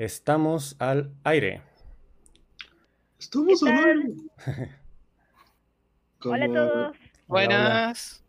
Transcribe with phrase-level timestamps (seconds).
[0.00, 1.60] Estamos al aire.
[3.18, 4.14] Estamos al aire.
[6.24, 6.96] Hola a todos.
[7.26, 8.24] Buenas.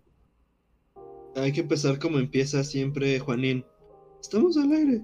[1.37, 3.65] Hay que empezar como empieza siempre Juanín.
[4.19, 5.01] Estamos al aire.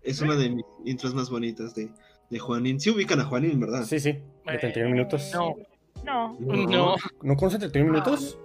[0.00, 1.92] Es una de mis intros más bonitas de,
[2.30, 2.80] de Juanín.
[2.80, 3.84] Sí ubican a Juanín, ¿verdad?
[3.84, 4.12] Sí, sí.
[4.46, 5.30] De 31 minutos.
[5.34, 5.56] No,
[6.04, 8.38] No, no, ¿No conocen 31 minutos?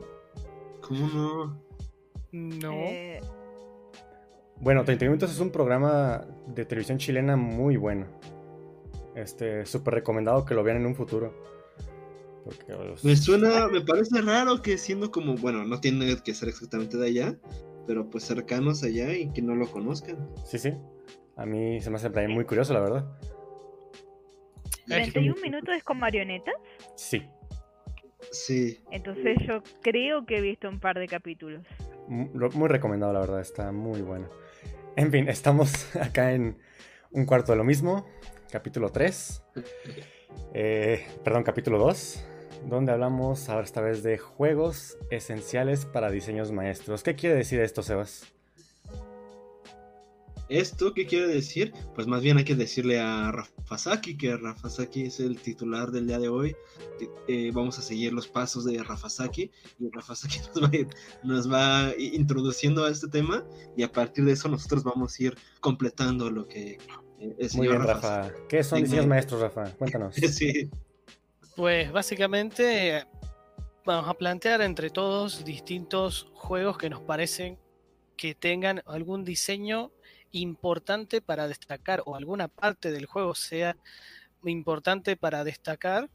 [0.82, 1.64] ¿Cómo no?
[2.34, 2.72] no.
[2.74, 3.22] eh,
[4.60, 8.08] Bueno, 31 minutos es un programa de televisión chilena muy bueno.
[9.16, 11.34] Este, súper recomendado que lo vean en un futuro.
[12.46, 16.50] Porque los- Me suena, me parece raro que siendo como, bueno, no tiene que ser
[16.50, 17.36] exactamente de allá,
[17.88, 20.30] pero pues cercanos allá y que no lo conozcan.
[20.46, 20.74] Sí, sí.
[21.36, 23.06] A mí se me hace también muy curioso, la verdad.
[24.88, 26.54] 31 minutos es con marionetas.
[26.96, 27.24] Sí.
[28.32, 28.80] Sí.
[28.92, 31.64] Entonces yo creo que he visto un par de capítulos.
[32.08, 33.40] Mu- lo- Muy recomendado, la verdad.
[33.42, 34.28] Está muy bueno.
[34.96, 36.58] En fin, estamos acá en
[37.12, 38.06] un cuarto de lo mismo.
[38.52, 39.44] Capítulo 3.
[40.54, 42.24] Eh, perdón, capítulo 2.
[42.70, 47.02] Donde hablamos ahora esta vez de juegos esenciales para diseños maestros.
[47.04, 48.33] ¿Qué quiere decir esto, Sebas?
[50.50, 51.74] ¿Esto qué quiere decir?
[51.96, 56.20] Pues más bien hay que decirle a Rafasaki que Rafasaki es el titular del día
[56.20, 56.56] de hoy.
[57.00, 57.10] que,
[57.48, 59.50] eh, vamos a seguir los pasos de Rafasaki
[59.80, 60.88] y Rafasaki nos va, a ir-
[61.24, 63.44] nos va introduciendo a este tema
[63.78, 66.78] y a partir de eso nosotros vamos a ir completando lo que
[67.20, 68.34] eh, el Muy bien, Rafa- Rafa.
[68.50, 69.72] ¿Qué son diseños maestros, Rafa?
[69.78, 70.16] Cuéntanos.
[70.30, 70.70] Sí,
[71.56, 73.06] Pues básicamente eh,
[73.86, 77.58] vamos a plantear entre todos distintos juegos que nos parecen
[78.18, 79.92] que tengan algún diseño
[80.34, 83.78] importante para destacar o alguna parte del juego sea
[84.44, 86.10] importante para destacar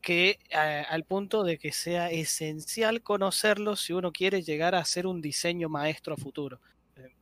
[0.00, 5.06] que eh, al punto de que sea esencial conocerlo si uno quiere llegar a hacer
[5.06, 6.60] un diseño maestro a futuro.
[6.96, 7.12] Eh,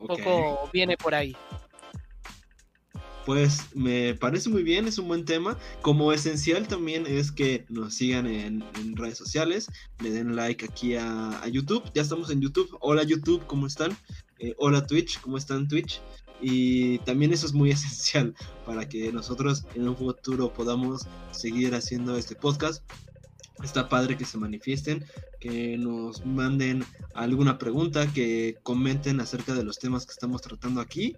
[0.00, 1.36] Un poco viene por ahí.
[3.24, 5.58] Pues me parece muy bien, es un buen tema.
[5.82, 9.68] Como esencial también es que nos sigan en, en redes sociales,
[10.00, 11.82] le den like aquí a, a YouTube.
[11.92, 12.76] Ya estamos en YouTube.
[12.80, 13.96] Hola YouTube, ¿cómo están?
[14.38, 16.00] Eh, hola Twitch, ¿cómo están Twitch?
[16.42, 18.34] Y también eso es muy esencial
[18.66, 22.82] para que nosotros en un futuro podamos seguir haciendo este podcast.
[23.64, 25.06] Está padre que se manifiesten,
[25.40, 31.16] que nos manden alguna pregunta, que comenten acerca de los temas que estamos tratando aquí.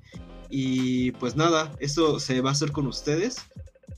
[0.49, 3.39] Y pues nada, eso se va a hacer con ustedes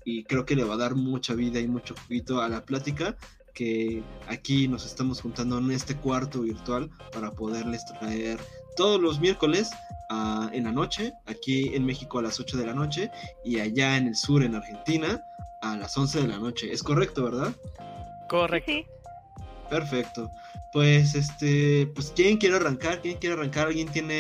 [0.07, 3.19] y creo que le va a dar mucha vida y mucho juguito a la plática
[3.53, 8.39] que aquí nos estamos juntando en este cuarto virtual para poderles traer
[8.77, 9.71] todos los miércoles
[10.11, 13.11] ah, en la noche, aquí en México a las 8 de la noche
[13.45, 15.23] y allá en el sur en Argentina
[15.63, 16.73] a las 11 de la noche.
[16.73, 17.53] Es correcto, ¿verdad?
[18.29, 18.71] Correcto.
[18.73, 18.87] Sí,
[19.69, 20.31] Perfecto.
[20.73, 24.15] Pues este, pues quién quiere arrancar, quién quiere arrancar, alguien tiene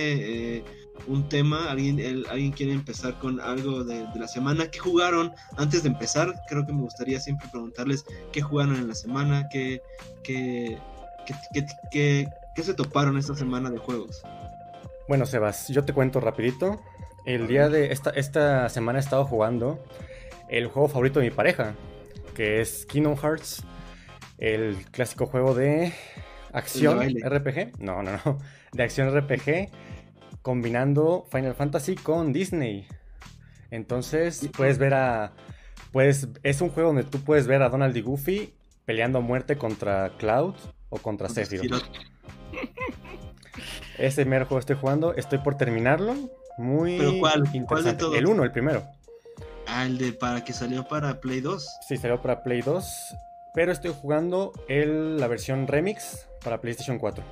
[0.58, 0.64] eh,
[1.06, 5.32] un tema, alguien, el- alguien quiere empezar con algo de, de la semana, ¿qué jugaron
[5.56, 6.34] antes de empezar?
[6.48, 9.80] Creo que me gustaría siempre preguntarles qué jugaron en la semana, qué,
[10.24, 10.78] qué,
[11.26, 14.20] qué, qué, qué- qué se toparon esta semana de juegos.
[15.10, 16.80] Bueno, Sebas, yo te cuento rapidito.
[17.24, 19.84] El día de esta, esta semana he estado jugando
[20.48, 21.74] el juego favorito de mi pareja,
[22.32, 23.64] que es Kingdom Hearts,
[24.38, 25.92] el clásico juego de
[26.52, 27.00] acción.
[27.00, 27.80] RPG.
[27.80, 28.38] No, no, no.
[28.72, 29.72] De acción RPG,
[30.42, 32.86] combinando Final Fantasy con Disney.
[33.72, 35.32] Entonces, puedes ver a.
[35.90, 38.54] Puedes, es un juego donde tú puedes ver a Donald y Goofy
[38.84, 40.54] peleando a muerte contra Cloud
[40.88, 41.82] o contra Sephiroth.
[44.00, 46.14] Ese mero juego estoy jugando, estoy por terminarlo.
[46.56, 47.44] Muy ¿Pero cuál?
[47.66, 48.16] ¿Cuál de todos?
[48.16, 48.82] El 1, el primero.
[49.66, 51.78] Ah, el de para que salió para Play 2.
[51.86, 53.14] Sí, salió para Play 2.
[53.52, 57.22] Pero estoy jugando el- la versión remix para PlayStation 4.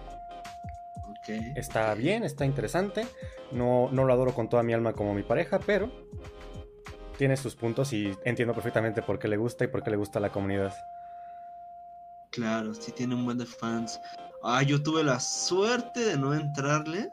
[1.10, 1.28] Ok.
[1.56, 3.06] Está bien, está interesante.
[3.50, 5.90] No, no lo adoro con toda mi alma como mi pareja, pero
[7.16, 10.18] tiene sus puntos y entiendo perfectamente por qué le gusta y por qué le gusta
[10.18, 10.74] a la comunidad.
[12.30, 14.00] Claro, sí tiene un buen de fans.
[14.42, 17.10] Ah, yo tuve la suerte de no entrarle.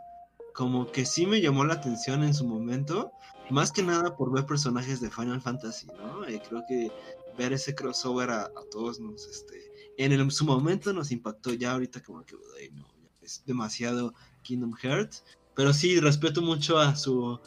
[0.53, 3.11] Como que sí me llamó la atención en su momento.
[3.49, 6.27] Más que nada por ver personajes de Final Fantasy, ¿no?
[6.29, 6.91] Y creo que
[7.37, 9.55] ver ese crossover a, a todos nos, este,
[9.97, 11.53] en el- su momento nos impactó.
[11.53, 12.85] Ya ahorita como que, ay, no,
[13.21, 14.13] es demasiado
[14.43, 15.23] Kingdom Hearts.
[15.55, 17.39] Pero sí, respeto mucho a su,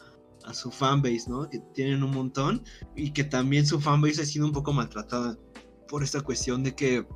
[0.45, 1.49] a su fanbase, ¿no?
[1.49, 2.63] Que tienen un montón.
[2.95, 5.37] Y que también su fanbase ha sido un poco maltratada
[5.89, 7.07] por esta cuestión de que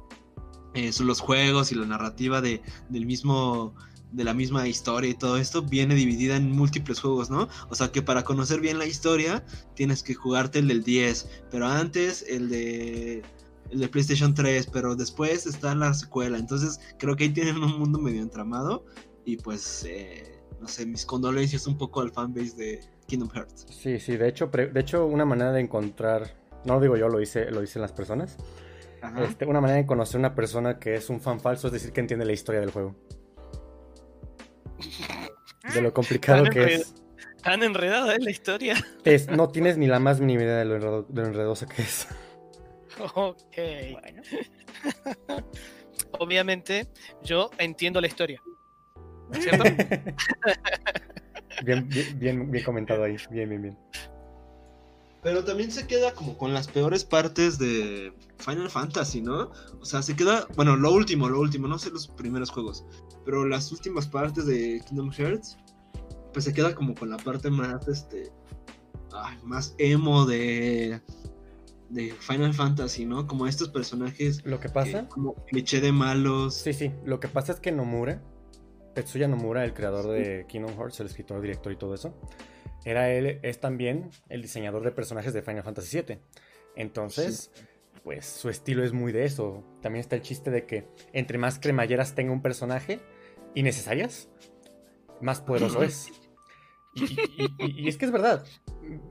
[0.74, 3.74] eh, son los juegos y la narrativa de, del mismo
[4.12, 7.48] de la misma historia y todo esto viene dividida en múltiples juegos, ¿no?
[7.70, 9.42] O sea que para conocer bien la historia
[9.74, 13.22] tienes que jugarte el del 10, pero antes el de
[13.70, 16.36] el de PlayStation 3, pero después está la secuela.
[16.36, 18.84] Entonces creo que ahí tienen un mundo medio entramado
[19.24, 23.66] y pues eh, no sé, mis condolencias un poco al fanbase de Kingdom Hearts.
[23.70, 26.36] Sí, sí, de hecho, de hecho una manera de encontrar,
[26.66, 28.36] no lo digo yo, lo hice, lo dicen las personas.
[29.28, 32.00] Este, una manera de conocer una persona que es un fan falso es decir que
[32.00, 32.94] entiende la historia del juego,
[35.74, 36.94] de lo complicado que es.
[37.42, 38.74] Tan enredada es la historia.
[39.04, 41.82] Es- no tienes ni la más mínima idea de lo, enredo- de lo enredosa que
[41.82, 42.06] es.
[43.14, 43.56] Ok.
[44.00, 44.22] Bueno.
[46.20, 46.86] Obviamente,
[47.22, 48.40] yo entiendo la historia.
[49.32, 49.64] ¿Cierto?
[51.64, 53.78] bien, bien, bien, bien comentado ahí, bien, bien, bien.
[55.22, 59.52] Pero también se queda como con las peores partes de Final Fantasy, ¿no?
[59.80, 62.84] O sea, se queda, bueno, lo último, lo último, no sé los primeros juegos,
[63.24, 65.58] pero las últimas partes de Kingdom Hearts,
[66.32, 68.32] pues se queda como con la parte más, este,
[69.12, 71.00] ay, más emo de,
[71.90, 73.26] de Final Fantasy, ¿no?
[73.28, 76.54] Como estos personajes Lo que pasa, como cliché de malos.
[76.54, 78.20] sí, sí, lo que pasa es que Nomura,
[78.94, 82.12] Tetsuya Nomura, el creador de Kingdom Hearts, el escritor, director y todo eso,
[82.84, 86.18] era él, es también el diseñador de personajes de Final Fantasy VII.
[86.76, 87.50] Entonces,
[88.04, 89.64] pues su estilo es muy de eso.
[89.82, 93.00] También está el chiste de que entre más cremalleras tenga un personaje
[93.54, 94.28] innecesarias,
[95.20, 96.08] más poderoso es.
[96.94, 98.44] Y, y- y- y es que es verdad.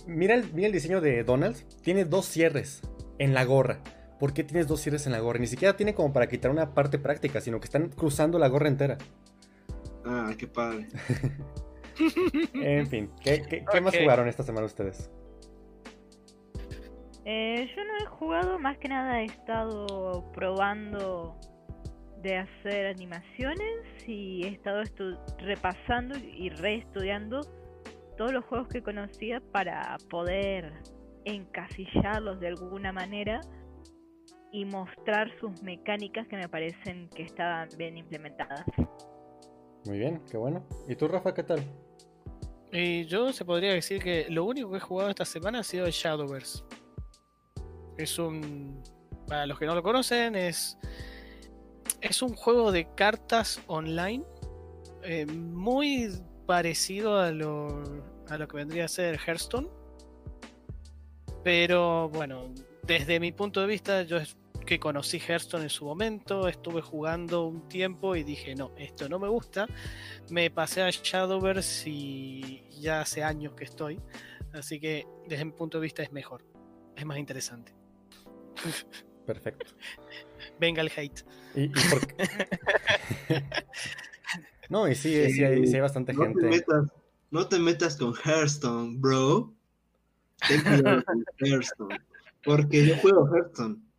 [0.06, 1.58] Mira el, mira el diseño de Donald.
[1.82, 2.82] Tiene dos cierres
[3.18, 3.82] en la gorra.
[4.20, 5.40] ¿Por qué tienes dos cierres en la gorra?
[5.40, 8.68] Ni siquiera tiene como para quitar una parte práctica, sino que están cruzando la gorra
[8.68, 9.00] entera.
[10.06, 10.90] Ah, qué padre.
[12.54, 15.10] En fin, ¿qué, qué- qué más jugaron esta semana ustedes?
[17.26, 21.36] Eh, yo no he jugado, más que nada he estado probando
[22.22, 27.42] de hacer animaciones y he estado estu- repasando y reestudiando
[28.18, 30.74] todos los juegos que conocía para poder
[31.26, 33.42] encasillarlos de alguna manera
[34.52, 38.66] y mostrar sus mecánicas que me parecen que estaban bien implementadas.
[39.86, 40.64] Muy bien, qué bueno.
[40.88, 41.60] ¿Y tú, Rafa, qué tal?
[42.72, 45.86] Y yo se podría decir que lo único que he jugado esta semana ha sido
[45.86, 46.64] el Shadowverse.
[47.98, 48.82] Es un.
[49.28, 50.78] Para los que no lo conocen, es.
[52.00, 54.24] Es un juego de cartas online.
[55.04, 56.12] eh, muy
[56.46, 57.84] parecido a lo,
[58.30, 59.68] a lo que vendría a ser Hearthstone.
[61.44, 62.54] Pero bueno,
[62.84, 64.18] desde mi punto de vista, yo
[64.66, 69.20] que conocí Hearthstone en su momento, estuve jugando un tiempo y dije, no, esto no
[69.20, 69.68] me gusta.
[70.30, 74.00] Me pasé a Shadowverse y ya hace años que estoy.
[74.54, 76.46] Así que desde mi punto de vista es mejor.
[76.96, 77.74] Es más interesante.
[79.26, 79.74] Perfecto.
[80.60, 81.22] Venga el hate.
[81.56, 82.28] ¿Y, y por qué?
[84.70, 86.48] no, y sí, sí, hay, sí hay bastante No te gente.
[86.48, 86.86] metas,
[87.30, 89.54] no te metas con Hearthstone, bro.
[90.48, 91.98] Ten cuidado con Hearthstone.
[92.44, 93.91] Porque yo juego Hearthstone.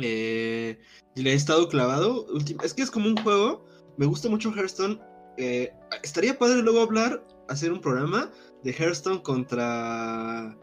[0.00, 0.78] Eh,
[1.14, 2.26] y le he estado clavado.
[2.62, 3.64] Es que es como un juego.
[3.96, 5.00] Me gusta mucho Hearthstone.
[5.36, 5.72] eh,
[6.02, 8.30] estaría padre luego hablar, hacer un programa
[8.62, 10.56] de Hearthstone contra.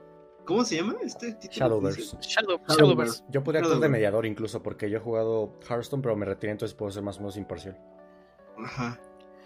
[0.46, 1.60] ¿Cómo se llama este título?
[1.60, 2.02] Shadowverse.
[2.02, 2.74] Shadow, Shadowverse.
[2.78, 3.24] Shadowverse.
[3.30, 6.76] Yo podría actuar de mediador incluso, porque yo he jugado Hearthstone, pero me retiré, entonces
[6.76, 7.78] puedo ser más o menos imparcial.
[8.58, 9.00] Ajá.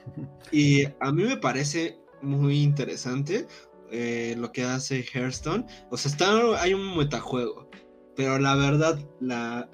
[0.51, 3.47] Y a mí me parece muy interesante
[3.91, 5.65] eh, lo que hace Hearthstone.
[5.89, 7.69] O sea, está, hay un metajuego.
[8.15, 9.69] Pero la verdad, la,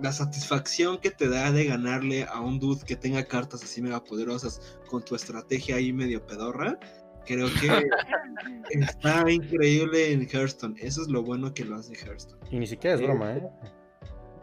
[0.00, 4.02] la satisfacción que te da de ganarle a un dude que tenga cartas así mega
[4.02, 6.78] poderosas con tu estrategia ahí medio pedorra,
[7.24, 7.68] creo que
[8.70, 10.74] está increíble en Hearthstone.
[10.80, 12.40] Eso es lo bueno que lo hace Hearthstone.
[12.50, 13.06] Y ni siquiera es Sí.
[13.06, 13.48] broma, ¿eh?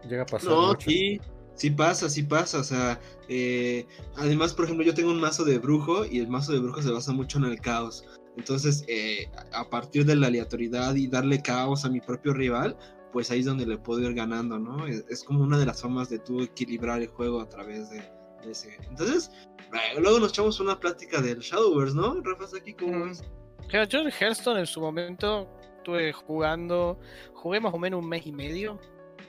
[0.07, 0.89] Llega a pasar No, mucho.
[0.89, 1.19] sí,
[1.55, 2.59] sí pasa, sí pasa.
[2.59, 3.85] O sea, eh,
[4.15, 6.89] además, por ejemplo, yo tengo un mazo de brujo y el mazo de brujo se
[6.91, 8.05] basa mucho en el caos.
[8.37, 12.77] Entonces, eh, a a partir de la aleatoriedad y darle caos a mi propio rival,
[13.11, 14.85] pues ahí es donde le puedo ir ganando, ¿no?
[14.87, 18.01] Es, es como una de las formas de tú equilibrar el juego a través de,
[18.43, 18.77] de ese.
[18.87, 19.31] Entonces,
[19.73, 22.21] eh, luego nos echamos una plática del Shadowverse, ¿no?
[22.21, 23.23] Rafa, aquí como es.
[23.69, 25.47] Yo en Hearthstone en su momento
[25.77, 26.99] estuve jugando,
[27.33, 28.79] jugué más o menos un mes y medio.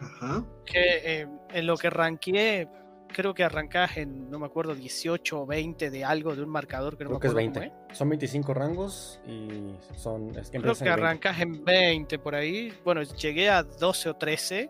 [0.01, 0.45] Ajá.
[0.65, 2.69] Que eh, en lo que ranqueé,
[3.13, 6.97] creo que arrancás en, no me acuerdo, 18 o 20 de algo, de un marcador
[6.97, 7.69] que no Creo me que es acuerdo 20.
[7.79, 7.99] cómo es.
[7.99, 10.31] Son 25 rangos y son.
[10.39, 10.91] Es que Creo que en 20.
[10.91, 12.73] arrancás en 20 por ahí.
[12.85, 14.69] Bueno, llegué a 12 o 13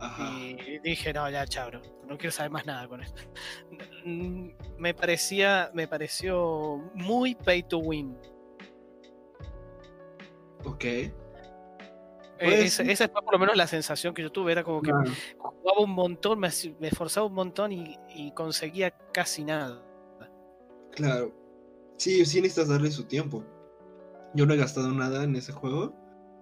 [0.00, 0.30] Ajá.
[0.38, 3.22] y dije, no, ya, chabro, no quiero saber más nada con esto.
[4.78, 8.16] Me parecía, me pareció muy pay to win.
[10.64, 10.84] Ok.
[12.40, 14.90] Eh, Pues esa, fue por lo menos la sensación que yo tuve, era como que
[14.90, 15.10] Claro.
[15.38, 16.48] jugaba un montón, me,
[16.80, 19.82] me esforzaba un montón y, y conseguía casi nada.
[20.92, 21.32] Claro.
[21.98, 23.44] Sí, sí necesitas darle su tiempo.
[24.34, 25.94] Yo no he gastado nada en ese juego.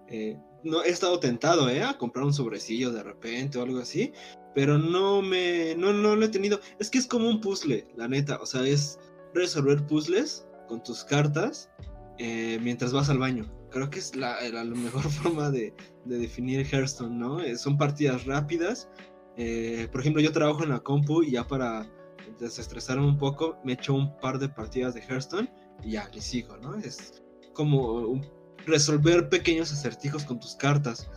[0.07, 1.83] Eh, no he estado tentado, ¿eh?
[1.83, 4.13] A comprar un sobrecillo de repente o algo así.
[4.55, 5.75] Pero no me.
[5.75, 6.59] No, no lo he tenido.
[6.79, 8.39] Es que es como un puzzle, la neta.
[8.41, 8.99] O sea, es
[9.33, 11.69] resolver puzzles con tus cartas
[12.17, 13.45] eh, mientras vas al baño.
[13.69, 15.73] Creo que es la, la mejor forma de,
[16.05, 17.39] de, definir Hearthstone, ¿no?
[17.41, 18.89] Eh, son partidas rápidas.
[19.37, 21.89] Eh, por ejemplo, yo trabajo en la compu y ya para
[22.39, 25.49] desestresarme un poco, me echo un par de partidas de Hearthstone
[25.83, 26.75] y ya le sigo, ¿no?
[26.75, 27.23] Es
[27.53, 28.21] como
[28.65, 31.09] resolver pequeños acertijos con tus cartas.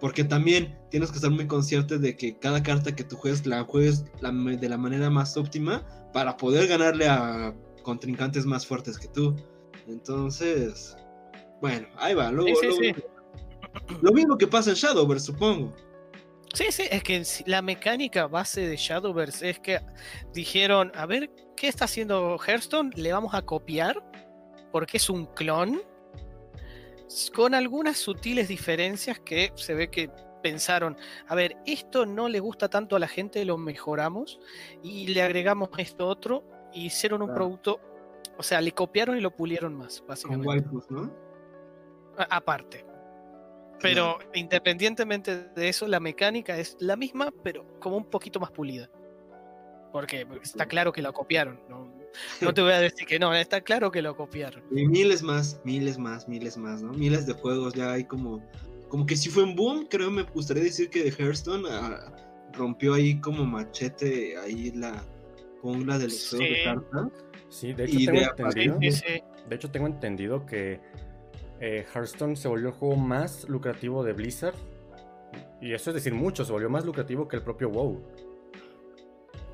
[0.00, 3.64] Porque también tienes que estar muy consciente de que cada carta que tú juegues la
[3.64, 9.36] juegues de la manera más óptima para poder ganarle a contrincantes más fuertes que tú.
[9.86, 10.96] Entonces,
[11.64, 12.30] bueno, ahí va.
[12.30, 12.94] Luego, sí.
[14.02, 15.74] Lo mismo que pasa en Shadowverse, supongo.
[16.52, 19.80] Sí, sí, es que la mecánica base de Shadowverse es que
[20.34, 22.90] dijeron, a ver, ¿qué está haciendo Hearthstone?
[22.96, 23.96] Le vamos a copiar
[24.72, 25.80] porque es un clon
[27.34, 30.10] con algunas sutiles diferencias que se ve que
[30.42, 34.38] pensaron, a ver, esto no le gusta tanto a la gente, lo mejoramos
[34.82, 36.44] y le agregamos esto otro
[36.74, 37.80] y hicieron un producto
[38.36, 40.46] o sea, le copiaron y lo pulieron más, básicamente.
[40.46, 41.23] Con waifus, ¿no?
[42.16, 42.84] Aparte.
[43.80, 48.88] Pero independientemente de eso, la mecánica es la misma, pero como un poquito más pulida.
[49.92, 51.60] Porque está claro que lo copiaron.
[51.68, 51.92] No,
[52.40, 54.62] no te voy a decir que no, está claro que lo copiaron.
[54.70, 56.92] Y miles más, miles más, miles más, ¿no?
[56.92, 58.42] Miles de juegos ya hay como.
[58.88, 62.12] Como que si fue un boom, creo me gustaría decir que Hearthstone ah,
[62.52, 65.04] rompió ahí como machete ahí la
[65.60, 67.24] jungla de los juegos de cartas.
[67.48, 70.80] Sí, de hecho, tengo entendido, de hecho tengo entendido que
[71.64, 74.54] eh, Hearthstone se volvió el juego más lucrativo de Blizzard.
[75.62, 78.02] Y eso es decir mucho, se volvió más lucrativo que el propio WoW.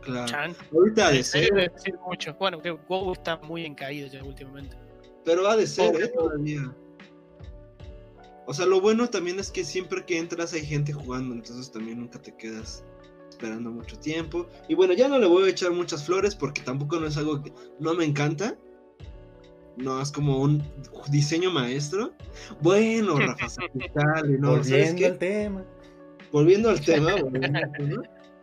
[0.02, 0.54] Claro.
[0.72, 1.54] Ahorita ha de ser.
[1.54, 2.34] decir mucho.
[2.34, 4.76] Bueno, que WoW está muy en caída ya últimamente.
[5.24, 6.08] Pero ha de ser, ¿eh?
[6.08, 6.74] Todavía.
[8.46, 12.00] O sea, lo bueno también es que siempre que entras hay gente jugando, entonces también
[12.00, 12.82] nunca te quedas
[13.28, 14.48] esperando mucho tiempo.
[14.68, 17.40] Y bueno, ya no le voy a echar muchas flores porque tampoco no es algo
[17.40, 18.58] que no me encanta.
[19.76, 20.62] No, es como un
[21.10, 22.12] diseño maestro.
[22.60, 23.46] Bueno, Rafa
[24.38, 24.52] ¿no?
[24.52, 25.64] Volviendo al tema.
[26.32, 27.14] Volviendo al tema,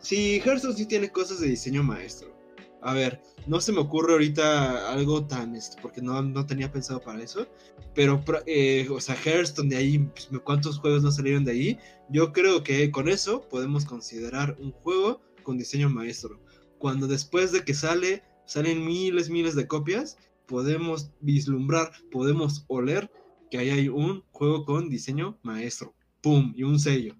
[0.00, 2.36] Sí, Hearthstone sí tiene cosas de diseño maestro.
[2.80, 7.00] A ver, no se me ocurre ahorita algo tan, este, porque no, no tenía pensado
[7.00, 7.48] para eso,
[7.94, 11.78] pero, eh, o sea, Hearthstone de ahí, pues, ¿cuántos juegos no salieron de ahí?
[12.08, 16.40] Yo creo que con eso podemos considerar un juego con diseño maestro.
[16.78, 20.16] Cuando después de que sale, salen miles, miles de copias,
[20.48, 23.10] podemos vislumbrar, podemos oler
[23.50, 25.94] que ahí hay un juego con diseño maestro.
[26.20, 26.52] ¡Pum!
[26.56, 27.14] Y un sello.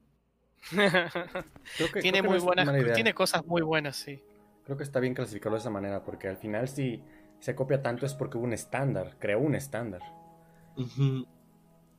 [2.00, 4.20] tiene muy buenas, tiene cosas muy buenas, sí.
[4.64, 7.00] Creo que está bien clasificarlo de esa manera, porque al final si
[7.38, 10.02] se copia tanto es porque hubo un estándar, creó un estándar.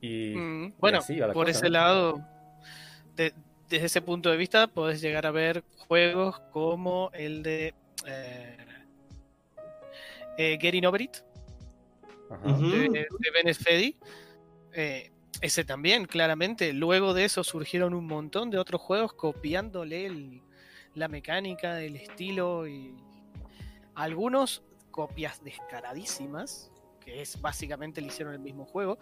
[0.00, 1.00] Y mm, bueno,
[1.32, 2.20] por ese lado,
[3.16, 7.74] desde ese punto de vista, puedes llegar a ver juegos como el de
[8.06, 8.56] eh,
[10.38, 11.16] eh, Getting Over It,
[12.44, 13.96] de, de
[14.72, 16.72] eh, ese también, claramente.
[16.72, 20.42] Luego de eso surgieron un montón de otros juegos copiándole el,
[20.94, 22.94] la mecánica, el estilo y
[23.94, 26.70] algunos copias descaradísimas,
[27.00, 28.98] que es básicamente le hicieron el mismo juego,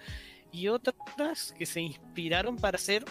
[0.52, 3.04] y otras que se inspiraron para hacer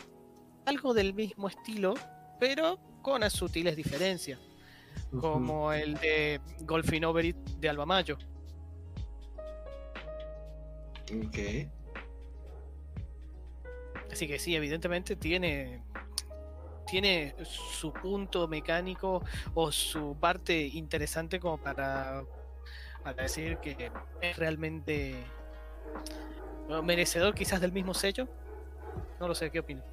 [0.66, 1.94] algo del mismo estilo,
[2.40, 4.40] pero con las sutiles diferencias,
[5.20, 8.18] como el de Golfing Over It de Alba Mayo.
[11.26, 11.38] Ok.
[14.12, 15.84] Así que sí, evidentemente tiene
[16.88, 19.22] tiene su punto mecánico
[19.54, 22.24] o su parte interesante como para,
[23.18, 25.16] decir que es realmente
[26.84, 28.28] merecedor quizás del mismo sello.
[29.20, 29.86] No lo sé, ¿qué opinas?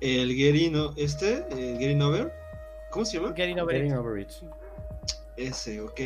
[0.00, 2.32] El Gerino, este, el Getting Over,
[2.94, 3.34] ¿cómo se llama?
[3.34, 4.26] Getting Over, over
[5.36, 6.00] Ese, ok.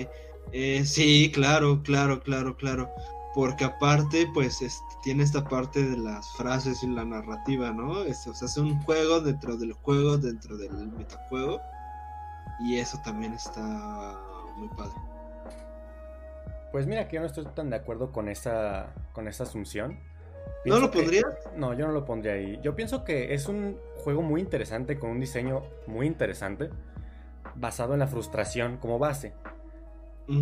[0.52, 2.90] Eh, sí, claro, claro, claro, claro
[3.38, 4.59] porque aparte, pues,
[5.04, 8.02] tiene esta parte de las frases y la narrativa, ¿no?
[8.02, 11.61] Este, o sea, es un juego dentro del juego, dentro del metajuego,
[12.59, 14.18] y eso también está
[14.57, 14.97] muy padre.
[16.73, 20.00] Pues mira que yo no estoy tan de acuerdo con esa, con esa asunción.
[20.68, 21.25] ¿No lo pondrías?
[21.56, 22.58] No, yo no lo pondría ahí.
[22.62, 26.70] Yo pienso que es un juego muy interesante, con un diseño muy interesante,
[27.54, 29.32] basado en la frustración como base.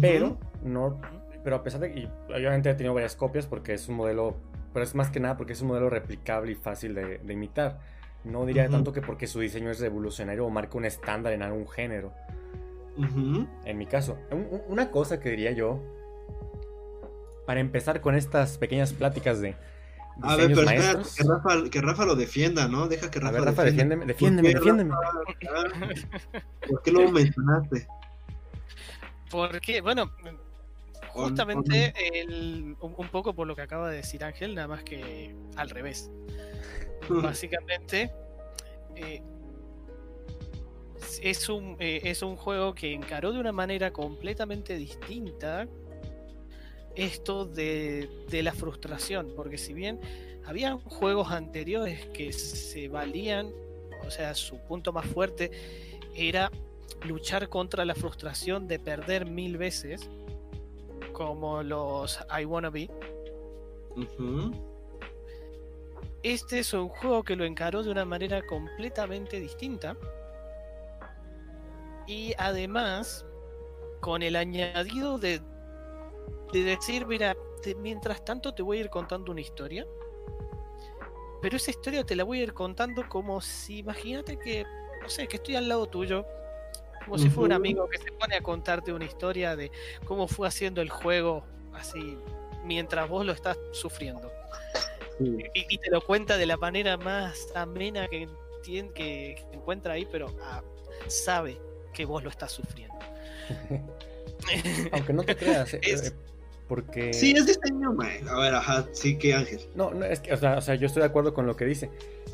[0.01, 0.99] Pero no
[1.47, 4.35] pero a pesar de que, obviamente he tenido varias copias porque es un modelo,
[4.73, 7.79] pero es más que nada porque es un modelo replicable y fácil de, imitar.
[8.25, 11.69] No diría tanto que porque su diseño es revolucionario o marca un estándar en algún
[11.69, 12.13] género.
[13.65, 14.19] En mi caso,
[14.67, 15.79] una cosa que diría yo,
[17.47, 19.55] para empezar con estas pequeñas pláticas de...
[20.23, 22.89] A ver, pero espera, que Rafa, que Rafa, lo defienda, ¿no?
[22.89, 24.95] Deja que Rafa, a ver, Rafa defiéndeme, defiéndeme, defiéndeme.
[26.69, 27.87] ¿Por qué lo mencionaste?
[29.31, 30.11] Porque, bueno,
[31.09, 35.69] justamente el- un poco por lo que acaba de decir Ángel, nada más que al
[35.71, 36.11] revés.
[37.09, 38.11] Básicamente,
[38.95, 39.23] eh,
[41.23, 45.67] es, un, eh, es un juego que encaró de una manera completamente distinta
[46.97, 50.01] esto de, de la frustración, porque si bien
[50.45, 53.51] había juegos anteriores que se valían,
[54.07, 55.51] o sea, su punto más fuerte
[56.15, 56.51] era
[57.05, 60.09] luchar contra la frustración de perder mil veces,
[61.13, 62.91] como los I Wanna Be.
[66.23, 69.97] Este es un juego que lo encaró de una manera completamente distinta.
[72.07, 73.25] Y además,
[74.01, 75.41] con el añadido de,
[76.53, 79.87] de decir, mira, te- mientras tanto te voy a ir contando una historia.
[81.43, 84.65] Pero esa historia te la voy a ir contando como si, imagínate que,
[85.03, 86.25] no sé, que estoy al lado tuyo.
[87.05, 89.71] Como si fuera un amigo que se pone a contarte una historia de
[90.07, 92.19] cómo fue haciendo el juego así
[92.65, 94.29] mientras vos lo estás sufriendo
[95.19, 95.37] Sí.
[95.55, 98.29] y, y te lo cuenta de la manera más amena que,
[98.65, 100.63] que, que encuentra ahí, pero ah,
[101.07, 101.61] sabe
[101.95, 102.99] que vos lo estás sufriendo.
[104.93, 106.13] Aunque no te creas, eh, Es- eh,
[106.69, 107.13] porque...
[107.13, 108.21] Sí, es diseño, mae.
[108.29, 109.61] A ver, ajá, sí que Ángel.
[109.75, 111.65] No, no, es que, o sea, o sea, yo estoy de acuerdo con lo que
[111.65, 111.91] dice.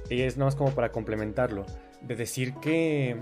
[0.08, 1.64] Y es nada más como para complementarlo.
[2.02, 3.16] De decir que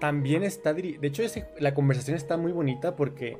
[0.00, 3.38] también está diri- De hecho, ese- la conversación está muy bonita porque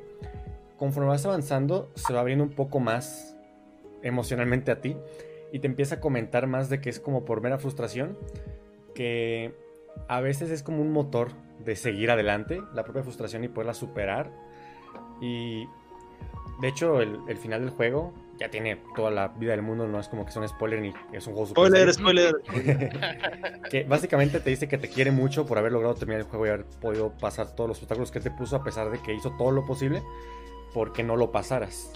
[0.77, 3.35] conforme vas avanzando, se va abriendo un poco más
[4.03, 4.95] emocionalmente a ti.
[5.51, 8.17] Y te empieza a comentar más de que es como por mera frustración.
[8.95, 9.53] Que
[10.07, 11.29] a veces es como un motor
[11.63, 14.31] de seguir adelante, la propia frustración y poderla superar.
[15.21, 15.65] Y
[16.61, 19.99] de hecho, el, el final del juego ya tiene toda la vida del mundo, no
[19.99, 22.39] es como que es un spoiler ni es un juego super Spoiler, serio.
[22.43, 23.61] spoiler.
[23.69, 26.49] que básicamente te dice que te quiere mucho por haber logrado terminar el juego y
[26.49, 29.51] haber podido pasar todos los obstáculos que te puso a pesar de que hizo todo
[29.51, 30.01] lo posible
[30.73, 31.91] porque no lo pasaras.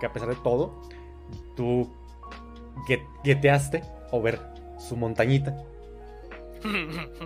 [0.00, 0.80] Que a pesar de todo,
[1.56, 1.88] tú
[2.88, 4.40] get- gueteaste over
[4.78, 5.56] su montañita.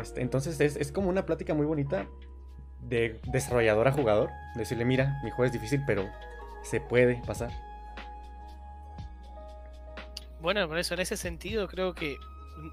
[0.00, 2.06] Este, entonces es, es como una plática muy bonita
[2.88, 4.30] de desarrollador a jugador.
[4.54, 6.08] Decirle, mira, mi juego es difícil, pero
[6.62, 7.50] se puede pasar.
[10.40, 12.18] Bueno, por eso en ese sentido creo que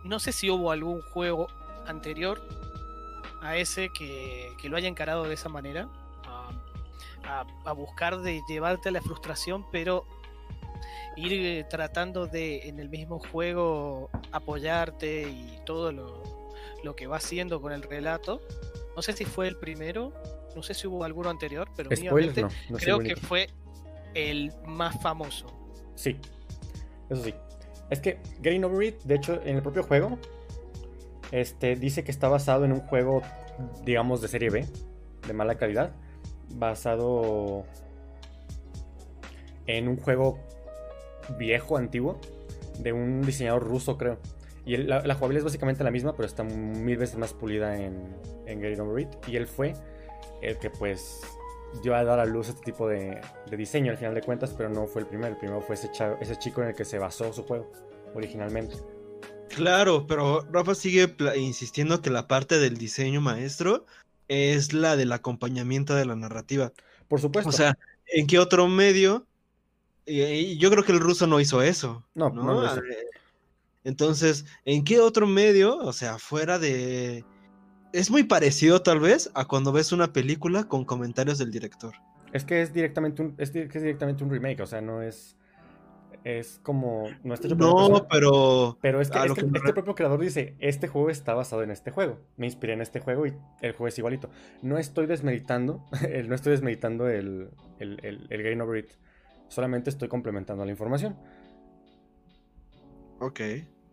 [0.04, 1.48] no sé si hubo algún juego
[1.88, 2.42] anterior
[3.42, 5.88] a ese que, que lo haya encarado de esa manera,
[7.24, 10.06] a, a- buscar de llevarte a la frustración, pero
[11.16, 16.24] ir eh, tratando de en el mismo juego apoyarte y todo lo,
[16.84, 18.42] lo que va haciendo con el relato.
[18.96, 20.14] No sé si fue el primero,
[20.56, 23.48] no sé si hubo alguno anterior, pero Spoiler, no, no creo que fue
[24.14, 25.48] el más famoso.
[25.96, 26.18] Sí,
[27.10, 27.34] eso sí.
[27.90, 30.18] Es que Getting Over It, de hecho, en el propio juego,
[31.32, 33.22] este, dice que está basado en un juego,
[33.84, 34.66] digamos, de serie B,
[35.28, 35.94] de mala calidad,
[36.56, 37.66] basado
[39.68, 40.40] en un juego
[41.38, 42.20] viejo, antiguo,
[42.80, 44.18] de un diseñador ruso, creo.
[44.66, 48.16] Y la, la jugabilidad es básicamente la misma, pero está mil veces más pulida en,
[48.46, 49.10] en Over It.
[49.28, 49.74] Y él fue
[50.42, 51.22] el que, pues,
[51.82, 53.20] dio a dar a luz este tipo de,
[53.50, 55.34] de diseño al final de cuentas, pero no fue el primero.
[55.34, 57.72] El primero fue ese, cha- ese chico en el que se basó su juego
[58.14, 58.76] originalmente.
[59.50, 63.86] Claro, pero Rafa sigue insistiendo que la parte del diseño maestro
[64.28, 66.72] es la del acompañamiento de la narrativa.
[67.08, 67.50] Por supuesto.
[67.50, 69.26] O sea, ¿en qué otro medio?
[70.06, 72.06] Y, y yo creo que el ruso no hizo eso.
[72.16, 72.82] No, no lo hizo.
[73.84, 75.78] Entonces, ¿en qué otro medio?
[75.78, 77.26] O sea, fuera de...
[77.94, 81.94] Es muy parecido tal vez a cuando ves una película con comentarios del director.
[82.32, 85.38] es que es directamente un, es, es directamente un remake, o sea, no es.
[86.24, 87.18] Es como.
[87.24, 88.78] No está hecho por una No, persona, pero...
[88.80, 91.72] pero es que este, que me este propio creador dice: Este juego está basado en
[91.72, 92.20] este juego.
[92.38, 94.30] Me inspiré en este juego y el juego es igualito.
[94.62, 98.92] No estoy desmeditando, el- no estoy desmeditando el, el, el, el Game Over It.
[99.48, 101.18] Solamente estoy complementando la información.
[103.22, 103.40] Ok.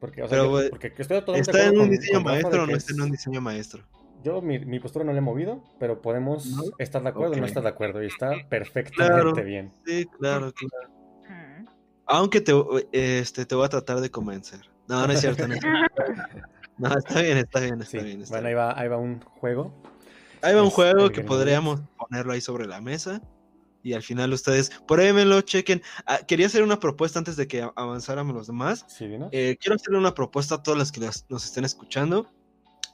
[0.00, 2.66] Porque, o sea, Pero, yo- güey, porque estoy totalmente ¿Está en un diseño maestro o
[2.66, 3.82] no es- está en un diseño maestro?
[4.24, 6.62] Yo, mi, mi postura no la he movido, pero podemos ¿No?
[6.78, 8.02] estar de acuerdo o no estar de acuerdo.
[8.02, 9.44] Y está perfectamente Claro.
[9.44, 9.72] bien.
[9.86, 10.92] Sí, claro, claro.
[12.06, 12.52] Aunque te,
[12.92, 14.60] este, te voy a tratar de convencer.
[14.88, 15.46] No, no es cierto.
[15.46, 15.78] No, es cierto.
[16.78, 18.22] No, está bien, está bien, está Sí, bien.
[18.22, 19.74] está bueno, ahí va, ahí va un juego.
[20.42, 23.20] Ahí va un juego que podríamos ponerlo ahí sobre la mesa.
[23.82, 25.82] Y al final ustedes, pruébenlo, chequen.
[26.06, 28.84] Ah, quería hacer una propuesta antes de que avanzáramos los demás.
[28.88, 29.28] Sí, dinos.
[29.32, 32.26] Eh, quiero hacerle una propuesta a todos los que los- nos estén escuchando.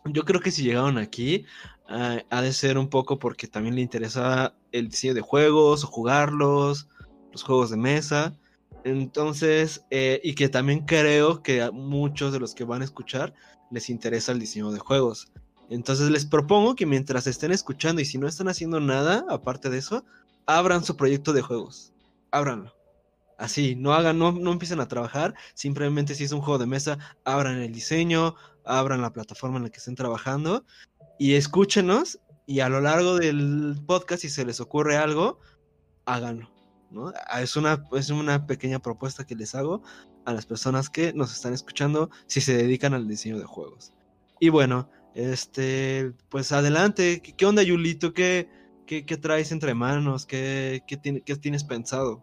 [0.05, 1.47] Yo creo que si llegaron aquí,
[1.89, 5.87] ah, ha de ser un poco porque también le interesa el diseño de juegos o
[5.87, 6.89] jugarlos,
[7.33, 8.35] los juegos de mesa.
[8.85, 13.33] Entonces, eh, y que también creo que a muchos de los que van a escuchar
[13.71, 15.33] les interesa el diseño de juegos.
[15.71, 19.79] Entonces les propongo que mientras estén escuchando y si no están haciendo nada aparte de
[19.79, 20.05] eso,
[20.47, 21.93] abran su proyecto de juegos.
[22.31, 22.75] Ábranlo.
[23.39, 25.35] Así, no hagan, no, no empiecen a trabajar.
[25.55, 29.71] Simplemente si es un juego de mesa, abran el diseño, abran la plataforma en la
[29.71, 30.65] que estén trabajando
[31.19, 32.21] y escúchenos.
[32.47, 35.41] Y a lo largo del podcast, si se les ocurre algo,
[36.05, 36.51] háganlo.
[36.91, 37.13] ¿no?
[37.27, 39.83] Ah, Es, una, es una pequeña propuesta que les hago
[40.27, 43.93] a las personas que nos están escuchando si se dedican al diseño de juegos.
[44.41, 47.21] Y bueno, este, pues adelante.
[47.23, 48.13] ¿Qué, qué onda, Yulito?
[48.13, 48.49] ¿Qué,
[48.87, 50.27] qué, traes entre manos?
[50.27, 52.23] ¿Qué, tiene- qué tienes pensado?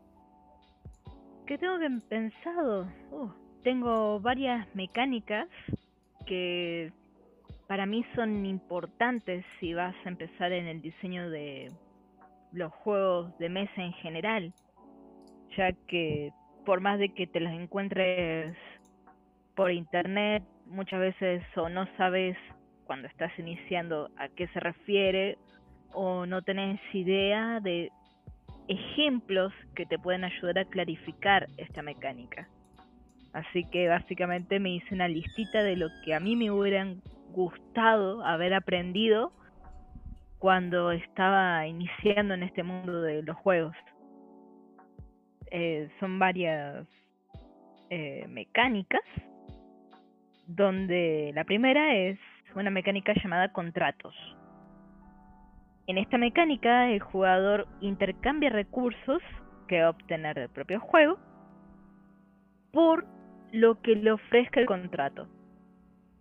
[1.45, 1.75] ¿Qué tengo
[2.07, 2.87] pensado?
[3.11, 3.29] Uh,
[3.63, 5.47] tengo varias mecánicas
[6.25, 6.91] que
[7.67, 11.71] para mí son importantes si vas a empezar en el diseño de
[12.53, 14.53] los juegos de mesa en general,
[15.57, 16.31] ya que
[16.65, 18.55] por más de que te las encuentres
[19.55, 22.37] por internet, muchas veces o no sabes
[22.85, 25.37] cuando estás iniciando a qué se refiere
[25.93, 27.91] o no tenés idea de
[28.67, 32.47] ejemplos que te pueden ayudar a clarificar esta mecánica.
[33.33, 37.01] Así que básicamente me hice una listita de lo que a mí me hubieran
[37.33, 39.31] gustado haber aprendido
[40.39, 43.75] cuando estaba iniciando en este mundo de los juegos.
[45.51, 46.87] Eh, son varias
[47.89, 49.01] eh, mecánicas,
[50.47, 52.17] donde la primera es
[52.55, 54.15] una mecánica llamada contratos.
[55.91, 59.21] En esta mecánica, el jugador intercambia recursos
[59.67, 61.19] que va a obtener del propio juego
[62.71, 63.05] por
[63.51, 65.27] lo que le ofrezca el contrato.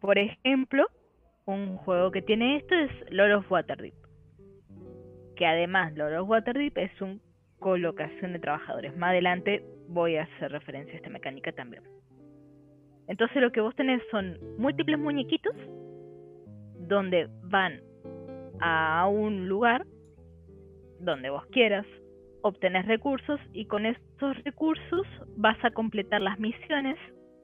[0.00, 0.88] Por ejemplo,
[1.44, 3.94] un juego que tiene esto es Lord of Waterdeep.
[5.36, 7.20] Que además Lord of Waterdeep es un
[7.60, 8.96] colocación de trabajadores.
[8.96, 11.84] Más adelante voy a hacer referencia a esta mecánica también.
[13.06, 15.54] Entonces lo que vos tenés son múltiples muñequitos
[16.88, 17.88] donde van
[18.60, 19.86] a un lugar
[21.00, 21.86] donde vos quieras,
[22.42, 26.96] obtenés recursos y con estos recursos vas a completar las misiones,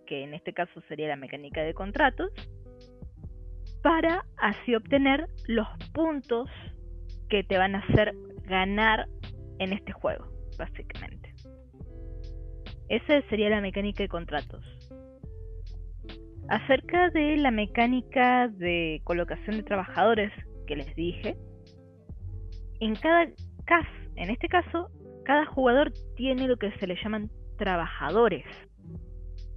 [0.07, 2.31] que en este caso sería la mecánica de contratos,
[3.83, 6.48] para así obtener los puntos
[7.29, 9.07] que te van a hacer ganar
[9.59, 10.26] en este juego,
[10.59, 11.35] básicamente.
[12.88, 14.64] Esa sería la mecánica de contratos.
[16.48, 20.33] Acerca de la mecánica de colocación de trabajadores
[20.66, 21.37] que les dije,
[22.81, 23.26] en cada
[23.64, 24.90] caso, en este caso,
[25.24, 28.44] cada jugador tiene lo que se le llaman trabajadores,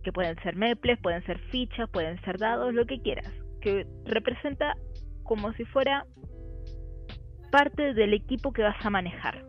[0.03, 4.75] que pueden ser meples, pueden ser fichas, pueden ser dados, lo que quieras, que representa
[5.23, 6.05] como si fuera
[7.51, 9.45] parte del equipo que vas a manejar,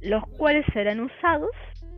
[0.00, 1.50] los cuales serán usados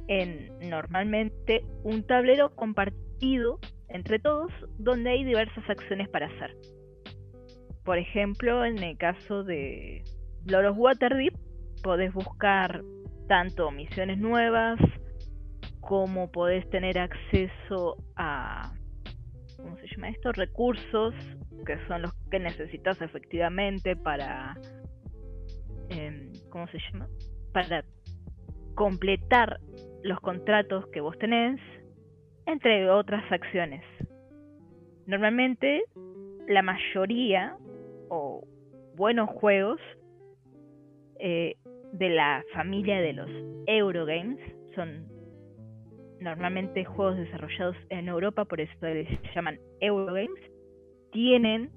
[0.09, 6.57] en normalmente un tablero compartido entre todos donde hay diversas acciones para hacer.
[7.85, 10.03] Por ejemplo, en el caso de
[10.47, 11.35] Lord of Waterdeep,
[11.83, 12.83] podés buscar
[13.29, 14.79] tanto misiones nuevas
[15.81, 18.73] como podés tener acceso a
[19.57, 20.33] ¿cómo se llama esto?
[20.33, 21.14] recursos
[21.66, 24.55] que son los que necesitas efectivamente para
[25.90, 27.07] em, ¿cómo se llama?
[27.53, 27.85] para
[28.75, 29.59] completar
[30.03, 31.61] los contratos que vos tenés
[32.47, 33.83] entre otras acciones.
[35.07, 35.83] Normalmente
[36.49, 37.57] la mayoría
[38.96, 39.80] buenos juegos
[41.18, 41.57] eh,
[41.92, 43.30] de la familia de los
[43.66, 44.38] Eurogames
[44.74, 45.07] son
[46.20, 50.30] normalmente juegos desarrollados en Europa, por eso les llaman Eurogames,
[51.12, 51.70] tienen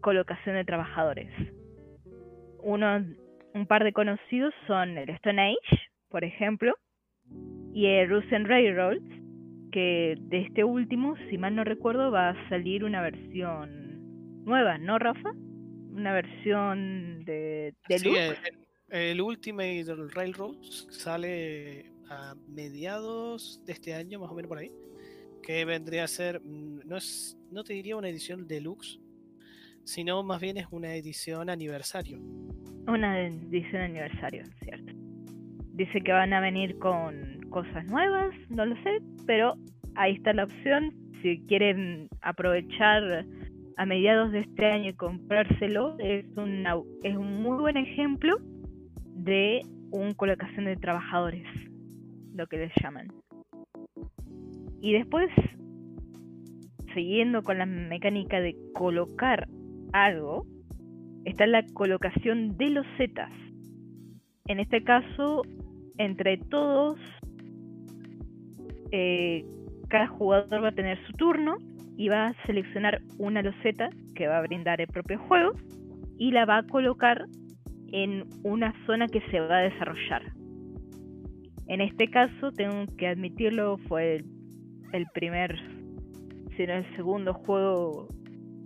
[0.00, 1.30] colocación de trabajadores.
[2.62, 3.04] Uno,
[3.54, 6.74] un par de conocidos son el Stone Age, por ejemplo,
[7.72, 9.04] y el Russian Railroads,
[9.70, 14.98] que de este último, si mal no recuerdo, va a salir una versión nueva, ¿no,
[14.98, 15.30] Rafa?
[15.92, 18.36] Una versión de, de Sí, el,
[18.90, 24.70] el Ultimate Railroads sale a mediados de este año, más o menos por ahí.
[25.42, 29.00] Que vendría a ser, mm, no, es, no te diría una edición deluxe,
[29.84, 32.18] sino más bien es una edición aniversario.
[32.86, 34.92] Una edición aniversario, cierto.
[35.72, 39.54] Dice que van a venir con cosas nuevas, no lo sé, pero
[39.94, 40.92] ahí está la opción.
[41.22, 43.24] Si quieren aprovechar
[43.80, 48.36] a mediados de este año y comprárselo, es, una, es un muy buen ejemplo
[49.06, 51.46] de un colocación de trabajadores,
[52.34, 53.08] lo que les llaman.
[54.82, 55.30] Y después,
[56.92, 59.48] siguiendo con la mecánica de colocar
[59.94, 60.44] algo,
[61.24, 63.32] está la colocación de los zetas.
[64.46, 65.40] En este caso,
[65.96, 66.98] entre todos,
[68.92, 69.42] eh,
[69.88, 71.56] cada jugador va a tener su turno
[71.96, 75.52] y va a seleccionar una loseta que va a brindar el propio juego
[76.18, 77.26] y la va a colocar
[77.92, 80.22] en una zona que se va a desarrollar.
[81.66, 84.24] En este caso, tengo que admitirlo, fue
[84.92, 85.56] el, primer,
[86.56, 88.08] si no el segundo juego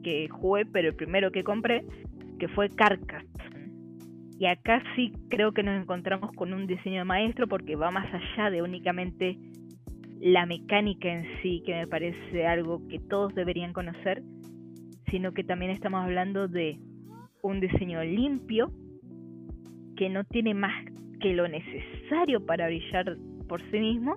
[0.02, 1.84] que jugué, pero el primero que compré,
[2.38, 3.24] que fue Carcass.
[4.38, 8.50] Y acá sí creo que nos encontramos con un diseño maestro porque va más allá
[8.50, 9.38] de únicamente
[10.24, 14.22] la mecánica en sí, que me parece algo que todos deberían conocer,
[15.10, 16.78] sino que también estamos hablando de
[17.42, 18.72] un diseño limpio,
[19.98, 20.72] que no tiene más
[21.20, 24.16] que lo necesario para brillar por sí mismo,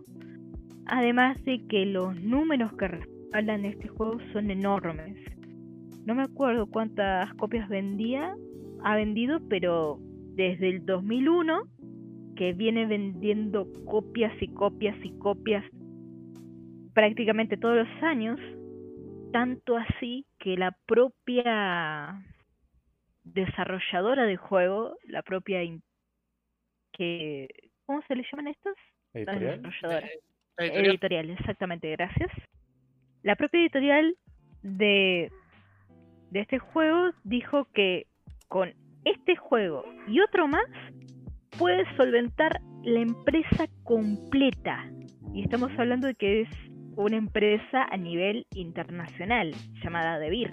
[0.86, 5.18] además de que los números que respaldan este juego son enormes.
[6.06, 8.34] No me acuerdo cuántas copias vendía,
[8.82, 10.00] ha vendido, pero
[10.36, 11.64] desde el 2001
[12.38, 15.66] que viene vendiendo copias y copias y copias
[16.98, 18.40] prácticamente todos los años,
[19.32, 22.26] tanto así que la propia
[23.24, 25.60] desarrolladora de juego, la propia
[26.94, 27.48] que
[27.86, 28.74] ¿cómo se le llaman estos?
[29.14, 29.62] ¿Editorial?
[29.62, 30.08] Desarrolladora.
[30.58, 30.86] Editorial.
[30.88, 32.32] Editorial, exactamente, gracias.
[33.22, 34.16] La propia editorial
[34.64, 35.32] de,
[36.32, 38.08] de este juego dijo que
[38.48, 38.74] con
[39.06, 40.66] este juego y otro más
[41.60, 44.90] puede solventar la empresa completa.
[45.36, 46.50] Y estamos hablando de que es
[46.98, 50.50] una empresa a nivel internacional llamada DeVir.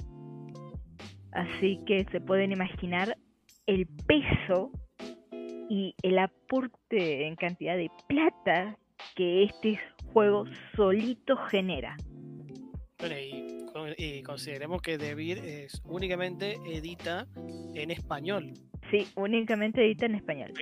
[1.32, 3.16] Así que se pueden imaginar
[3.66, 4.70] el peso
[5.68, 8.78] y el aporte en cantidad de plata
[9.16, 9.80] que este
[10.12, 10.44] juego
[10.76, 11.96] solito genera.
[12.98, 17.26] Bueno, y, con- y consideremos que Devir es únicamente edita
[17.74, 18.52] en español.
[18.90, 20.52] Sí, únicamente edita en español.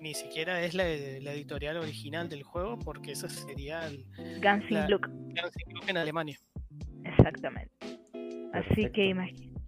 [0.00, 4.04] Ni siquiera es la, la editorial original del juego, porque esa sería el
[4.40, 5.10] La- Look,
[5.88, 6.38] en Alemania.
[7.04, 7.72] exactamente.
[8.52, 8.92] Así Perfecto.
[8.94, 9.60] que imagínate.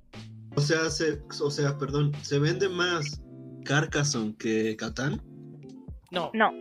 [0.56, 3.22] O sea, se, o sea, perdón, ¿se vende más
[3.64, 5.20] Carcassonne que Catán?
[6.10, 6.52] No, No,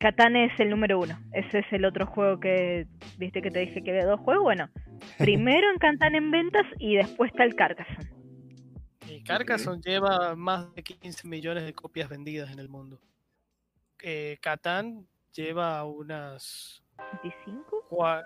[0.00, 1.18] Catán es el número uno.
[1.32, 2.86] Ese es el otro juego que,
[3.18, 4.44] viste que te dije que había dos juegos.
[4.44, 4.68] Bueno,
[5.18, 8.08] primero en Catán en ventas y después está el Carcassonne.
[9.26, 13.00] Carcassonne lleva más de 15 millones de copias vendidas en el mundo.
[14.02, 16.82] Eh, Catán lleva unas.
[17.22, 17.88] ¿25?
[17.90, 18.24] cua-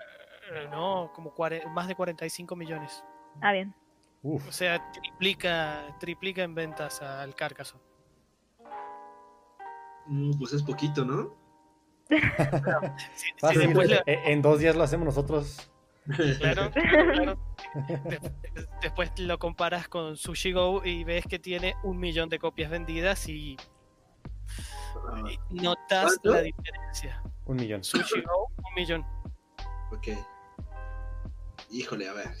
[0.53, 1.33] eh, no, como
[1.69, 3.03] más de 45 millones.
[3.41, 3.73] Ah, bien.
[4.23, 7.83] Uf, O sea, triplica, triplica en ventas al Carcassonne.
[10.07, 11.35] Mm, pues es poquito, ¿no?
[13.39, 15.70] Fácil, le- eh, En dos días lo hacemos nosotros.
[16.39, 17.39] Claro, claro, claro.
[18.09, 18.31] De-
[18.81, 23.27] Después lo comparas con Sushi Go y ves que tiene un millón de copias vendidas
[23.29, 23.55] y
[25.51, 26.33] notas ¿Cuánto?
[26.33, 27.21] la diferencia.
[27.45, 27.83] Un millón.
[27.83, 29.05] Sushi Go, un millón.
[29.91, 30.07] ok.
[31.69, 32.31] Híjole, a ver.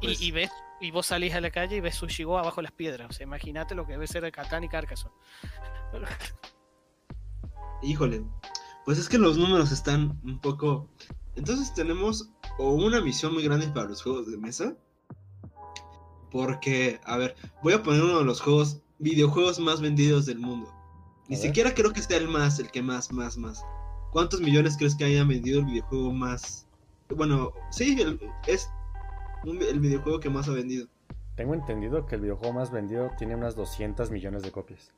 [0.00, 2.56] Y- Pues- Y, ves, y vos salís a la calle y ves Sushi Go abajo
[2.56, 3.08] de las piedras.
[3.10, 5.14] O sea, imagínate lo que debe ser de Catán y Carcassonne.
[7.82, 8.22] Híjole.
[8.84, 10.88] Pues es que los números están un poco.
[11.34, 14.74] Entonces tenemos o una misión muy grande para los juegos de mesa.
[16.30, 20.72] Porque, a ver, voy a poner uno de los juegos, videojuegos más vendidos del mundo.
[21.28, 23.64] Ni siquiera creo que sea el más, el que más, más, más.
[24.12, 26.66] ¿Cuántos millones crees que haya vendido el videojuego más?
[27.14, 28.70] Bueno, sí, el- es
[29.44, 30.86] un- el videojuego que más ha vendido.
[31.36, 34.92] Tengo entendido que el videojuego más vendido tiene unas 200 millones de copias.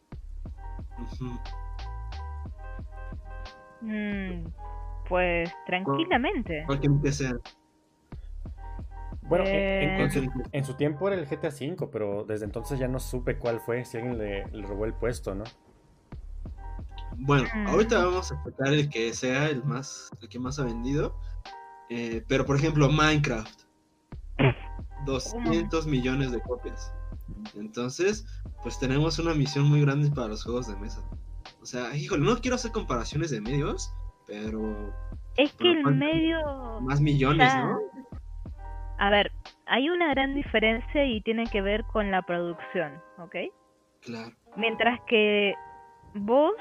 [3.81, 4.45] Mm,
[5.09, 6.65] pues tranquilamente.
[6.67, 7.33] Cualquier que sea.
[9.23, 10.03] Bueno, en- en, Eh.
[10.05, 13.37] en su, en su tiempo era el GTA V, pero desde entonces ya no supe
[13.39, 15.45] cuál fue, si alguien le, le robó el puesto, ¿no?
[17.21, 17.67] Bueno, Mm.
[17.67, 21.17] ahorita vamos a explicar el que sea el más, el que más ha vendido.
[21.91, 23.63] Eh, pero por ejemplo, Minecraft.
[25.05, 26.93] 200 millones de copias.
[27.57, 28.27] Entonces,
[28.63, 31.03] pues tenemos una misión muy grande para los juegos de mesa.
[31.63, 33.93] O sea, híjole, no quiero hacer comparaciones de medios,
[34.29, 34.95] pero
[35.37, 36.81] Es que el medio...
[36.83, 37.53] más millones.
[37.57, 37.81] ¿no?
[38.99, 39.33] A ver,
[39.67, 43.37] hay una gran diferencia y tiene que ver con la producción, ¿ok?
[44.03, 44.33] Claro.
[44.57, 45.55] Mientras que
[46.15, 46.55] vos,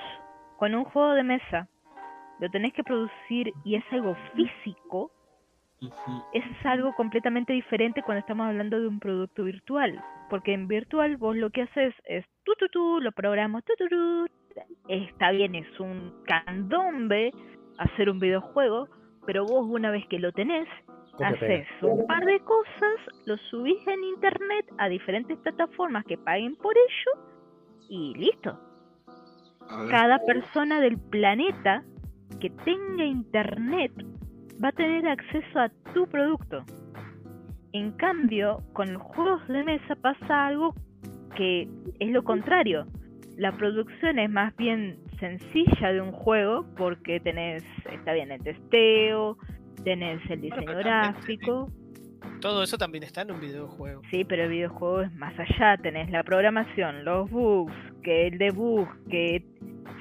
[0.58, 1.68] con un juego de mesa,
[2.40, 5.12] lo tenés que producir y es algo físico,
[5.82, 5.92] eso
[6.34, 10.04] es algo completamente diferente cuando estamos hablando de un producto virtual.
[10.30, 13.88] Porque en virtual vos lo que haces es tu tu tu, lo programas, tu tu
[13.88, 14.28] tu.
[14.88, 17.32] Está bien, es un candombe
[17.78, 18.88] hacer un videojuego,
[19.26, 20.68] pero vos una vez que lo tenés,
[21.20, 26.76] haces un par de cosas, lo subís en internet a diferentes plataformas que paguen por
[26.78, 27.24] ello
[27.90, 28.60] y listo.
[29.90, 31.84] Cada persona del planeta
[32.40, 33.92] que tenga internet
[34.64, 36.64] va a tener acceso a tu producto.
[37.74, 40.74] En cambio, con los juegos de mesa pasa algo
[41.36, 41.68] que
[42.00, 42.86] es lo contrario.
[43.38, 49.38] la producción es más bien sencilla de un juego porque tenés, está bien el testeo,
[49.84, 51.72] tenés el diseño gráfico,
[52.42, 54.02] Todo eso también está en un videojuego.
[54.12, 58.88] sí, pero el videojuego es más allá, tenés la programación, los bugs, que el debug,
[59.10, 59.44] que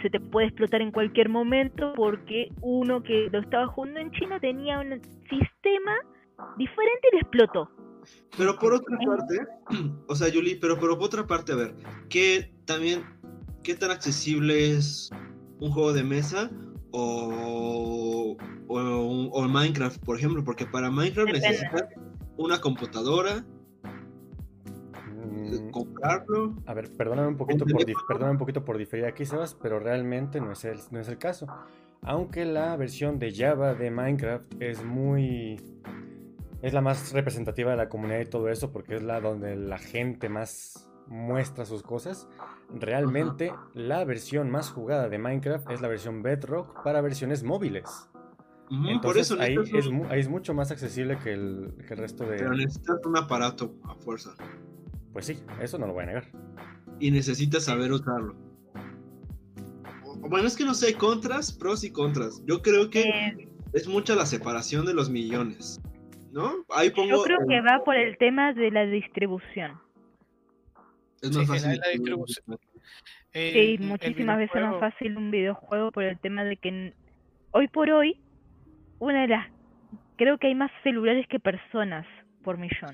[0.02, 4.38] se te puede explotar en cualquier momento porque uno que lo estaba jugando en China
[4.40, 5.96] tenía un sistema
[6.58, 7.70] diferente y lo explotó.
[8.36, 9.38] Pero por otra parte,
[10.08, 11.74] o sea, Yuli, pero, pero por otra parte, a ver,
[12.08, 13.04] ¿qué también,
[13.66, 15.10] qué tan accesible es
[15.58, 16.48] un juego de mesa
[16.92, 18.36] o,
[18.68, 20.44] o, o Minecraft, por ejemplo?
[20.44, 21.48] Porque para Minecraft Depende.
[21.48, 21.84] necesitas
[22.36, 23.44] una computadora,
[25.26, 26.54] Mm, comprarlo.
[26.66, 30.40] A ver, perdóname un poquito por, perdóname un poquito por diferir aquí, Sebas, pero realmente
[30.40, 31.46] no es, el, no es el caso.
[32.02, 35.60] Aunque la versión de Java de Minecraft es muy...
[36.62, 39.78] Es la más representativa de la comunidad y todo eso, porque es la donde la
[39.78, 42.28] gente más muestra sus cosas.
[42.74, 48.10] Realmente la versión más jugada de Minecraft es la versión Bedrock para versiones móviles.
[48.68, 52.00] Por Entonces eso ahí, es, un- ahí es mucho más accesible que el, que el
[52.00, 52.56] resto pero de...
[52.56, 54.34] necesitas un aparato a fuerza
[55.12, 56.24] Pues sí, eso no lo voy a negar.
[56.98, 58.34] y necesitas saber usarlo.
[60.28, 62.42] Bueno, es que no sé, contras, pros y contras.
[62.46, 65.80] Yo creo que Eh, es mucha la separación de los millones,
[66.32, 66.64] ¿no?
[66.70, 67.08] Ahí pongo.
[67.10, 69.78] yo creo que va por el tema de la distribución.
[71.22, 71.78] Es más fácil.
[71.80, 72.58] la- distribución.
[73.32, 76.94] El- Sí, el muchísimas veces es más fácil un videojuego por el tema de que
[77.50, 78.20] hoy por hoy,
[78.98, 79.48] una de las.
[80.16, 82.06] Creo que hay más celulares que personas
[82.42, 82.90] por millón.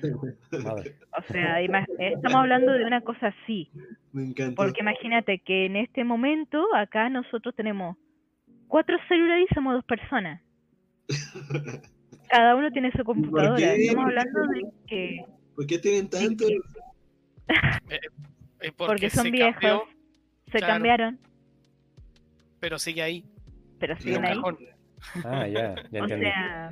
[0.51, 3.69] O sea, estamos hablando de una cosa así.
[4.11, 4.55] Me encanta.
[4.55, 7.95] Porque imagínate que en este momento, acá nosotros tenemos
[8.67, 10.41] cuatro celulares y somos dos personas.
[12.29, 13.73] Cada uno tiene su computadora.
[13.73, 15.25] Estamos hablando de que.
[15.55, 16.45] ¿Por qué tienen tanto?
[17.47, 17.99] Que-
[18.67, 19.83] eh, Porque, son se viejos, cambió,
[20.51, 20.73] se claro.
[20.73, 21.19] cambiaron,
[22.59, 23.25] pero sigue ahí.
[23.79, 24.35] pero siguen ahí.
[24.35, 24.57] cajón.
[25.25, 26.25] Ah, ya, ya O entendí.
[26.25, 26.69] sea,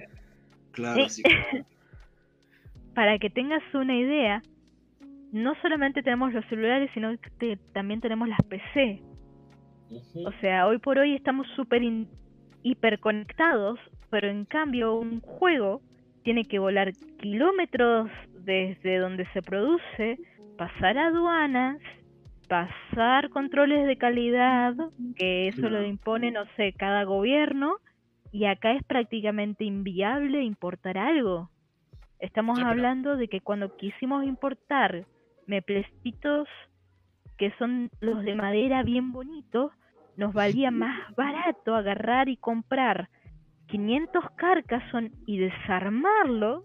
[0.71, 1.21] Claro, Sí.
[1.21, 1.23] sí.
[2.95, 4.41] para que tengas una idea,
[5.33, 9.01] no solamente tenemos los celulares, sino que también tenemos las PC.
[10.25, 12.07] O sea, hoy por hoy estamos súper in-
[12.63, 13.79] hiperconectados,
[14.09, 15.81] pero en cambio un juego
[16.23, 18.09] tiene que volar kilómetros
[18.45, 20.17] desde donde se produce,
[20.61, 21.77] pasar aduanas,
[22.47, 24.75] pasar controles de calidad,
[25.15, 27.77] que eso lo impone, no sé, cada gobierno,
[28.31, 31.49] y acá es prácticamente inviable importar algo.
[32.19, 35.07] Estamos Sí, pero- hablando de que cuando quisimos importar
[35.47, 36.47] meplecitos
[37.39, 39.71] que son los de madera bien bonitos,
[40.15, 43.09] nos valía más barato agarrar y comprar
[43.65, 46.63] 500 Carcassonne y desarmarlos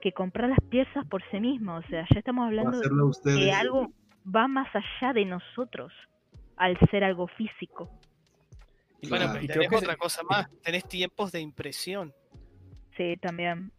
[0.00, 1.76] que comprar las piezas por sí mismo.
[1.76, 2.88] O sea, ya estamos hablando de
[3.36, 3.92] que algo
[4.24, 5.92] va más allá de nosotros
[6.56, 7.90] al ser algo físico.
[9.02, 9.32] Y- Bueno, Claro.
[9.32, 10.48] pero y tenés creo que otra se- cosa más.
[10.62, 12.12] Tenés tiempos de impresión.
[12.96, 13.72] Sí, también.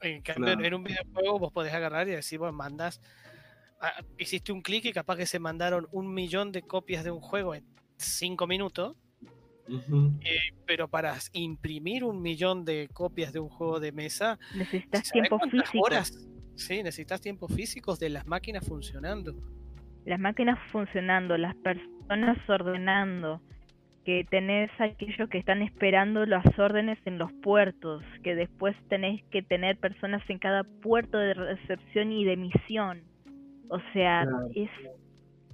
[0.00, 0.64] En cambio, Claro.
[0.64, 3.00] en un videojuego vos podés agarrar y decir, bueno, mandas,
[3.80, 7.20] ah, hiciste un clic y capaz que se mandaron un millón de copias de un
[7.20, 7.64] juego en
[7.96, 8.96] cinco minutos,
[9.68, 10.12] Ujú.
[10.66, 15.38] pero para imprimir un millón de copias de un juego de mesa, Necesitas ¿sabés tiempo
[15.50, 15.84] físico.
[15.84, 16.28] horas?
[16.54, 19.34] Sí, necesitas tiempos físicos de las máquinas funcionando.
[20.04, 23.40] Las máquinas funcionando, las personas ordenando,
[24.04, 29.42] que tenés aquellos que están esperando las órdenes en los puertos, que después tenés que
[29.42, 33.02] tener personas en cada puerto de recepción y de emisión.
[33.68, 34.48] O sea, Claro.
[34.54, 34.70] es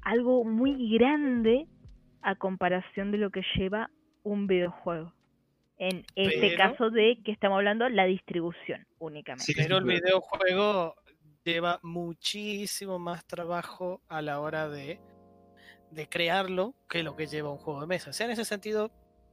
[0.02, 1.66] algo muy grande
[2.20, 3.90] a comparación de lo que lleva
[4.22, 5.12] un videojuego.
[5.78, 9.44] En este Pero- caso de que estamos hablando la distribución únicamente.
[9.44, 9.54] Sí.
[9.56, 10.94] Pero el videojuego
[11.44, 15.00] lleva muchísimo más trabajo a la hora de,
[15.90, 18.10] de crearlo que lo que lleva un juego de mesa.
[18.10, 18.90] O sea, en ese sentido,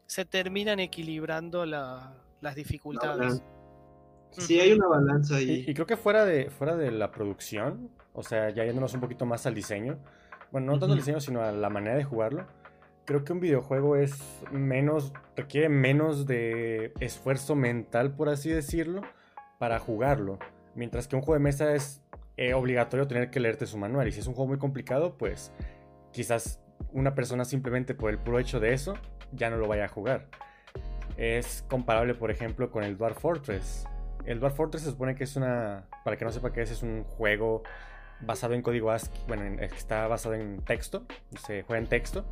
[0.07, 3.43] se terminan equilibrando la- las dificultades.
[4.31, 5.65] Sí, hay una balanza ahí.
[5.67, 9.01] Y, y creo que fuera de, fuera de la producción, o sea, ya yéndonos un
[9.01, 9.99] poquito más al diseño,
[10.51, 12.47] bueno, no tanto al diseño, sino a la manera de jugarlo,
[13.09, 19.01] creo que un videojuego es menos, requiere menos de esfuerzo mental, por así decirlo,
[19.57, 20.37] para jugarlo.
[20.75, 22.03] Mientras que un juego de mesa es
[22.37, 24.07] eh, obligatorio tener que leerte su manual.
[24.07, 25.51] Y si es un juego muy complicado, pues
[26.11, 26.61] quizás
[26.93, 28.93] una persona simplemente por el puro hecho de eso
[29.31, 30.27] ya no lo vaya a jugar.
[31.17, 33.87] Es comparable, por ejemplo, con el Dwarf Fortress.
[34.25, 35.87] El Dwarf Fortress se supone que es una.
[36.05, 37.63] Para que no sepa qué es, es un juego
[38.21, 39.19] basado en código ASCII.
[39.27, 41.07] Bueno, en- está basado en texto.
[41.47, 42.23] Se juega en texto.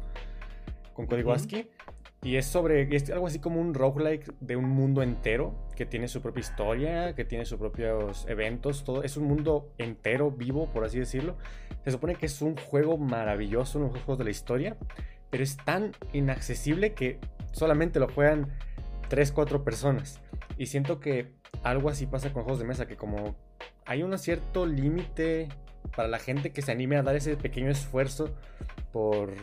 [0.98, 1.36] Con código Ujú.
[1.36, 1.70] ASCII.
[2.24, 6.08] Y es sobre, es algo así como un roguelike de un mundo entero, que tiene
[6.08, 9.04] su propia historia, que tiene sus propios eventos, todo.
[9.04, 11.38] Es un mundo entero, vivo, por así decirlo.
[11.86, 14.78] Se supone que es un juego maravilloso, uno de los juegos de la historia,
[15.30, 17.20] pero es tan inaccesible que
[17.52, 18.52] solamente lo juegan
[19.08, 20.20] 3, 4 personas.
[20.58, 23.36] Y siento que algo así pasa con juegos de mesa, que como
[23.86, 25.50] hay un cierto límite
[25.95, 28.36] para la gente que se anime a dar ese pequeño esfuerzo
[28.91, 29.34] por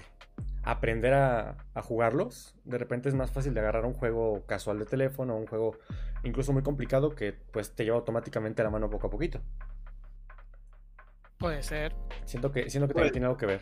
[0.64, 5.36] aprender a, jugarlos, de repente es más fácil de agarrar un juego casual de teléfono,
[5.36, 5.76] un juego
[6.22, 9.40] incluso muy complicado que pues te lleva automáticamente a la mano poco a poquito.
[11.38, 11.94] Puede ser.
[12.24, 13.60] Siento que, siento que tiene algo que ver.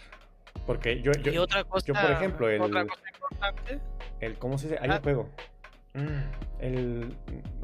[0.66, 3.80] Porque yo, yo, otra cosa, yo por ejemplo, el, otra cosa importante.
[4.20, 4.78] el ¿cómo se dice?
[4.80, 5.00] Hay un Ah.
[5.02, 5.28] juego.
[5.94, 7.16] Mm, El,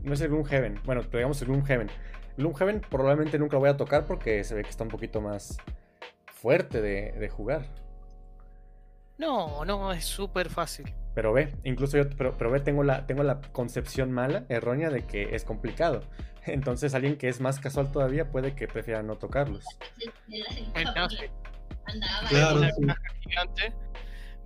[0.02, 0.80] no es el Gloomhaven.
[0.84, 1.88] Bueno, pero digamos el Gloomhaven.
[2.36, 5.58] Gloomhaven probablemente nunca lo voy a tocar porque se ve que está un poquito más
[6.26, 7.66] fuerte de, de jugar.
[9.18, 10.94] No, no, es súper fácil.
[11.14, 15.04] Pero ve, incluso yo, pero, pero ve, tengo la, tengo la concepción mala, errónea, de
[15.04, 16.02] que es complicado.
[16.46, 19.64] Entonces alguien que es más casual todavía puede que prefiera no tocarlos.
[20.74, 21.30] Entonces.
[22.28, 22.86] Claro, una sí.
[22.86, 23.74] caja gigante,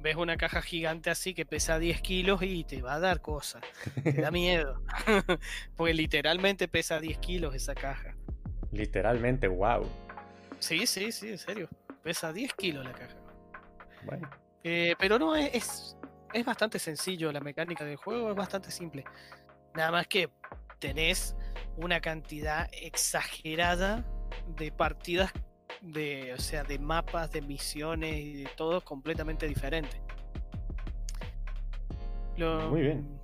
[0.00, 3.60] ves una caja gigante así que pesa 10 kilos y te va a dar cosa.
[4.02, 4.82] Te da miedo.
[5.76, 8.14] Porque literalmente pesa 10 kilos esa caja.
[8.70, 9.86] Literalmente, wow.
[10.60, 11.68] Sí, sí, sí, en serio.
[12.02, 13.16] Pesa 10 kilos la caja.
[14.04, 14.30] Bueno,
[14.64, 15.96] Eh, pero no, es,
[16.32, 19.04] es, bastante sencillo la mecánica del juego, es bastante simple.
[19.74, 20.30] Nada más que
[20.78, 21.36] tenés
[21.76, 24.04] una cantidad exagerada
[24.56, 25.32] de partidas,
[25.80, 30.00] de, o sea, de mapas, de misiones y de todo completamente diferente.
[32.36, 33.22] Lo- Muy bien.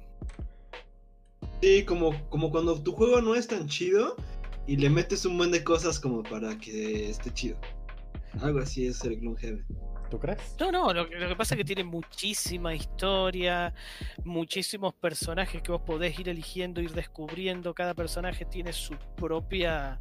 [1.61, 4.17] Sí, como, como cuando tu juego no es tan chido
[4.67, 7.57] y le metes un buen de cosas como para que esté chido.
[8.41, 9.65] Algo así es el Gloomhaven.
[10.11, 10.57] ¿Tú crees?
[10.59, 13.73] No, no, lo, que- lo que pasa es que tiene muchísima historia,
[14.25, 17.75] muchísimos personajes que vos podés ir eligiendo, ir descubriendo.
[17.75, 20.01] Cada personaje tiene su propia.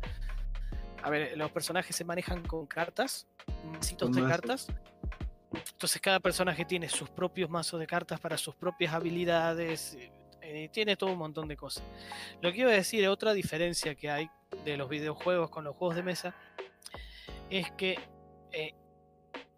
[1.03, 3.27] A ver, los personajes se manejan con cartas,
[3.71, 4.67] macitos Con de cartas.
[5.71, 9.97] Entonces cada personaje tiene sus propios mazos de cartas para sus propias habilidades.
[10.41, 11.83] eh, tiene todo un montón de cosas.
[12.41, 14.29] Lo que iba a decir, otra diferencia que hay
[14.63, 16.33] de los videojuegos con los juegos de mesa,
[17.49, 17.99] es que
[18.53, 18.73] eh,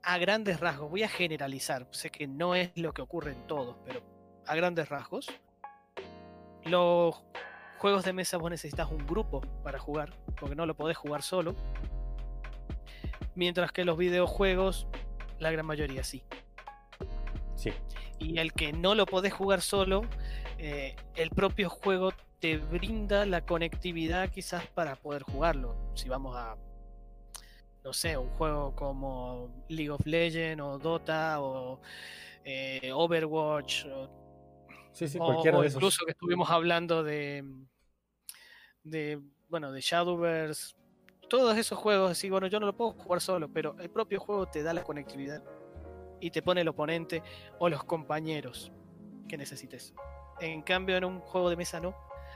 [0.09, 3.75] a grandes rasgos, voy a generalizar, sé que no es lo que ocurre en todos,
[3.85, 4.01] pero
[4.47, 5.27] a grandes rasgos,
[6.63, 7.23] los
[7.77, 11.55] juegos de mesa vos necesitas un grupo para jugar, porque no lo podés jugar solo,
[13.35, 14.87] mientras que los videojuegos,
[15.37, 16.23] la gran mayoría sí.
[17.55, 17.71] Sí.
[18.17, 20.01] Y el que no lo podés jugar solo,
[20.57, 25.75] eh, el propio juego te brinda la conectividad quizás para poder jugarlo.
[25.93, 26.57] Si vamos a,
[27.83, 31.81] no sé, un juego como League of Legends o Dota o
[32.43, 34.09] eh, Overwatch o,
[34.91, 35.77] Sí, sí, cualquiera o de esos.
[35.77, 37.43] incluso que estuvimos hablando de,
[38.83, 40.75] de, bueno, de Shadowverse.
[41.29, 44.47] Todos esos juegos, así, bueno, yo no lo puedo jugar solo, pero el propio juego
[44.47, 45.43] te da la conectividad
[46.19, 47.23] y te pone el oponente
[47.59, 48.71] o los compañeros
[49.27, 49.93] que necesites.
[50.41, 51.95] En cambio, en un juego de mesa no.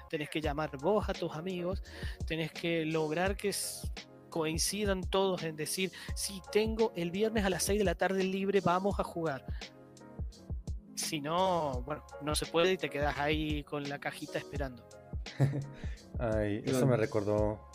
[0.10, 1.82] Tenés que llamar vos a tus amigos,
[2.28, 3.52] tenés que lograr que
[4.34, 8.62] coincidan todos en decir, si tengo el viernes a las 6 de la tarde libre,
[8.62, 9.46] vamos a jugar.
[10.96, 14.84] Si no, bueno, no se puede y te quedas ahí con la cajita esperando.
[16.20, 17.70] Ay, eso me recordó.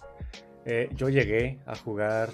[0.65, 2.31] eh, yo llegué a jugar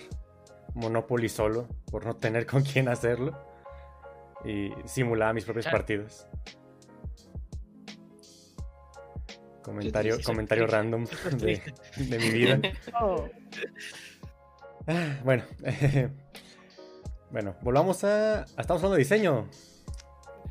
[0.74, 3.38] Monopoly solo por no tener con quién hacerlo.
[4.46, 5.78] Y simulaba mis propias Claro.
[5.78, 6.28] partidas.
[9.62, 11.06] Comentario, comentario random
[11.38, 11.62] de,
[11.96, 12.60] de mi vida.
[13.00, 13.28] Oh,
[14.86, 15.44] Ah, bueno,
[17.30, 18.42] bueno, volvamos a.
[18.44, 19.48] Estamos hablando de diseño.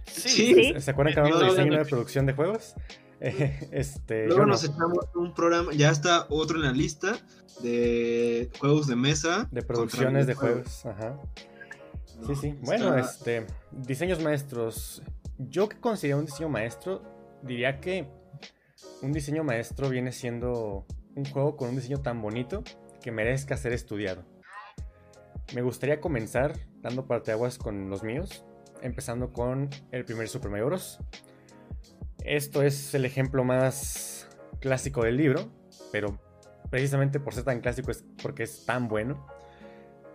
[0.05, 0.53] Sí.
[0.53, 0.73] Sí.
[0.81, 2.75] ¿Se acuerdan que hablamos de diseño de producción de juegos?
[3.21, 4.47] Eh, este, Luego no.
[4.53, 7.17] nos echamos un programa, ya está otro en la lista
[7.61, 9.47] de juegos de mesa.
[9.51, 11.17] De producciones de juegos, ajá.
[12.19, 12.47] No, Sí, sí.
[12.49, 13.45] está- Bueno, este.
[13.71, 15.01] Diseños maestros.
[15.37, 17.01] Yo que considero un diseño maestro,
[17.41, 18.07] diría que
[19.01, 22.63] un diseño maestro viene siendo un juego con un diseño tan bonito
[23.03, 24.23] que merezca ser estudiado.
[25.53, 28.43] Me gustaría comenzar dando parteaguas con los míos,
[28.81, 30.99] empezando con el primer Super Mario Bros.
[32.23, 34.27] Esto es el ejemplo más
[34.59, 35.51] clásico del libro,
[35.91, 36.19] pero
[36.71, 39.27] precisamente por ser tan clásico es porque es tan bueno.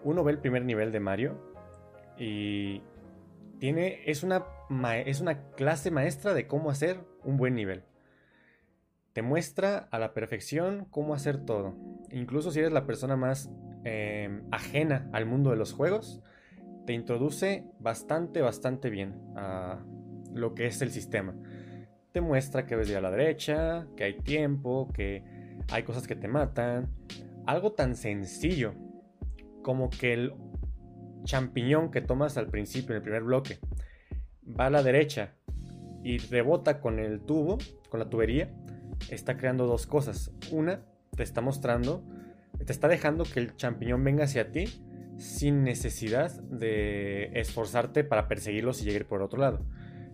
[0.03, 1.55] Uno ve el primer nivel de Mario
[2.17, 2.83] y
[3.61, 4.45] tiene es una
[5.05, 7.85] es una clase maestra de cómo hacer un buen nivel.
[9.19, 11.75] Te muestra a la perfección cómo hacer todo.
[12.13, 13.51] Incluso si eres la persona más
[13.83, 16.23] eh, ajena al mundo de los juegos,
[16.87, 19.85] te introduce bastante, bastante bien a
[20.33, 21.35] lo que es el sistema.
[22.13, 25.25] Te muestra que ves de a la derecha, que hay tiempo, que
[25.73, 26.89] hay cosas que te matan.
[27.45, 28.75] Algo tan sencillo
[29.63, 30.35] como que el
[31.25, 33.59] champiñón que tomas al principio, en el primer bloque,
[34.49, 35.35] va a la derecha
[36.05, 37.59] y rebota con el tubo,
[37.89, 38.55] con la tubería,
[39.11, 40.31] está creando dos cosas.
[40.51, 40.83] Una,
[41.17, 42.05] te está mostrando,
[42.65, 44.67] te está dejando que el champiñón venga hacia ti
[45.17, 49.65] sin necesidad de esforzarte para perseguirlos y llegar por otro lado.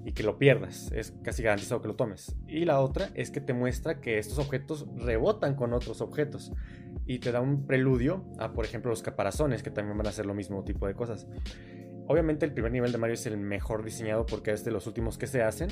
[0.07, 2.37] Y que lo pierdas, es casi garantizado que lo tomes.
[2.47, 6.53] Y la otra es que te muestra que estos objetos rebotan con otros objetos.
[7.07, 10.27] Y te da un preludio a, por ejemplo, los caparazones, que también van a hacer
[10.27, 11.27] lo mismo tipo de cosas.
[12.07, 15.17] Obviamente el primer nivel de Mario es el mejor diseñado porque es de los últimos
[15.17, 15.69] que se hacen,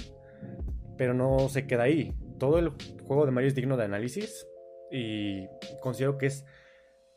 [0.97, 2.15] pero no se queda ahí.
[2.43, 2.73] Todo el
[3.07, 4.49] juego de Mario es digno de análisis
[4.91, 5.47] y
[5.81, 6.45] considero que es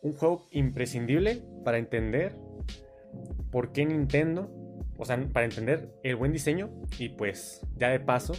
[0.03, 2.36] un juego imprescindible para entender
[3.51, 4.51] por qué Nintendo,
[4.99, 6.69] o sea, para entender el buen diseño
[6.99, 8.34] y pues ya de paso,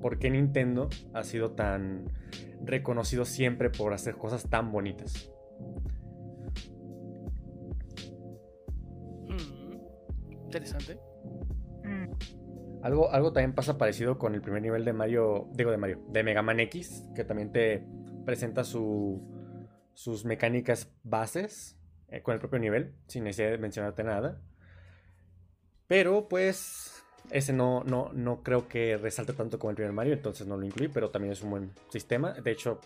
[0.00, 2.06] por qué Nintendo ha sido tan
[2.64, 5.30] reconocido siempre por hacer cosas tan bonitas.
[10.42, 10.98] Interesante.
[11.84, 12.41] Mm.
[12.82, 16.22] Algo, algo también pasa parecido con el primer nivel de Mario, digo de Mario, de
[16.24, 17.86] Mega Man X, que también te
[18.24, 19.22] presenta su,
[19.94, 21.78] sus mecánicas bases
[22.08, 24.40] eh, con el propio nivel, sin necesidad de mencionarte nada.
[25.86, 30.46] Pero pues ese no, no, no creo que resalte tanto como el primer Mario, entonces
[30.46, 32.32] no lo incluí, pero también es un buen sistema.
[32.32, 32.80] De hecho,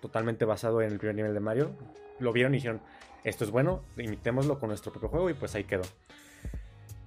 [0.00, 1.70] totalmente basado en el primer nivel de Mario.
[2.18, 2.80] Lo vieron y dijeron,
[3.24, 5.84] esto es bueno, imitémoslo con nuestro propio juego y pues ahí quedó.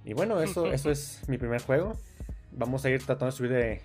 [0.04, 1.94] Y bueno, eso, eso es mi primer juego.
[2.54, 3.82] Vamos a ir tratando de subir de,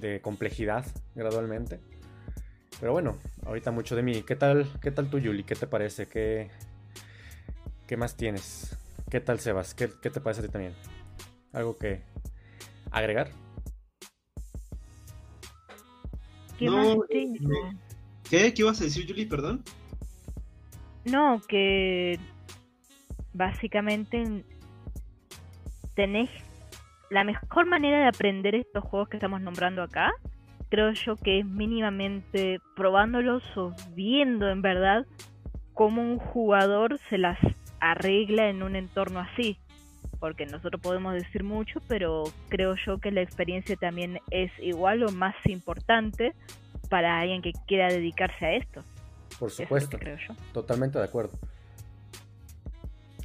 [0.00, 1.80] de, complejidad gradualmente.
[2.80, 4.22] Pero bueno, ahorita mucho de mí.
[4.22, 5.44] ¿Qué tal, qué tal tú, Yuli?
[5.44, 6.06] ¿Qué te parece?
[6.06, 6.50] ¿Qué,
[7.86, 8.76] qué más tienes?
[9.10, 9.74] ¿Qué tal, Sebas?
[9.74, 10.74] ¿Qué, ¿Qué te parece a ti también?
[11.52, 12.02] ¿Algo que
[12.90, 13.30] agregar?
[16.58, 17.50] ¿Qué No, más eh, tengo?
[18.30, 18.54] ¿Qué?
[18.54, 19.26] ¿Qué ibas a decir, Julie?
[19.26, 19.62] Perdón.
[21.04, 22.18] No, que
[23.32, 24.44] básicamente
[25.94, 26.30] tenés
[27.10, 30.12] la mejor manera de aprender estos juegos que estamos nombrando acá,
[30.68, 35.04] creo yo que es mínimamente probándolos o viendo en verdad
[35.74, 37.38] cómo un jugador se las
[37.80, 39.58] arregla en un entorno así.
[40.20, 45.10] Porque nosotros podemos decir mucho, pero creo yo que la experiencia también es igual o
[45.10, 46.34] más importante
[46.90, 48.84] para alguien que quiera dedicarse a esto.
[49.38, 50.34] Por es supuesto, creo yo.
[50.52, 51.32] totalmente de acuerdo.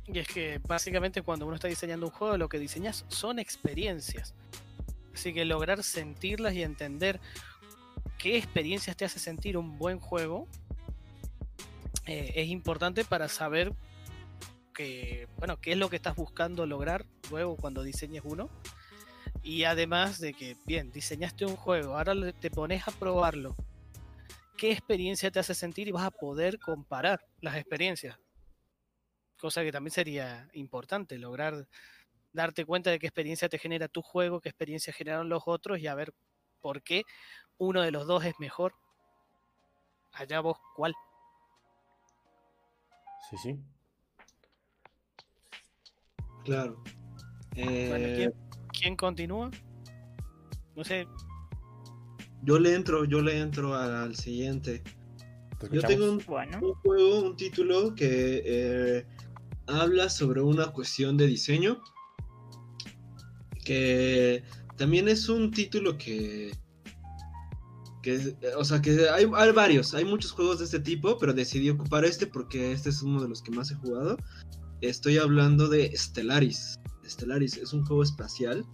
[0.07, 4.33] Y es que básicamente cuando uno está diseñando un juego, lo que diseñas son experiencias.
[5.13, 7.19] Así que lograr sentirlas y entender
[8.17, 10.47] qué experiencias te hace sentir un buen juego
[12.05, 13.73] eh, es importante para saber
[14.73, 18.49] que, bueno, qué es lo que estás buscando lograr luego cuando diseñes uno.
[19.41, 23.55] Y además de que, bien, diseñaste un juego, ahora te pones a probarlo.
[24.57, 28.17] ¿Qué experiencia te hace sentir y vas a poder comparar las experiencias?
[29.45, 31.67] Cosa que también sería importante, lograr
[32.33, 35.85] darte cuenta de qué experiencia te genera tu juego, qué experiencia generaron los otros y
[35.85, 36.15] a ver
[36.61, 37.03] por qué
[37.59, 38.73] uno de los dos es mejor.
[40.13, 40.95] Allá vos, ¿cuál?
[43.29, 43.59] Sí, sí.
[46.43, 46.83] Claro.
[47.55, 48.33] Eh, Bueno, ¿quién,
[48.81, 49.51] quién continúa?
[50.75, 51.07] No sé,
[52.41, 54.81] Yo le entro, yo le entro al, al siguiente.
[55.59, 59.05] Te Yo tengo un, Bueno, un juego, un título que eh,
[59.68, 61.82] habla sobre una cuestión de diseño.
[63.63, 64.43] Que
[64.78, 66.51] también es un título que.
[68.03, 71.70] que o sea, que hay, hay varios, hay muchos juegos de este tipo, pero decidí
[71.70, 74.18] ocupar este porque este es uno de los que más he jugado.
[74.82, 76.80] Estoy hablando de Stellaris.
[77.05, 78.66] Stellaris es un juego espacial.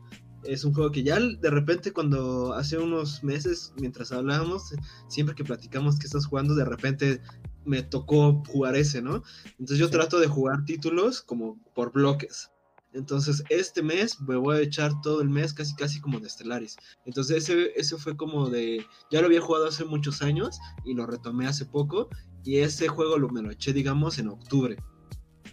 [0.44, 4.74] Es un juego que ya de repente cuando hace unos meses, mientras hablábamos,
[5.08, 7.22] siempre que platicamos que estás jugando, de repente
[7.66, 9.24] me tocó jugar ese, ¿no?
[9.60, 9.92] Entonces yo Sí.
[9.94, 12.50] trato de jugar títulos como por bloques.
[12.94, 16.76] Entonces este mes me voy a echar todo el mes casi casi como de Stellaris.
[17.06, 18.86] Entonces ese, ese fue como de...
[19.10, 22.10] Ya lo había jugado hace muchos años y lo retomé hace poco.
[22.44, 24.76] Y ese juego lo, me lo eché, digamos, en octubre.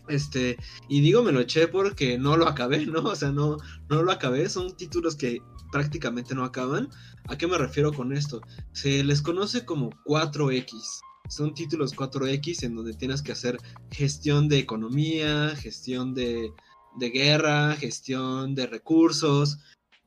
[0.08, 0.56] Este,
[0.88, 3.00] y digo me lo eché porque no lo acabé, ¿no?
[3.02, 4.48] O sea, no, no lo acabé.
[4.48, 5.40] Son títulos que
[5.70, 6.88] prácticamente no acaban.
[7.28, 8.40] ¿A qué me refiero con esto?
[8.72, 11.00] Se les conoce como 4X.
[11.28, 13.58] Son títulos 4X en donde tienes que hacer
[13.90, 16.52] gestión de economía, gestión de,
[16.96, 19.58] de guerra, gestión de recursos.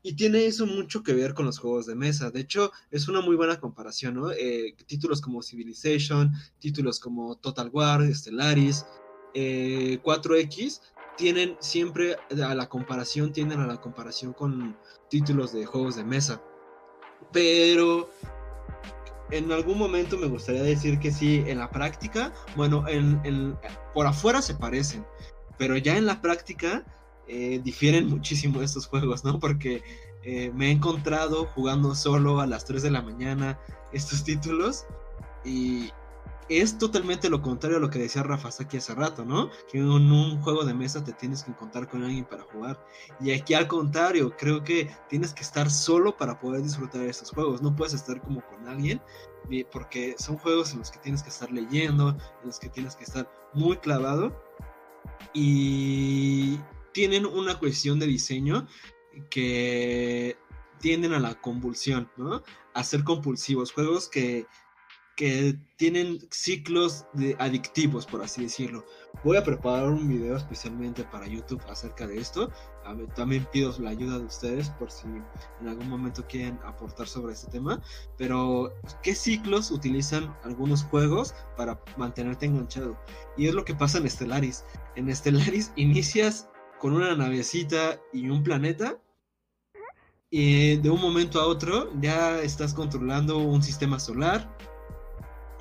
[0.03, 2.31] Y tiene eso mucho que ver con los juegos de mesa.
[2.31, 4.31] De hecho, es una muy buena comparación, ¿no?
[4.31, 8.83] Eh, títulos como Civilization, títulos como Total War, Stellaris,
[9.35, 10.81] eh, 4X,
[11.17, 14.75] tienen siempre a la comparación, tienden a la comparación con
[15.09, 16.41] títulos de juegos de mesa.
[17.31, 18.09] Pero
[19.31, 23.57] en algún momento me gustaría decir que sí, en la práctica, bueno, en,
[23.93, 25.05] por afuera se parecen,
[25.57, 26.83] pero ya en la práctica
[27.27, 29.39] eh, difieren muchísimo estos juegos, ¿no?
[29.39, 29.83] Porque
[30.23, 33.59] eh, me he encontrado jugando solo a las 3 de la mañana
[33.93, 34.85] estos títulos
[35.43, 35.91] y
[36.59, 39.49] es totalmente lo contrario a lo que decía Rafa aquí hace rato, ¿no?
[39.71, 42.85] Que en un juego de mesa te tienes que encontrar con alguien para jugar.
[43.21, 47.31] Y aquí al contrario, creo que tienes que estar solo para poder disfrutar de estos
[47.31, 47.61] juegos.
[47.61, 49.01] No puedes estar como con alguien,
[49.71, 53.05] porque son juegos en los que tienes que estar leyendo, en los que tienes que
[53.05, 54.35] estar muy clavado.
[55.33, 56.57] Y
[56.91, 58.67] tienen una cuestión de diseño
[59.29, 60.37] que
[60.79, 62.43] tienden a la convulsión, ¿no?
[62.73, 63.71] A ser compulsivos.
[63.71, 64.47] Juegos que
[65.15, 68.85] que tienen ciclos de adictivos, por así decirlo.
[69.23, 72.49] Voy a preparar un video especialmente para YouTube acerca de esto.
[73.15, 77.51] también pido la ayuda de ustedes por si en algún momento quieren aportar sobre este
[77.51, 77.81] tema.
[78.17, 82.97] Pero, ¿qué ciclos utilizan algunos juegos para mantenerte enganchado?
[83.37, 84.63] Y es lo que pasa en Stellaris.
[84.95, 86.49] En Stellaris inicias
[86.79, 88.97] con una navecita y un planeta.
[90.33, 94.49] Y de un momento a otro ya estás controlando un sistema solar,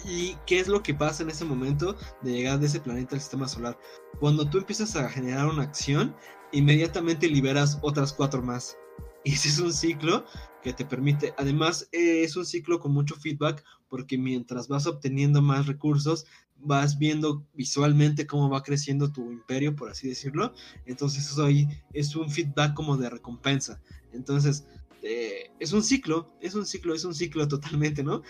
[0.05, 3.21] ¿Y qué es lo que pasa en ese momento de llegar de ese planeta al
[3.21, 3.79] sistema solar?
[4.19, 6.15] Cuando tú empiezas a generar una acción,
[6.53, 8.77] inmediatamente liberas otras cuatro más.
[9.25, 10.25] Y ese es un ciclo
[10.63, 15.41] que te permite, además eh, es un ciclo con mucho feedback porque mientras vas obteniendo
[15.41, 16.27] más recursos,
[16.63, 20.53] vas viendo visualmente cómo va creciendo tu imperio, por así decirlo.
[20.87, 23.81] Entonces eso ahí es un feedback como de recompensa.
[24.13, 24.67] Entonces,
[25.03, 28.23] eh, es un ciclo, es un ciclo, es un ciclo totalmente, ¿no?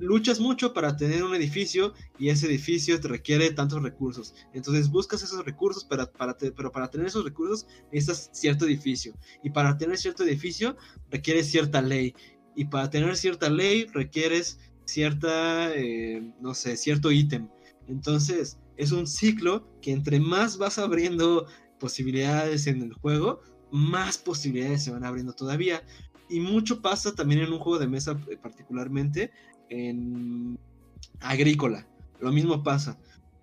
[0.00, 4.34] luchas mucho para tener un edificio y ese edificio te requiere tantos recursos.
[4.52, 6.10] Entonces buscas esos recursos, pero
[6.72, 9.14] para tener esos recursos necesitas cierto edificio.
[9.42, 10.76] Y para tener cierto edificio
[11.10, 12.14] requieres cierta ley.
[12.56, 17.48] Y para tener cierta ley requieres cierta, eh, no sé, cierto ítem.
[17.86, 21.46] Entonces es un ciclo que entre más vas abriendo
[21.78, 25.82] posibilidades en el juego, más posibilidades se van abriendo todavía.
[26.34, 29.30] Y mucho pasa también en un juego de mesa, eh, particularmente
[29.68, 30.58] en
[31.20, 31.86] agrícola.
[32.18, 32.98] Lo mismo pasa.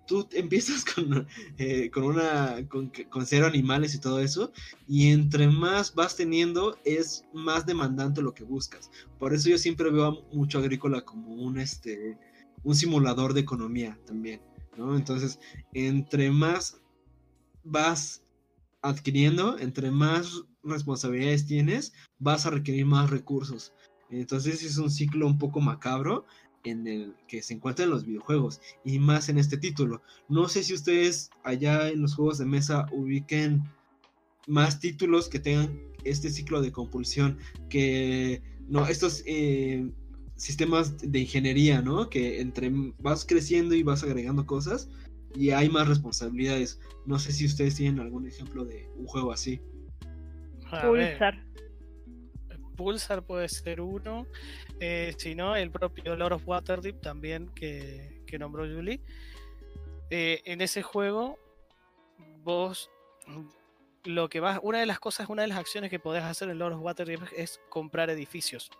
[0.06, 1.26] Tú empiezas con,
[1.56, 2.92] eh, con una con,
[3.24, 4.52] cero animales y todo eso,
[4.86, 8.90] y entre más vas teniendo, es más demandante lo que buscas.
[9.18, 12.18] Por eso yo siempre veo mucho agrícola como un este
[12.64, 14.42] un simulador de economía también,
[14.76, 14.98] ¿no?
[14.98, 15.40] Entonces,
[15.72, 16.78] entre más
[17.64, 18.21] vas
[18.82, 23.72] adquiriendo, entre más responsabilidades tienes, vas a requerir más recursos.
[24.10, 26.26] Entonces es un ciclo un poco macabro
[26.64, 30.02] en el que se encuentran los videojuegos y más en este título.
[30.28, 33.62] No sé si ustedes allá en los juegos de mesa ubiquen
[34.46, 39.90] más títulos que tengan este ciclo de compulsión que no estos eh,
[40.36, 42.10] sistemas de ingeniería, ¿no?
[42.10, 44.88] Que entre vas creciendo y vas agregando cosas
[45.34, 46.80] y hay más responsabilidades.
[47.06, 49.60] No sé si ustedes tienen algún ejemplo de un juego así.
[50.82, 51.44] Pulsar.
[52.76, 54.26] Pulsar puede ser uno.
[54.80, 59.00] Eh, si no, el propio Lord of Waterdeep también que, nombró Julie.
[60.10, 61.38] Eh, en ese juego,
[62.42, 62.90] vos
[64.04, 66.58] lo que vas, una de las cosas, una de las acciones que podés hacer en
[66.58, 68.70] Lord of Waterdeep es comprar edificios.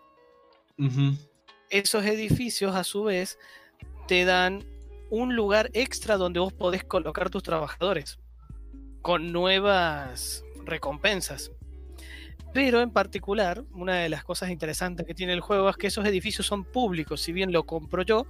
[1.69, 3.37] Esos edificios, a su vez,
[4.07, 4.65] te dan
[5.13, 8.17] un lugar extra donde vos podés colocar tus trabajadores
[9.03, 11.51] con nuevas recompensas.
[12.51, 16.07] Pero en particular, una de las cosas interesantes que tiene el juego es que esos
[16.07, 17.21] edificios son públicos.
[17.21, 18.25] Si bien lo compro yo,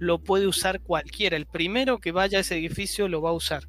[0.00, 1.36] lo puede usar cualquiera.
[1.36, 3.68] El primero que vaya a ese edificio lo va a usar.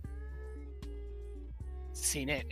[1.91, 2.47] Sin él.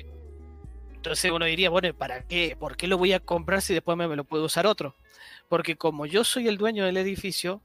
[0.93, 2.55] Entonces uno diría, bueno, ¿para qué?
[2.59, 4.95] ¿Por qué lo voy a comprar si después me, lo puede usar otro?
[5.49, 7.64] Porque como yo soy el dueño del edificio,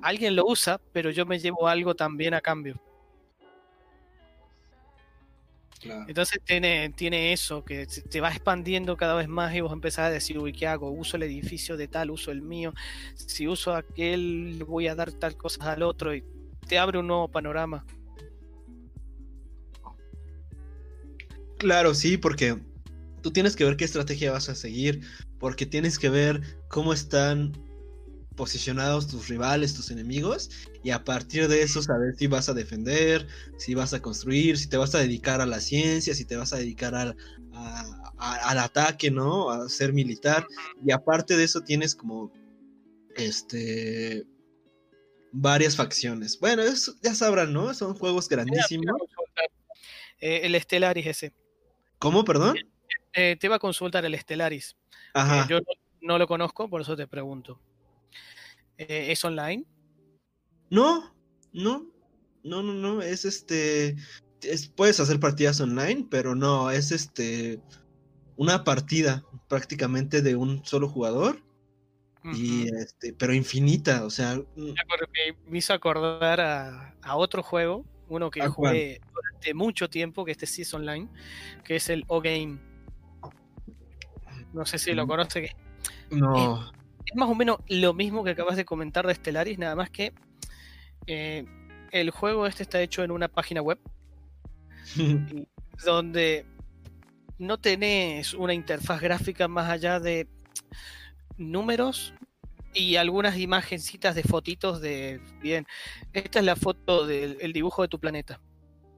[0.00, 2.80] alguien lo usa, pero yo me llevo algo también a cambio.
[6.08, 10.10] Entonces tiene, tiene eso, que te va expandiendo cada vez más y vos empezás a
[10.10, 10.90] decir, uy, ¿qué hago?
[10.90, 12.72] Uso el edificio de tal, uso el mío.
[13.14, 16.24] Si uso aquel, voy a dar tal cosa al otro y
[16.66, 17.84] te abre un nuevo panorama.
[21.58, 22.58] Claro, sí, porque
[23.22, 25.00] tú tienes que ver qué estrategia vas a seguir,
[25.38, 27.52] porque tienes que ver cómo están
[28.36, 30.50] posicionados tus rivales, tus enemigos,
[30.84, 33.26] y a partir de eso saber si vas a defender,
[33.56, 36.52] si vas a construir, si te vas a dedicar a la ciencia, si te vas
[36.52, 37.16] a dedicar al,
[38.18, 39.50] al ataque, ¿no?
[39.50, 40.46] A ser militar.
[40.84, 42.30] Y aparte de eso tienes como,
[43.16, 44.24] este,
[45.32, 46.38] varias facciones.
[46.38, 47.72] Bueno, eso ya sabrán, ¿no?
[47.74, 48.96] Son juegos grandísimos.
[50.20, 51.32] Eh, el Stellaris ese.
[51.98, 52.56] ¿Cómo, perdón?
[53.12, 54.76] Eh, te iba a consultar el Stellaris.
[55.14, 55.46] Ajá.
[55.48, 55.66] yo no,
[56.00, 57.58] no, lo conozco, por eso te pregunto.
[58.78, 59.64] ¿Es online?
[60.70, 61.14] No,
[61.52, 61.86] no,
[62.42, 63.02] no, no, no.
[63.02, 63.96] Es este.
[64.42, 67.60] Es, puedes hacer partidas online, pero no, es este.
[68.36, 71.42] Una partida prácticamente de un solo jugador.
[72.34, 74.40] Y este, pero infinita, o sea.
[74.56, 74.74] Me,
[75.46, 80.46] me hizo acordar a, a, otro juego, uno que jugué durante mucho tiempo, que este
[80.46, 81.08] sí es online,
[81.64, 82.58] que es el O-Game.
[84.52, 85.54] No sé si lo conoce.
[86.10, 86.68] No.
[86.68, 86.72] Es,
[87.06, 90.12] es, más o menos lo mismo que acabas de comentar de Stellaris, nada más que
[91.06, 91.44] eh,
[91.92, 93.78] el juego este está hecho en una página web
[95.84, 96.46] donde
[97.38, 100.28] no tenés una interfaz gráfica más allá de
[101.36, 102.14] números
[102.72, 105.66] y algunas imagencitas de fotitos de bien
[106.12, 108.40] esta es la foto del el dibujo de tu planeta.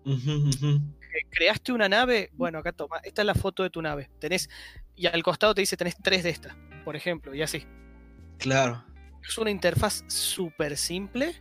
[0.05, 0.95] Uh -huh, uh -huh.
[1.31, 4.11] creaste una nave bueno acá toma esta es la foto de tu nave.
[4.19, 4.49] Tenés
[4.95, 7.67] y al costado te dice tenés tres de estas por ejemplo y así
[8.39, 8.85] claro
[9.27, 11.35] es una interfaz súper simple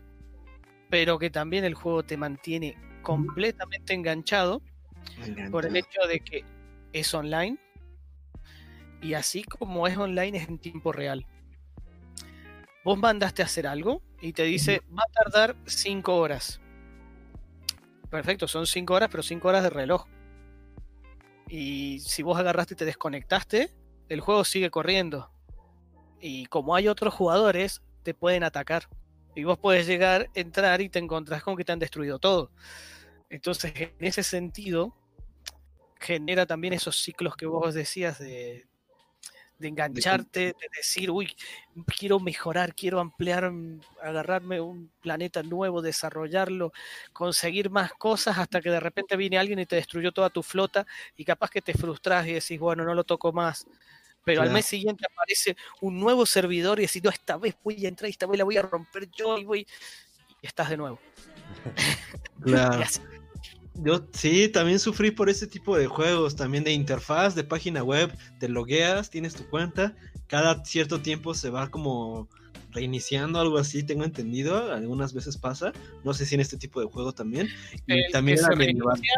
[0.90, 4.62] pero que también el juego te mantiene completamente enganchado
[5.52, 6.44] por el hecho de que
[6.94, 7.58] es online
[9.02, 11.26] y así como es online es en tiempo real.
[12.84, 16.62] Vos mandaste a hacer algo y te dice va a tardar 5 horas.
[18.10, 20.06] Perfecto, son 5 horas, pero 5 horas de reloj.
[21.50, 23.74] Y si vos agarraste y te desconectaste,
[24.10, 25.30] el juego sigue corriendo.
[26.20, 28.88] Y como hay otros jugadores, te pueden atacar.
[29.36, 32.52] Y vos puedes llegar, entrar y te encontrás con que te han destruido todo.
[33.30, 34.96] Entonces, en ese sentido,
[36.00, 38.66] genera también esos ciclos que vos decías de,
[39.60, 41.36] engancharte, de decir, uy,
[41.98, 43.52] quiero mejorar, quiero ampliar,
[44.02, 46.72] agarrarme un planeta nuevo, desarrollarlo,
[47.12, 50.86] conseguir más cosas hasta que de repente viene alguien y te destruyó toda tu flota
[51.16, 53.68] y capaz que te frustras y decís, bueno, no lo toco más.
[54.28, 54.50] Pero claro.
[54.50, 58.10] al mes siguiente aparece un nuevo servidor y decís, no, esta vez voy a entrar,
[58.10, 59.66] esta vez la voy a romper yo y voy...
[60.42, 61.00] Y estás de nuevo.
[62.44, 62.84] Claro.
[63.80, 68.12] Yo sí, también sufrí por ese tipo de juegos, también de interfaz, de página web,
[68.40, 72.28] te logueas, tienes tu cuenta, cada cierto tiempo se va como
[72.72, 75.74] reiniciando, algo así, tengo entendido, algunas veces pasa,
[76.04, 77.50] no sé si en este tipo de juego también.
[77.86, 79.14] Y también se reinicia,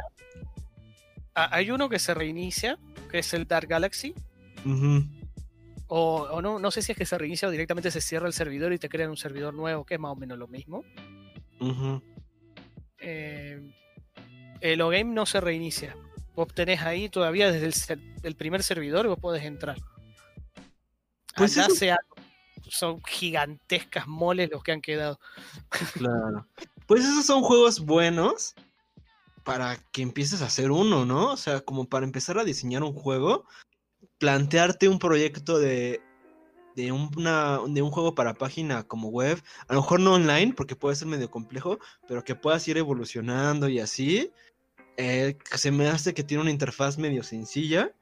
[1.34, 2.78] hay uno que se reinicia,
[3.10, 4.14] que es el Dark Galaxy.
[4.66, 5.08] Uh -huh.
[5.88, 8.34] O, o, no, no sé si es que se reinicia o directamente se cierra el
[8.34, 10.84] servidor y te crean un servidor nuevo, que es más o menos lo mismo.
[11.60, 12.02] Uh -huh.
[13.00, 13.60] eh,
[14.62, 15.96] el O-Game no se reinicia.
[16.36, 19.78] Vos tenés ahí todavía desde el, el primer servidor vos podés entrar.
[21.36, 21.76] Pues Allá eso...
[21.76, 21.98] sea,
[22.70, 25.20] son gigantescas moles los que han quedado.
[25.94, 26.48] Claro.
[26.88, 28.54] Pues esos son juegos buenos
[29.44, 31.32] para que empieces a hacer uno, ¿no?
[31.32, 33.46] O sea, como para empezar a diseñar un juego,
[34.20, 36.02] plantearte un proyecto de,
[36.76, 40.76] de, una, de un juego para página como web, a lo mejor no online, porque
[40.76, 44.32] puede ser medio complejo, pero que puedas ir evolucionando y así.
[44.98, 47.94] Eh, se me hace que tiene una interfaz medio sencilla,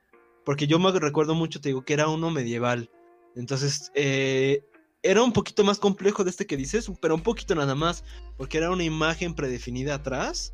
[0.43, 2.89] porque yo me recuerdo mucho, te digo, que era uno medieval.
[3.35, 4.63] Entonces, eh,
[5.03, 8.03] era un poquito más complejo de este que dices, pero un poquito nada más,
[8.35, 10.53] porque era una imagen predefinida atrás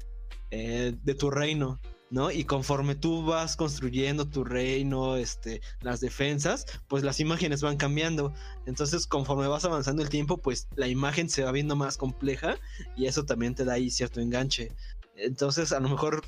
[0.52, 1.80] eh, de tu reino.
[2.14, 2.30] ¿No?
[2.30, 8.32] Y conforme tú vas construyendo tu reino, este, las defensas, pues las imágenes van cambiando.
[8.68, 12.58] Entonces, conforme vas avanzando el tiempo, pues la imagen se va viendo más compleja
[12.96, 14.72] y eso también te da ahí cierto enganche.
[15.16, 16.22] Entonces, a lo mejor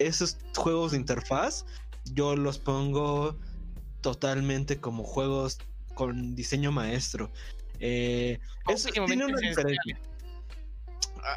[0.00, 1.64] esos juegos de interfaz,
[2.14, 3.38] yo los pongo
[4.00, 5.58] totalmente como juegos
[5.94, 7.30] con diseño maestro.
[7.78, 10.00] Eh, eso tiene una diferencia.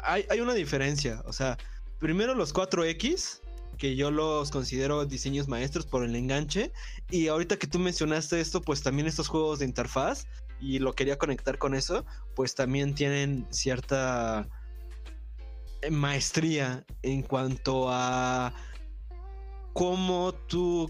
[0.02, 1.56] Hay, hay una diferencia, o sea,
[2.00, 3.42] primero los 4X,
[3.82, 6.70] que yo los considero diseños maestros por el enganche.
[7.10, 10.28] Y ahorita que tú mencionaste esto, pues también estos juegos de interfaz,
[10.60, 12.06] y lo quería conectar con eso,
[12.36, 14.48] pues también tienen cierta
[15.90, 18.54] maestría en cuanto a
[19.72, 20.88] cómo tú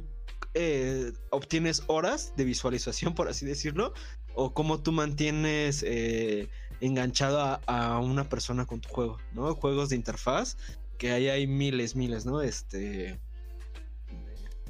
[0.52, 3.94] eh, obtienes horas de visualización, por así decirlo,
[4.34, 6.50] o cómo tú mantienes eh,
[6.82, 9.54] enganchado a, a, una persona con tu juego, ¿no?
[9.54, 10.58] Juegos de interfaz
[10.98, 12.40] que ahí hay miles, miles, ¿no?
[12.42, 13.20] Este.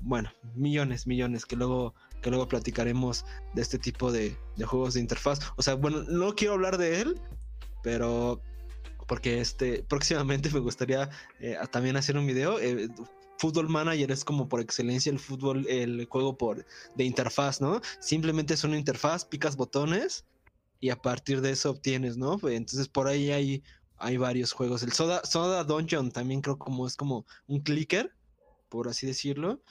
[0.03, 5.01] Bueno, millones, millones, que luego, que luego platicaremos de este tipo de, de, juegos de
[5.01, 5.41] interfaz.
[5.57, 7.21] O sea, bueno, no quiero hablar de él,
[7.83, 8.41] pero.
[9.07, 9.83] Porque este.
[9.85, 11.11] Próximamente me gustaría
[11.41, 12.59] eh, también hacer un video.
[12.59, 12.89] Eh,
[13.43, 16.65] Football Manager es como por excelencia el fútbol, el juego por
[16.95, 17.81] de interfaz, ¿no?
[17.99, 20.25] Simplemente es una interfaz, picas botones
[20.79, 22.39] y a partir de eso obtienes, ¿no?
[22.49, 23.65] Entonces por ahí hay
[24.03, 24.83] hay varios juegos.
[24.83, 28.13] El Soda, Soda Dungeon también creo como es como un clicker,
[28.69, 29.63] por así decirlo.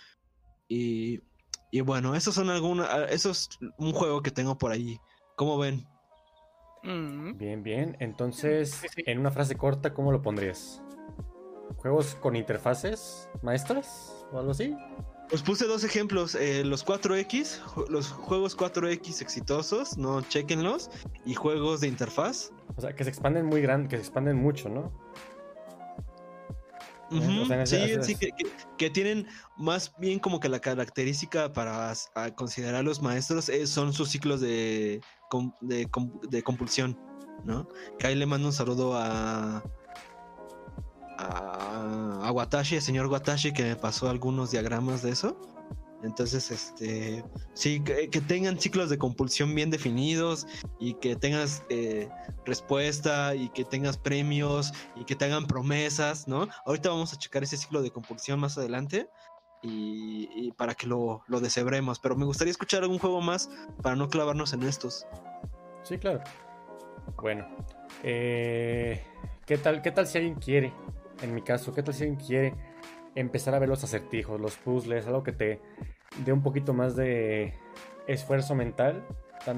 [0.68, 1.22] Y,
[1.70, 5.00] y bueno, esos son algunos, eso es un juego que tengo por ahí.
[5.36, 5.86] ¿Cómo ven?
[6.84, 7.38] Mm.
[7.38, 7.98] Bien, bien.
[8.00, 10.82] Entonces, en una frase corta, ¿cómo lo pondrías?
[11.78, 14.76] ¿Juegos con interfaces maestras o algo así?
[15.32, 20.90] Pues puse dos ejemplos, eh, los 4X, ju- los juegos 4X exitosos, no chequenlos,
[21.26, 22.52] y juegos de interfaz.
[22.76, 24.92] O sea, que se expanden muy grande, que se expanden mucho, ¿no?
[27.12, 29.26] Ujú, o sea, en ese- sí, ese- sí, que, que- que tienen
[29.58, 34.10] más bien como que la característica para as- a considerar los maestros eh, son sus
[34.10, 35.00] ciclos de,
[35.62, 35.90] de,
[36.30, 37.00] de compulsión,
[37.46, 37.70] ¿no?
[38.00, 39.64] Que ahí le mando un saludo a,
[41.22, 45.38] a, Watashi, el señor Watashi, que me pasó algunos diagramas de eso.
[46.04, 50.48] Entonces, este, sí, que, tengan ciclos de compulsión bien definidos
[50.80, 52.10] y que tengas eh,
[52.46, 56.48] respuesta y que tengas premios y que te hagan promesas, ¿no?
[56.66, 59.10] Ahorita vamos a checar ese ciclo de compulsión más adelante
[59.62, 61.40] y, para que lo, lo
[62.02, 63.50] pero me gustaría escuchar algún juego más
[63.84, 65.06] para no clavarnos en estos.
[65.84, 66.22] Sí, claro.
[67.18, 67.48] Bueno,
[68.04, 69.04] eh,
[69.46, 70.74] ¿qué tal, qué tal si alguien quiere?
[71.22, 72.56] En mi caso, ¿qué tal si alguien quiere
[73.16, 75.62] empezar a ver los acertijos, los puzzles, algo que te
[76.26, 77.54] dé un poquito más de
[78.08, 79.06] esfuerzo mental,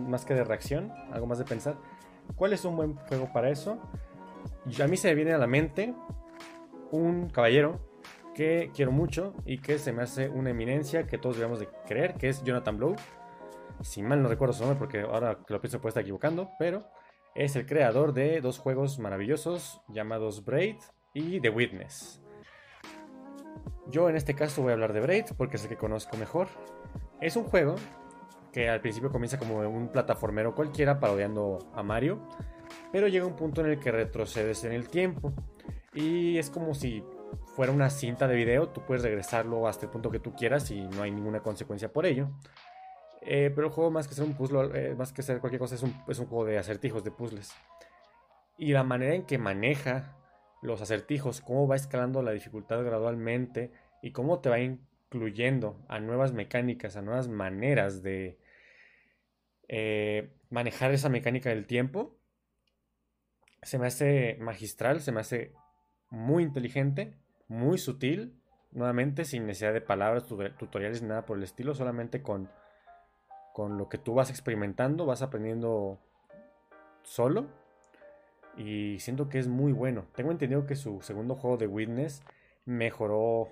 [0.07, 1.78] más que de reacción, algo más de pensar?
[2.36, 3.80] ¿Cuál es un buen juego para eso?
[4.82, 5.93] A mí se me viene a la mente
[6.91, 7.80] un caballero
[8.34, 12.16] que quiero mucho y que se me hace una eminencia que todos debemos de creer,
[12.16, 12.95] que es Jonathan Blow.
[13.82, 16.86] Si mal no recuerdo su nombre, porque ahora que lo pienso puede estar equivocando, pero
[17.36, 20.78] es el creador de dos juegos maravillosos llamados Braid
[21.14, 22.22] y The Witness.
[23.88, 26.47] Yo en este caso voy a hablar de Braid porque es el que conozco mejor.
[27.22, 27.76] Es un juego
[28.51, 32.28] que al principio comienza como un plataformero cualquiera parodiando a Mario,
[32.91, 35.34] pero llega un punto en el que retrocedes en el tiempo
[35.93, 37.03] y es como si
[37.55, 40.82] fuera una cinta de video, tú puedes regresarlo hasta el punto que tú quieras y
[40.82, 42.30] no hay ninguna consecuencia por ello.
[43.22, 45.76] Eh, pero el juego, más que ser un puzzle, eh, más que ser cualquier cosa,
[45.76, 47.53] es un, es un juego de acertijos, de puzzles.
[48.57, 50.18] Y la manera en que maneja
[50.64, 56.34] los acertijos, cómo va escalando la dificultad gradualmente y cómo te va incluyendo a nuevas
[56.34, 58.39] mecánicas, a nuevas maneras de
[59.68, 62.18] eh, manejar esa mecánica del tiempo,
[63.61, 65.53] se me hace magistral, se me hace
[66.09, 68.39] muy inteligente, muy sutil,
[68.72, 72.49] nuevamente sin necesidad de palabras, tu- tutoriales ni nada por el estilo, solamente con
[73.53, 75.99] con lo que tú vas experimentando, vas aprendiendo
[77.03, 77.45] solo.
[78.58, 80.06] Y siento que es muy bueno.
[80.16, 82.22] Tengo entendido que su segundo juego de Witness
[82.66, 83.49] mejoró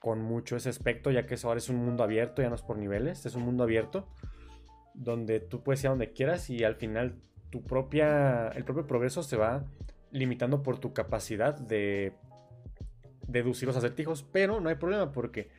[0.00, 2.62] con mucho ese aspecto, ya que eso ahora es un mundo abierto, ya no es
[2.62, 4.06] por niveles, es un mundo abierto
[4.94, 7.16] donde tú puedes ir a donde quieras y al final
[7.50, 9.64] tu propia, el propio progreso se va
[10.10, 12.12] limitando por tu capacidad de
[13.26, 15.50] deducir los acertijos, pero no hay problema porque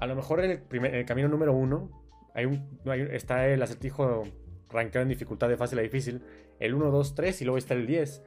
[0.00, 1.90] a lo mejor en el, primer- camino número uno
[2.34, 2.78] hay un,
[3.12, 4.24] está el acertijo
[4.68, 6.22] rankeado en dificultad de fácil a difícil,
[6.60, 8.22] el 1, 2, 3 y luego está el 10.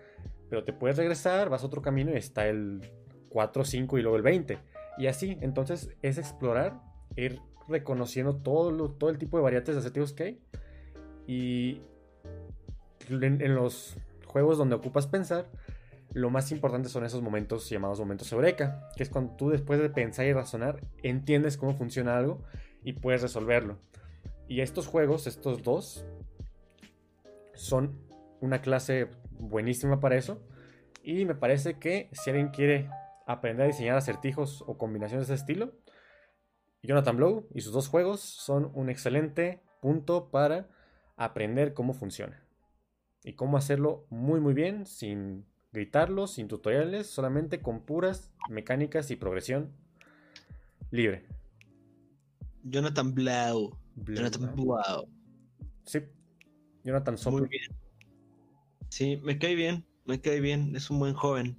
[0.49, 2.81] Pero te puedes regresar, vas a otro camino y está el
[3.29, 4.57] 4, 5 y luego el 20.
[4.97, 6.81] Y así, entonces es explorar,
[7.15, 10.39] ir reconociendo todo, lo- todo el tipo de variantes de acertijos que hay.
[11.27, 11.81] Y
[13.09, 15.49] en, en los juegos donde ocupas pensar,
[16.13, 19.89] lo más importante son esos momentos llamados momentos eureka, que es cuando tú después de
[19.89, 22.41] pensar y razonar, entiendes cómo funciona algo
[22.83, 23.77] y puedes resolverlo.
[24.49, 26.05] Y estos juegos, estos dos,
[27.61, 28.01] son
[28.41, 30.41] una clase buenísima para eso.
[31.03, 32.89] Y me parece que si alguien quiere
[33.25, 35.73] aprender a diseñar acertijos o combinaciones de ese estilo,
[36.83, 40.67] Jonathan Blow y sus dos juegos son un excelente punto para
[41.15, 42.43] aprender cómo funciona.
[43.23, 49.15] Y cómo hacerlo muy muy bien, sin gritarlo, sin tutoriales, solamente con puras mecánicas y
[49.15, 49.71] progresión
[50.89, 51.27] libre.
[52.63, 53.77] Jonathan Blau.
[53.95, 54.63] Blow, Jonathan ¿no?
[54.63, 55.07] Blau.
[55.85, 56.01] Sí.
[56.83, 57.47] Jonathan Muy Soplo.
[57.47, 57.63] bien.
[58.89, 60.75] Sí, me cae bien, me cae bien.
[60.75, 61.57] Es un buen joven.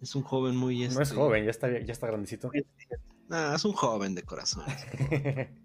[0.00, 0.80] Es un joven muy...
[0.88, 2.50] No es este, joven, ya está, ya está grandecito.
[3.30, 4.64] Ah, es un joven de corazón.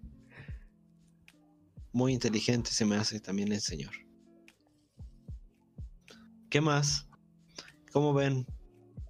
[1.92, 3.92] Muy inteligente se me hace también el señor.
[6.50, 7.08] ¿Qué más?
[7.92, 8.46] ¿Cómo ven?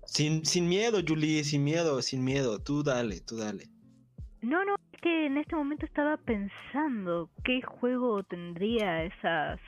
[0.06, 2.58] Sin, sin miedo, Julie, sin miedo, sin miedo.
[2.58, 3.70] Tú dale, tú dale.
[4.40, 9.60] No, no, que en este momento estaba pensando qué juego tendría esas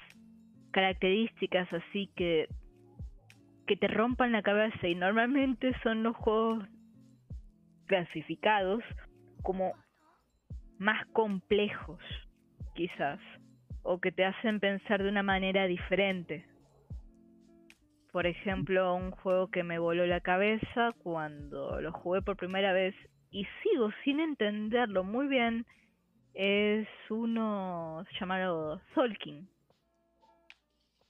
[0.73, 2.49] características así que
[3.67, 6.65] que te rompan la cabeza y normalmente son los juegos
[7.87, 8.83] clasificados
[9.43, 9.75] como
[10.79, 12.03] más complejos,
[12.75, 13.21] quizás,
[13.83, 16.47] o que te hacen pensar de una manera diferente.
[18.11, 22.95] Por ejemplo, un juego que me voló la cabeza cuando lo jugué por primera vez
[23.31, 25.67] y sigo sin entenderlo muy bien
[26.35, 29.49] es uno llamado Solking.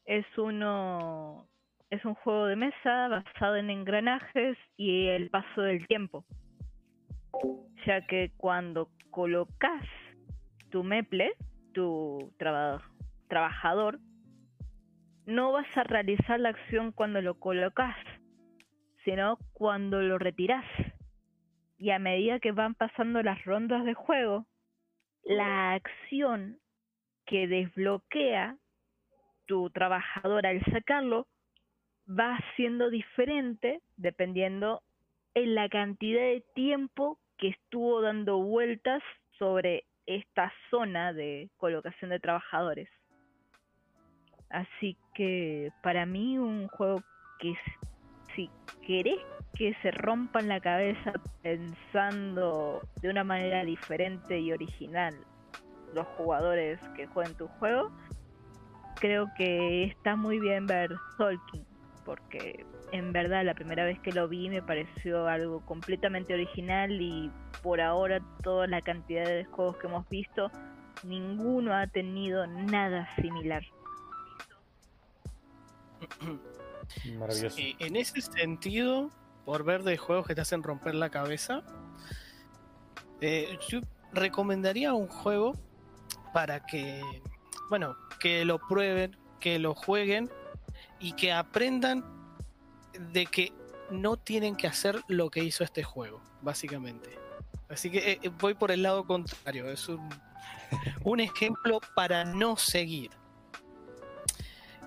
[0.04, 1.46] Es uno
[1.90, 6.24] es un juego de mesa basado en engranajes y el paso del tiempo.
[7.86, 9.84] Ya que cuando colocas
[10.70, 11.32] tu meple,
[11.72, 12.32] tu
[13.28, 13.98] trabajador,
[15.26, 17.96] no vas a realizar la acción cuando lo colocas,
[19.04, 20.64] sino cuando lo retiras.
[21.80, 24.44] Y a medida que van pasando las rondas de juego,
[25.24, 26.60] la acción
[27.24, 28.58] que desbloquea
[29.46, 31.26] tu trabajador al sacarlo
[32.06, 34.82] va siendo diferente dependiendo
[35.32, 39.02] en la cantidad de tiempo que estuvo dando vueltas
[39.38, 42.90] sobre esta zona de colocación de trabajadores.
[44.50, 47.02] Así que para mí un juego
[47.38, 47.54] que
[48.34, 48.50] si
[48.86, 49.18] querés
[49.54, 55.14] que se rompan la cabeza pensando de una manera diferente y original
[55.94, 57.90] los jugadores que jueguen tu juego,
[58.96, 61.70] creo que está muy bien ver Tolkien
[62.04, 67.30] porque en verdad la primera vez que lo vi me pareció algo completamente original y
[67.62, 70.50] por ahora toda la cantidad de juegos que hemos visto,
[71.04, 73.62] ninguno ha tenido nada similar.
[77.18, 77.56] Maravilloso.
[77.58, 79.10] en ese sentido,
[79.44, 81.62] por ver de juegos que te hacen romper la cabeza,
[83.20, 83.80] eh, yo
[84.12, 85.54] recomendaría un juego
[86.32, 87.02] para que,
[87.68, 90.30] bueno, que lo prueben, que lo jueguen
[90.98, 92.04] y que aprendan
[93.12, 93.52] de que
[93.90, 97.18] no tienen que hacer lo que hizo este juego, básicamente.
[97.68, 100.08] Así que eh, voy por el lado contrario, es un,
[101.04, 103.10] un ejemplo para no seguir.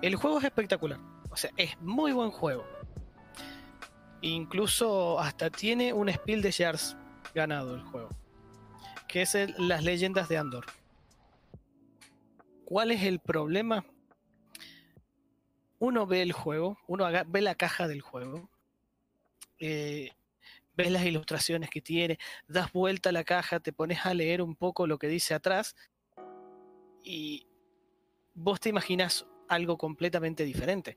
[0.02, 0.98] El juego es espectacular,
[1.30, 2.73] o sea, es muy buen juego.
[4.24, 6.96] Incluso hasta tiene un Spiel de Jars
[7.34, 8.10] ganado el juego,
[9.06, 10.66] que es las leyendas de Andor.
[12.64, 13.84] ¿Cuál es el problema?
[15.84, 18.48] uno ve el juego, uno ve la caja del juego,
[19.58, 20.12] eh,
[20.74, 22.18] ves las ilustraciones que tiene,
[22.48, 25.76] das vuelta a la caja, te pones a leer un poco lo que dice atrás
[27.02, 27.46] y
[28.32, 30.96] vos te imaginas algo completamente diferente.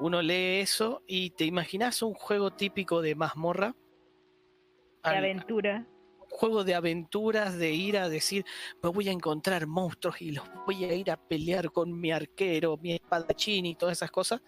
[0.00, 3.74] Uno lee eso y te imaginas un juego típico de mazmorra.
[5.04, 5.86] De aventura
[6.36, 8.44] juego de aventuras, de ir a decir,
[8.82, 12.76] me voy a encontrar monstruos y los voy a ir a pelear con mi arquero,
[12.76, 14.42] mi espadachín y todas esas cosas.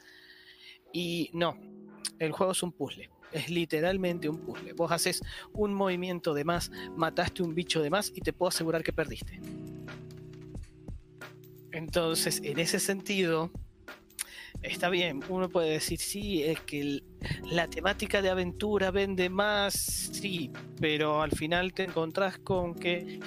[0.93, 1.59] Y no,
[2.19, 3.11] el juego es un puzzle.
[3.33, 4.73] Es literalmente un puzzle.
[4.73, 5.23] Vos haces
[5.53, 9.41] un movimiento de más, mataste un bicho de más y te puedo asegurar que perdiste.
[11.73, 13.51] Entonces, en ese sentido,
[14.63, 17.03] está bien, uno puede decir, sí, es que
[17.51, 20.51] la temática de aventura vende más, sí,
[20.81, 23.21] pero al final te encontrás con que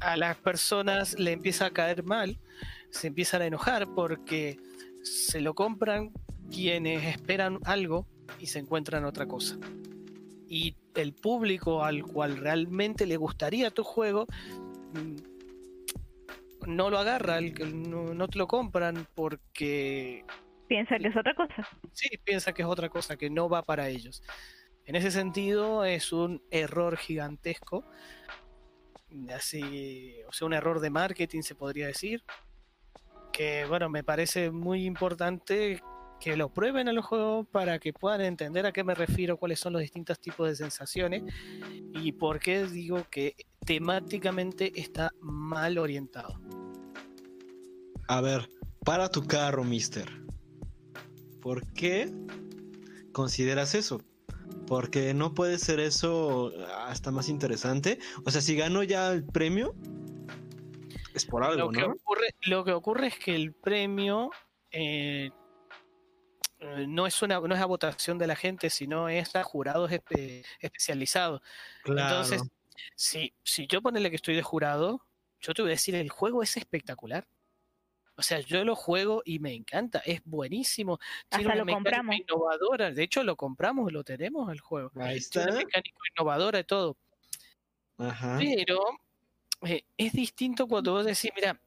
[0.00, 2.38] a las personas le empieza a caer mal,
[2.90, 4.58] se empiezan a enojar porque
[5.02, 6.12] se lo compran
[6.50, 8.06] quienes esperan algo
[8.38, 9.58] y se encuentran otra cosa.
[10.48, 14.26] Y el público al cual realmente le gustaría tu juego
[14.92, 15.31] mm,
[16.66, 20.24] no lo agarra, el, no, no te lo compran porque...
[20.68, 21.68] Piensa que es otra cosa.
[21.92, 24.22] Sí, piensa que es otra cosa, que no va para ellos.
[24.84, 27.84] En ese sentido es un error gigantesco,
[29.34, 32.24] así, o sea, un error de marketing se podría decir,
[33.32, 35.82] que bueno, me parece muy importante
[36.22, 39.58] que lo prueben a los juegos para que puedan entender a qué me refiero, cuáles
[39.58, 41.24] son los distintos tipos de sensaciones
[41.94, 43.34] y por qué digo que
[43.66, 46.40] temáticamente está mal orientado.
[48.06, 48.48] A ver,
[48.84, 50.08] para tu carro, mister.
[51.40, 52.12] ¿Por qué
[53.10, 54.00] consideras eso?
[54.68, 56.52] Porque no puede ser eso
[56.86, 57.98] hasta más interesante.
[58.24, 59.74] O sea, si gano ya el premio,
[61.14, 61.94] es por algo, lo que ¿no?
[61.94, 64.30] Ocurre, lo que ocurre es que el premio
[64.70, 65.30] eh,
[66.86, 69.90] no es una no es a votación de la gente, sino es a jurados
[70.60, 71.42] especializados.
[71.84, 72.42] Entonces,
[72.94, 75.04] si, si yo ponele que estoy de jurado,
[75.40, 77.26] yo te voy a decir, el juego es espectacular.
[78.14, 80.98] O sea, yo lo juego y me encanta, es buenísimo.
[81.28, 82.16] Tiene Hasta una lo compramos.
[82.16, 82.90] innovadora.
[82.90, 84.92] De hecho, lo compramos, lo tenemos el juego.
[84.96, 85.40] Ahí está.
[85.40, 86.96] Tiene una mecánica innovadora y todo.
[87.98, 88.38] Ajá.
[88.38, 88.80] Pero
[89.62, 91.58] eh, es distinto cuando vos decís, mira,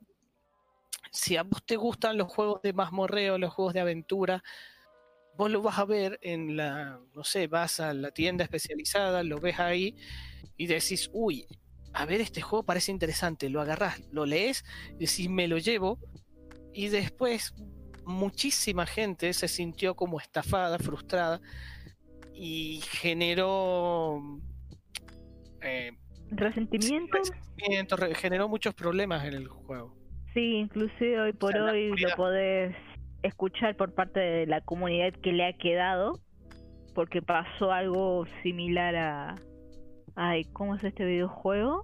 [1.12, 4.44] si a vos te gustan los juegos de mazmorreo, los juegos de aventura,
[5.38, 9.40] vos lo vas a ver en la, no sé, vas a la tienda especializada, lo
[9.40, 9.96] ves ahí
[10.58, 11.46] y decís, uy,
[11.94, 14.64] a ver, este juego parece interesante, lo agarrás, lo lees,
[14.98, 16.00] decís, me lo llevo,
[16.74, 17.54] y después
[18.06, 21.42] muchísima gente se sintió como estafada, frustrada,
[22.34, 24.22] y generó
[25.62, 25.92] eh,
[26.32, 27.18] Resentimiento.
[27.18, 29.96] resentimiento, re- generó muchos problemas en el juego.
[30.34, 32.76] Sí, inclusive hoy por sea, hoy lo podés
[33.26, 36.20] escuchar por parte de la comunidad que le ha quedado,
[36.94, 39.36] porque pasó algo similar a...
[40.16, 41.84] Ay, ¿cómo es este videojuego?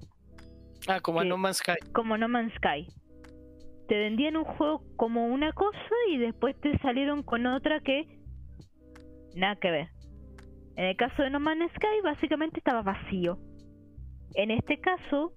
[0.87, 1.25] Ah, como a.
[1.25, 1.73] No Man's Sky.
[1.93, 2.87] Como No Man's Sky.
[3.87, 8.07] Te vendían un juego como una cosa y después te salieron con otra que
[9.35, 9.89] nada que ver.
[10.77, 13.37] En el caso de No Man's Sky básicamente estaba vacío.
[14.35, 15.33] En este caso,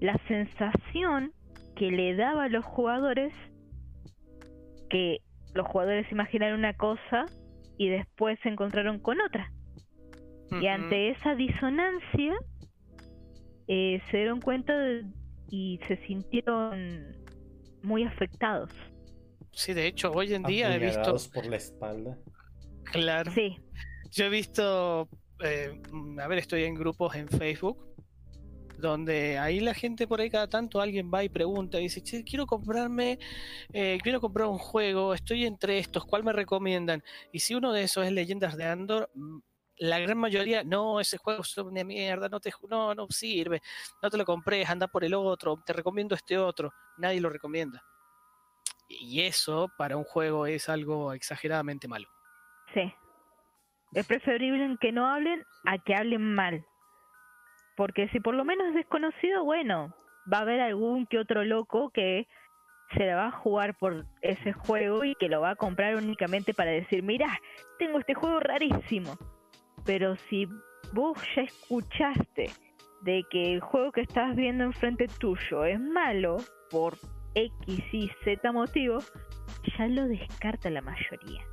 [0.00, 1.32] la sensación
[1.76, 3.32] que le daba a los jugadores
[4.90, 5.20] que
[5.54, 7.26] los jugadores imaginaron una cosa
[7.78, 9.50] y después se encontraron con otra.
[10.60, 12.34] Y ante esa disonancia
[13.66, 15.04] eh, se dieron cuenta de-
[15.50, 17.16] y se sintieron
[17.82, 18.70] muy afectados.
[19.52, 20.98] Sí, de hecho, hoy en día he visto.
[21.00, 22.18] Apuñalados por la espalda.
[22.84, 23.30] Claro.
[23.32, 23.56] Sí,
[24.10, 25.08] Yo he visto.
[25.44, 25.80] eh,
[26.20, 27.78] a ver, estoy en grupos en Facebook.
[28.78, 32.24] Donde ahí la gente por ahí cada tanto alguien va y pregunta y dice, che,
[32.24, 33.18] quiero comprarme,
[33.72, 37.02] eh, quiero comprar un juego, estoy entre estos, ¿cuál me recomiendan?
[37.32, 39.38] Y si uno de esos es Leyendas de Andor, mm,
[39.78, 43.60] la gran mayoría, no, ese juego es una mierda, no te no, no sirve,
[44.02, 47.82] no te lo compres, anda por el otro, te recomiendo este otro, nadie lo recomienda.
[48.88, 52.08] Y eso para un juego es algo exageradamente malo.
[52.72, 52.92] sí.
[53.94, 56.66] Es preferible que no hablen a que hablen mal.
[57.76, 59.94] Porque si por lo menos es desconocido, bueno,
[60.32, 62.26] va a haber algún que otro loco que
[62.96, 66.54] se la va a jugar por ese juego y que lo va a comprar únicamente
[66.54, 67.40] para decir, mira,
[67.78, 69.18] tengo este juego rarísimo.
[69.84, 70.46] Pero si
[70.92, 72.50] vos ya escuchaste
[73.02, 76.38] de que el juego que estás viendo enfrente tuyo es malo
[76.70, 76.96] por
[77.34, 78.98] X y Z motivo,
[79.76, 81.44] ya lo descarta la mayoría.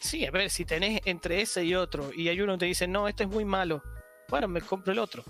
[0.00, 2.86] Sí, a ver, si tenés entre ese y otro y hay uno que te dice,
[2.86, 3.82] no, este es muy malo,
[4.28, 5.22] bueno, me compro el otro.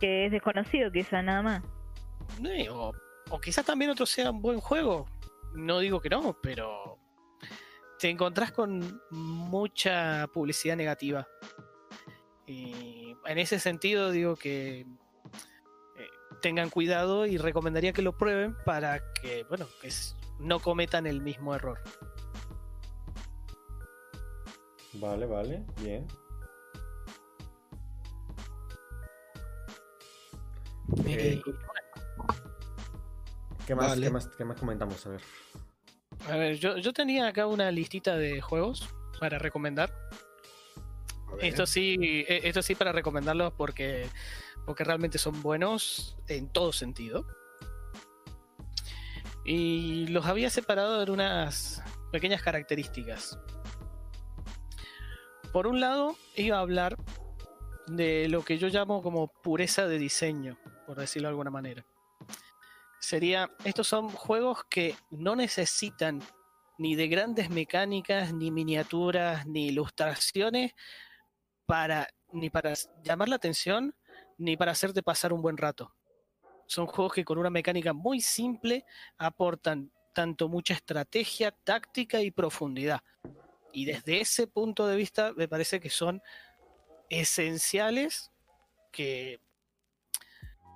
[0.00, 1.62] Que es desconocido quizá nada más.
[2.70, 2.92] O,
[3.30, 5.06] o quizás también otro sea un buen juego.
[5.54, 6.98] No digo que no, pero
[8.00, 11.28] te encontrás con mucha publicidad negativa.
[12.46, 14.86] Y en ese sentido digo que eh,
[16.40, 19.90] tengan cuidado y recomendaría que lo prueben para que, bueno, que
[20.38, 21.78] no cometan el mismo error.
[24.94, 26.06] Vale, vale, bien.
[31.06, 31.42] Eh.
[33.66, 34.06] ¿Qué más, Vale.
[34.06, 35.06] qué más, qué más comentamos?
[35.06, 35.20] A ver.
[36.28, 38.88] A ver, yo, yo tenía acá una listita de juegos
[39.18, 39.92] para recomendar.
[41.40, 44.06] Esto sí, eh, esto sí para recomendarlos porque,
[44.66, 47.26] porque realmente son buenos en todo sentido.
[49.44, 51.82] Y los había separado en unas
[52.12, 53.38] pequeñas características.
[55.52, 56.96] Por un lado, iba a hablar
[57.86, 60.58] de lo que yo llamo como pureza de diseño,
[60.90, 61.86] por decirlo de alguna manera.
[62.98, 66.20] Sería, estos son juegos que no necesitan
[66.78, 70.72] ni de grandes mecánicas, ni miniaturas, ni ilustraciones
[71.64, 72.74] para ni para
[73.04, 73.94] llamar la atención
[74.36, 75.94] ni para hacerte pasar un buen rato.
[76.66, 78.84] Son juegos que con una mecánica muy simple
[79.16, 83.00] aportan tanto mucha estrategia, táctica y profundidad.
[83.72, 86.20] Y desde ese punto de vista me parece que son
[87.08, 88.32] esenciales
[88.90, 89.38] que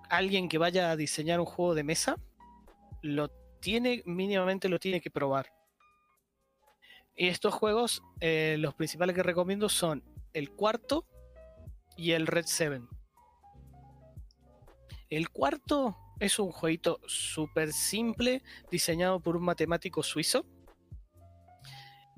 [0.08, 2.16] alguien que vaya a diseñar un juego de mesa
[3.02, 3.28] lo
[3.60, 5.52] tiene mínimamente lo tiene que probar.
[7.16, 10.02] Y estos juegos, eh, los principales que recomiendo son
[10.32, 11.06] el cuarto
[11.96, 12.82] y el Red 7.
[15.10, 20.44] El cuarto es un jueguito súper simple, diseñado por un matemático suizo,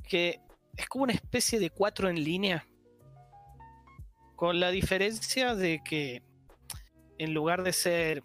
[0.09, 0.41] que
[0.77, 2.67] es como una especie de cuatro en línea,
[4.35, 6.23] con la diferencia de que
[7.19, 8.23] en lugar de ser...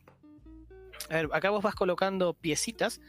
[1.10, 3.02] A ver, acá vos vas colocando piecitas,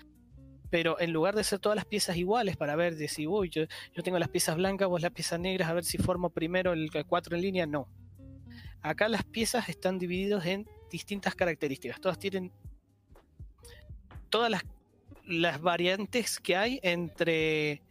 [0.70, 3.66] pero en lugar de ser todas las piezas iguales para ver de si, uy, yo,
[4.02, 7.36] tengo las piezas blancas, vos las piezas negras, a ver si formo primero el 4
[7.36, 7.88] en línea, no.
[8.80, 12.52] Acá las piezas están divididas en distintas características, todas tienen
[14.30, 14.64] todas las,
[15.26, 17.82] las variantes que hay entre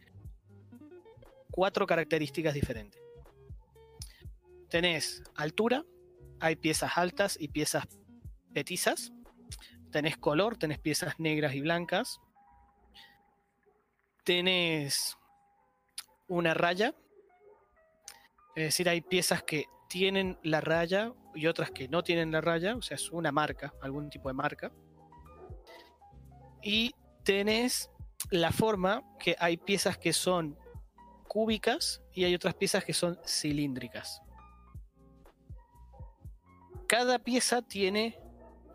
[1.52, 3.00] cuatro características diferentes.
[4.68, 5.84] Tenés altura,
[6.42, 7.86] hay piezas altas y piezas
[8.52, 9.12] petizas.
[9.92, 12.20] Tenés color, tenés piezas negras y blancas.
[14.24, 15.16] Tenés
[16.26, 16.96] una raya.
[18.56, 22.74] Es decir, hay piezas que tienen la raya y otras que no tienen la raya.
[22.74, 24.72] O sea, es una marca, algún tipo de marca.
[26.60, 26.92] Y
[27.22, 27.88] tenés
[28.32, 30.58] la forma que hay piezas que son
[31.28, 34.21] cúbicas y hay otras piezas que son cilíndricas.
[36.92, 38.18] Cada pieza tiene,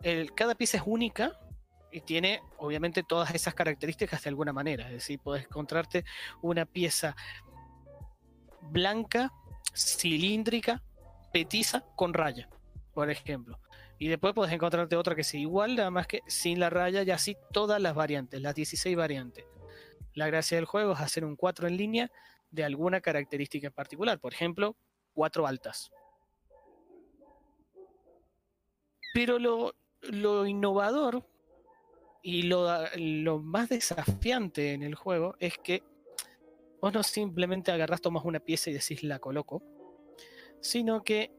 [0.02, 1.38] el, cada pieza es única
[1.92, 4.86] y tiene obviamente todas esas características de alguna manera.
[4.86, 6.04] Es decir, puedes encontrarte
[6.42, 7.14] una pieza
[8.60, 9.32] blanca,
[9.72, 10.82] cilíndrica,
[11.32, 12.48] petiza con raya,
[12.92, 13.60] por ejemplo.
[14.00, 17.12] Y después puedes encontrarte otra que sea igual, nada más que sin la raya y
[17.12, 19.44] así todas las variantes, las 16 variantes.
[20.14, 22.10] La gracia del juego es hacer un 4 en línea
[22.50, 24.18] de alguna característica en particular.
[24.18, 24.76] Por ejemplo,
[25.12, 25.92] 4 altas.
[29.12, 31.26] Pero lo, lo innovador
[32.22, 35.82] y lo, lo, más desafiante en el juego es que
[36.80, 39.62] vos no simplemente agarrás, tomas una pieza y decís la coloco,
[40.60, 41.32] sino que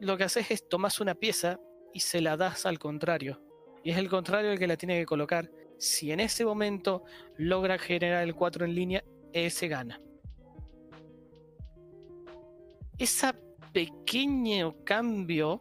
[0.00, 1.60] lo que haces es tomas una pieza
[1.92, 3.40] y se la das al contrario.
[3.82, 5.50] Y es el contrario el que la tiene que colocar.
[5.78, 7.04] Si en ese momento
[7.36, 10.00] logra generar el 4 en línea, ese gana.
[12.96, 13.32] Ese
[13.72, 15.60] pequeño cambio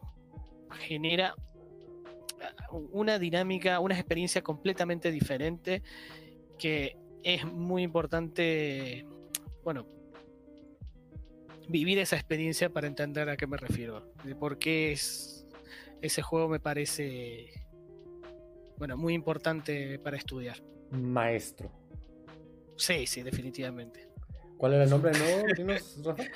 [0.74, 1.36] genera
[2.92, 5.82] una dinámica, una experiencia completamente diferente
[6.58, 9.06] que es muy importante,
[9.64, 9.88] bueno,
[11.70, 15.48] vivir esa experiencia para entender a qué me refiero, de por qué es,
[16.02, 17.50] ese juego me parece,
[18.78, 20.58] bueno, muy importante para estudiar.
[20.92, 21.72] Maestro.
[22.76, 24.10] Sí, sí, definitivamente.
[24.58, 25.12] ¿Cuál era el nombre?
[26.04, 26.24] Rafa?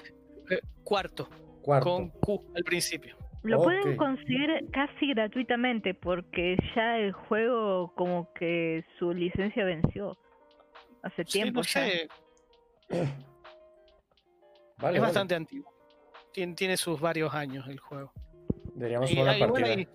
[0.50, 1.28] Eh, cuarto,
[1.62, 1.84] Cuarto.
[1.84, 3.18] con Q al principio.
[3.44, 10.18] Lo pueden conseguir casi gratuitamente porque ya el juego como que su licencia venció
[11.04, 11.82] hace Sí, tiempo ya.
[12.90, 13.08] Vale,
[14.78, 15.00] es vale.
[15.00, 15.72] bastante antiguo.
[16.34, 18.12] Tiene, tiene sus varios años el juego.
[18.76, 19.88] Deberíamos Y jugar hay, bueno, hay-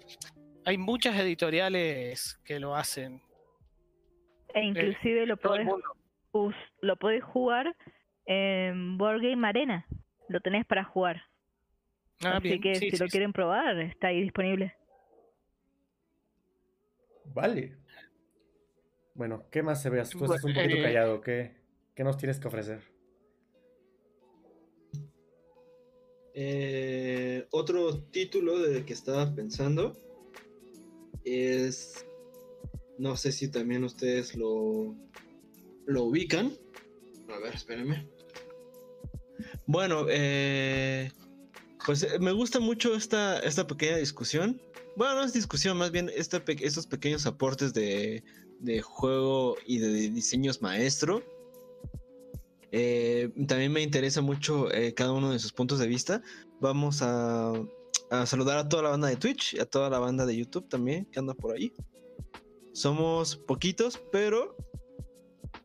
[0.65, 3.23] hay muchas editoriales que lo hacen.
[4.55, 5.69] E inclusive lo podés,
[6.81, 7.77] lo podés jugar
[8.27, 9.87] en Board Game Arena.
[10.29, 11.23] Lo tenés para jugar.
[12.25, 12.61] Ah, Así bien.
[12.61, 13.11] que Sí, si sí, lo sí.
[13.11, 14.75] quieren probar, está ahí disponible.
[17.35, 17.77] Vale.
[19.15, 20.11] Bueno, ¿qué más se veas?
[20.11, 21.21] Tú estás un poquito eh, callado.
[21.21, 21.57] ¿Qué,
[21.95, 22.81] ¿Qué nos tienes que ofrecer?
[26.35, 29.93] Eh, otro título de que estaba pensando
[31.25, 32.07] es.
[32.99, 34.95] No sé si también ustedes lo,
[35.87, 36.53] lo ubican.
[37.29, 38.07] A ver, espérenme.
[39.67, 41.11] Bueno, eh,
[41.85, 44.61] pues eh, me gusta mucho esta, esta pequeña discusión.
[44.97, 48.23] Bueno, no es discusión, más bien este estos pequeños aportes de,
[48.61, 51.23] de juego y de diseños maestro.
[52.71, 56.23] Eh, también me interesa mucho eh, cada uno de sus puntos de vista.
[56.61, 57.53] Vamos a,
[58.11, 60.69] a saludar a toda la banda de Twitch y a toda la banda de YouTube
[60.69, 61.73] también que anda por ahí.
[62.73, 64.57] Somos poquitos, pero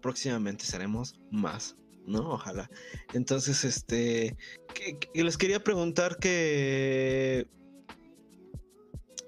[0.02, 1.78] próximamente seremos más,
[2.08, 2.32] ¿no?
[2.32, 2.70] Ojalá.
[3.14, 4.36] Entonces, este,
[4.74, 7.46] que- les quería preguntar que,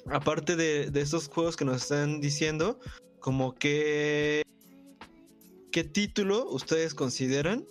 [0.07, 2.79] aparte de, de estos juegos que nos están diciendo,
[3.19, 4.41] como que,
[5.71, 7.65] ¿qué título ustedes consideran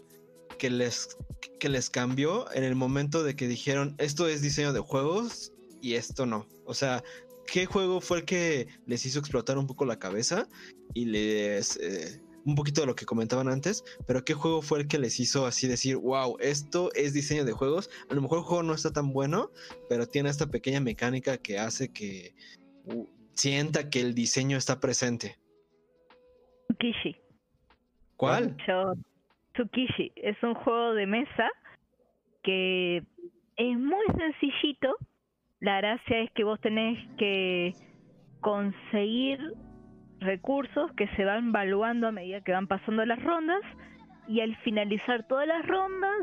[0.58, 1.16] que les,
[1.58, 5.94] que les cambió en el momento de que dijeron, esto es diseño de juegos y
[5.94, 6.46] esto no?
[6.66, 7.02] O sea,
[7.46, 10.46] ¿qué juego fue el que les hizo explotar un poco la cabeza
[10.94, 11.76] y les...
[11.78, 15.20] eh, un poquito de lo que comentaban antes, pero ¿qué juego fue el que les
[15.20, 17.90] hizo así decir, wow, esto es diseño de juegos?
[18.08, 19.50] A lo mejor el juego no está tan bueno,
[19.90, 22.34] pero tiene esta pequeña mecánica que hace que
[22.86, 25.36] uh, sienta que el diseño está presente.
[26.78, 27.16] Kishi.
[28.16, 28.56] ¿Cuál?
[28.66, 28.94] Yo,
[29.52, 31.50] Tsukishi es un juego de mesa
[32.42, 32.96] que
[33.56, 34.96] es muy sencillito.
[35.60, 37.74] La gracia es que vos tenés que
[38.40, 39.38] conseguir
[40.20, 43.60] recursos que se van valuando a medida que van pasando las rondas
[44.26, 46.16] y al finalizar todas las rondas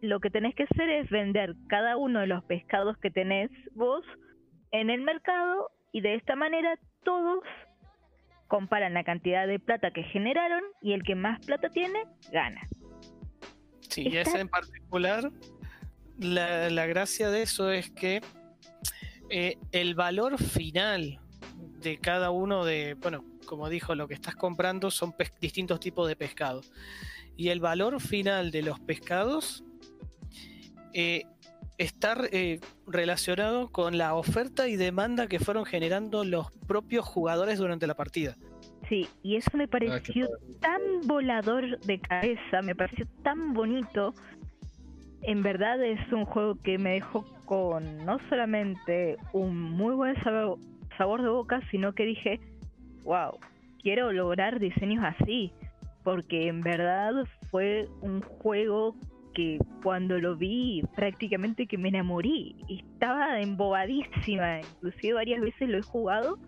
[0.00, 4.02] lo que tenés que hacer es vender cada uno de los pescados que tenés vos
[4.72, 6.74] en el mercado y de esta manera
[7.04, 7.44] todos
[8.48, 12.02] comparan la cantidad de plata que generaron y el que más plata tiene
[12.32, 12.60] gana.
[13.80, 15.30] Sí, y Está- ese en particular,
[16.18, 18.20] la, la gracia de eso es que
[19.30, 21.18] eh, el valor final
[21.80, 26.16] de cada uno de, bueno, como dijo, lo que estás comprando son distintos tipos de
[26.16, 26.72] pescados.
[27.36, 29.64] Y el valor final de los pescados
[30.92, 31.24] eh,
[31.78, 37.86] está eh, relacionado con la oferta y demanda que fueron generando los propios jugadores durante
[37.86, 38.36] la partida.
[38.88, 40.28] Sí, y eso me Ah, pareció
[40.60, 44.12] tan volador de cabeza, me pareció tan bonito.
[45.22, 50.58] En verdad es un juego que me dejó con no solamente un muy buen sabor,
[50.96, 52.40] sabor de boca, sino que dije,
[53.04, 53.38] wow,
[53.82, 55.52] quiero lograr diseños así,
[56.02, 57.12] porque en verdad
[57.50, 58.94] fue un juego
[59.34, 62.54] que cuando lo vi prácticamente que me enamoré.
[62.68, 66.38] Estaba embobadísima, inclusive varias veces lo he jugado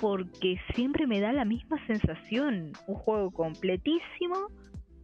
[0.00, 2.72] porque siempre me da la misma sensación.
[2.86, 4.48] Un juego completísimo,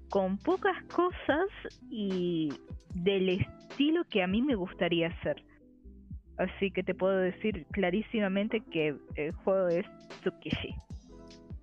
[0.09, 1.47] con pocas cosas
[1.91, 2.53] y
[2.95, 5.43] del estilo que a mí me gustaría hacer.
[6.37, 9.87] Así que te puedo decir clarísimamente que el juego es
[10.21, 10.75] Tsukishi.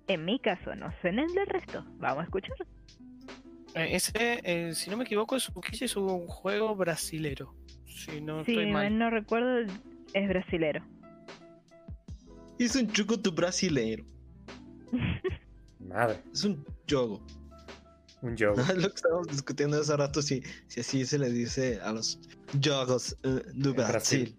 [0.06, 1.84] En mi caso, no sé en el del resto.
[1.98, 2.56] Vamos a escuchar.
[3.74, 7.54] Eh, ese, eh, si no me equivoco, Tsukishi es un juego brasilero.
[7.84, 8.96] Si no sí, estoy mal.
[8.96, 9.72] no recuerdo,
[10.14, 10.84] es brasilero.
[12.58, 14.04] Es un chucuto brasileiro.
[15.80, 17.20] Madre, Es un jogo.
[18.22, 18.34] Un.
[18.70, 22.18] Es lo que estábamos discutiendo hace rato, si, si así se le dice a los
[22.64, 24.34] jogos eh, de Brasil.
[24.34, 24.36] Brasil.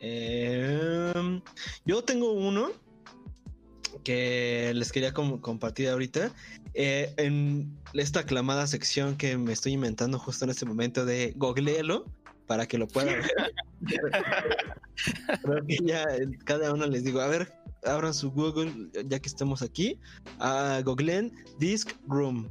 [0.00, 1.40] Em,
[1.84, 2.70] yo tengo uno
[4.04, 6.30] que les quería com- compartir ahorita.
[6.74, 12.04] eh, en esta aclamada sección que me estoy inventando justo en este momento de googleelo
[12.46, 13.52] para que lo puedan ver.
[15.42, 16.04] Creo que ya
[16.44, 17.52] cada uno les digo, a ver,
[17.86, 18.72] abran su Google
[19.06, 19.98] ya que estamos aquí.
[20.38, 22.50] a googleen Disc Room.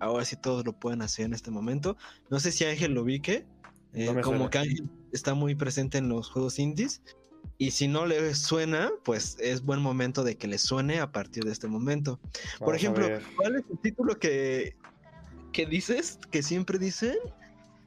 [0.00, 1.96] Ahora sí todos lo pueden hacer en este momento.
[2.30, 3.46] No sé si Ángel lo ubique.
[3.94, 4.50] eh, No como suena.
[4.50, 7.00] que Ángel está muy presente en los juegos indies.
[7.58, 11.44] Y si no le suena, pues es buen momento de que le suene a partir
[11.44, 12.18] de este momento.
[12.58, 13.08] Por Vamos ejemplo.
[13.36, 14.76] ¿cuál es el título que,
[15.52, 17.16] que dices, que siempre dicen?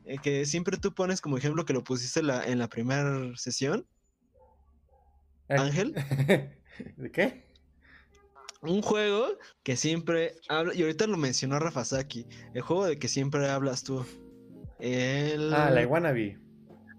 [0.05, 3.85] Eh, que siempre tú pones como ejemplo que lo pusiste la- en la primera sesión.
[5.49, 5.93] Eh, Ángel.
[6.95, 7.45] ¿De qué?
[8.61, 13.07] Un juego que siempre habla, y ahorita lo mencionó Rafa Saki, el juego de que
[13.07, 14.05] siempre hablas tú.
[14.79, 15.53] El...
[15.53, 16.37] Ah, la Iguanabi.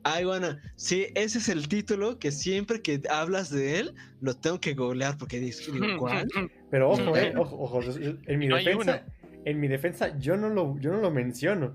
[0.05, 4.61] Ay, bueno, sí, ese es el título que siempre que hablas de él, lo tengo
[4.61, 5.57] que googlear porque digo,
[5.99, 6.29] ¿cuál?
[6.71, 7.81] Pero ojo, eh, ojo, ojo.
[8.27, 9.05] En mi defensa,
[9.45, 11.75] en mi defensa, yo no lo, yo no lo menciono.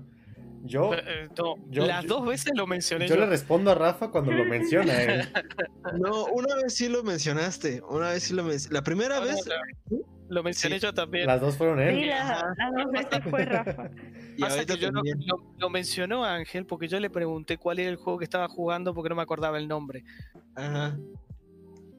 [0.66, 3.20] Yo, Eh, no, yo- las yo- dos veces lo mencioné yo yo.
[3.20, 5.20] le respondo a Rafa cuando lo menciona él.
[6.00, 8.72] No, una vez sí lo mencionaste, una vez sí lo mencionaste.
[8.74, 9.46] La primera No, vez,
[9.90, 9.98] no,
[10.30, 10.86] Lo mencioné Sí.
[10.86, 11.26] yo también.
[11.26, 12.08] Las dos fueron Sí, él.
[12.08, 13.90] la- las dos veces fue Rafa.
[14.36, 17.78] y Pasa ahorita que yo lo, lo- lo mencionó Ángel porque yo le pregunté cuál
[17.78, 20.02] era el juego que estaba jugando porque no me acordaba el nombre.
[20.54, 20.96] Ajá.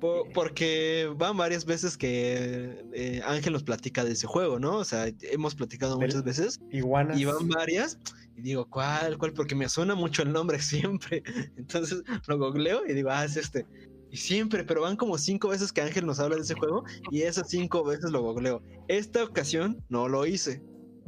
[0.02, 4.78] Po- porque van varias veces que eh, Ángel nos platica de ese juego, ¿no?
[4.78, 7.18] O sea, hemos platicado muchas veces Iguanas.
[7.20, 8.00] y van varias
[8.38, 9.18] y digo, ¿cuál?
[9.18, 9.34] ¿Cuál?
[9.34, 11.24] Porque me suena mucho el nombre siempre.
[11.58, 13.66] Entonces lo googleo y digo, ah, es este.
[14.12, 17.24] Y siempre, pero van como cinco veces que Ángel nos habla de ese juego y
[17.24, 18.62] esas cinco veces lo googleo.
[18.88, 20.62] Esta ocasión no lo hice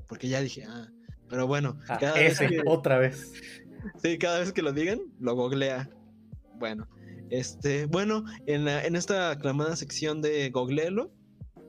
[0.08, 0.88] porque ya dije, ah,
[1.30, 3.34] pero bueno, Ah, cada vez ese, que, otra vez.
[4.02, 5.90] Sí, cada vez que lo digan, lo googlea.
[6.56, 6.88] Bueno,
[7.30, 11.12] este, bueno, en, la- en esta aclamada sección de googleelo,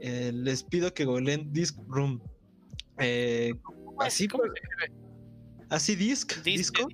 [0.01, 2.21] eh, les pido que googleen Disc Room.
[2.99, 3.53] Eh,
[4.01, 4.98] así, ¿Cómo pues, se escribe?
[5.71, 6.89] Así disc, Dis- disco.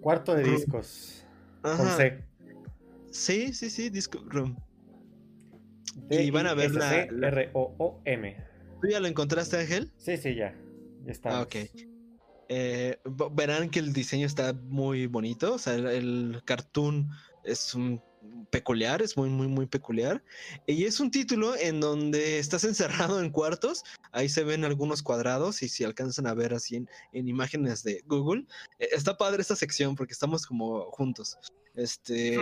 [0.00, 1.24] Cuarto de discos.
[1.62, 1.96] Con Ajá.
[1.96, 2.24] C.
[3.10, 4.56] Sí, sí, sí, Disc Room.
[6.08, 8.36] D Y van a ver la- la- R-O-O-M.
[8.80, 9.92] ¿Tú ya lo encontraste, Ángel?
[9.98, 10.54] Sí, sí, ya.
[11.04, 11.38] Ya está.
[11.38, 11.56] Ah, ok.
[12.48, 12.98] Eh,
[13.32, 15.54] verán que el diseño está muy bonito.
[15.54, 17.08] O sea, el, el cartoon
[17.44, 18.00] es un
[18.50, 20.22] peculiar, es muy, muy, muy peculiar.
[20.66, 23.84] Y es un título en donde estás encerrado en cuartos.
[24.12, 28.02] Ahí se ven algunos cuadrados y si alcanzan a ver así en, en imágenes de
[28.06, 28.46] Google.
[28.78, 31.38] eh, está padre esta sección porque estamos como juntos.
[31.74, 32.36] Este,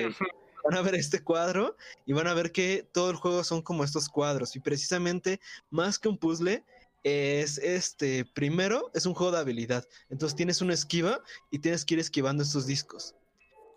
[0.64, 1.76] van a ver este cuadro
[2.06, 4.56] y van a ver que todo el juego son como estos cuadros.
[4.56, 5.40] Y precisamente,
[5.70, 6.64] más que un puzzle,
[7.05, 9.86] es este, primero es un juego de habilidad.
[10.10, 13.14] Entonces tienes una esquiva y tienes que ir esquivando estos discos.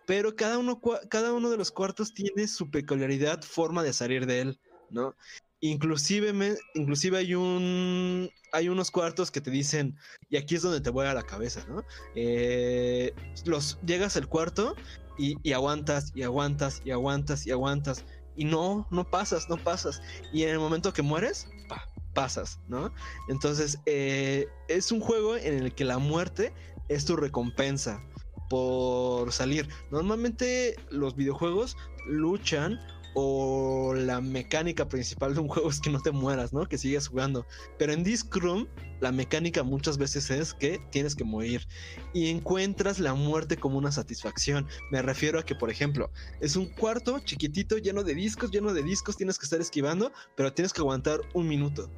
[0.05, 4.41] Pero cada uno, cada uno de los cuartos tiene su peculiaridad, forma de salir de
[4.41, 4.59] él,
[4.89, 5.15] ¿no?
[5.59, 9.95] Inclusive, inclusive hay un hay unos cuartos que te dicen
[10.29, 11.85] y aquí es donde te voy a la cabeza, ¿no?
[12.15, 13.13] Eh,
[13.45, 14.75] los llegas al cuarto
[15.19, 18.03] y, y aguantas y aguantas y aguantas y aguantas
[18.35, 20.01] y no no pasas no pasas
[20.33, 22.91] y en el momento que mueres pa, pasas, ¿no?
[23.27, 26.53] Entonces, eh, es un juego en el que la muerte
[26.89, 28.03] es tu recompensa
[28.51, 29.69] por salir.
[29.91, 32.77] Normalmente los videojuegos luchan
[33.13, 36.65] o la mecánica principal de un juego es que no te mueras, ¿no?
[36.65, 37.45] Que sigas jugando.
[37.79, 38.67] Pero en Disc Room,
[38.99, 41.65] la mecánica muchas veces es que tienes que morir
[42.13, 44.67] y encuentras la muerte como una satisfacción.
[44.91, 46.11] Me refiero a que, por ejemplo,
[46.41, 50.51] es un cuarto chiquitito lleno de discos, lleno de discos, tienes que estar esquivando, pero
[50.51, 51.89] tienes que aguantar un minuto.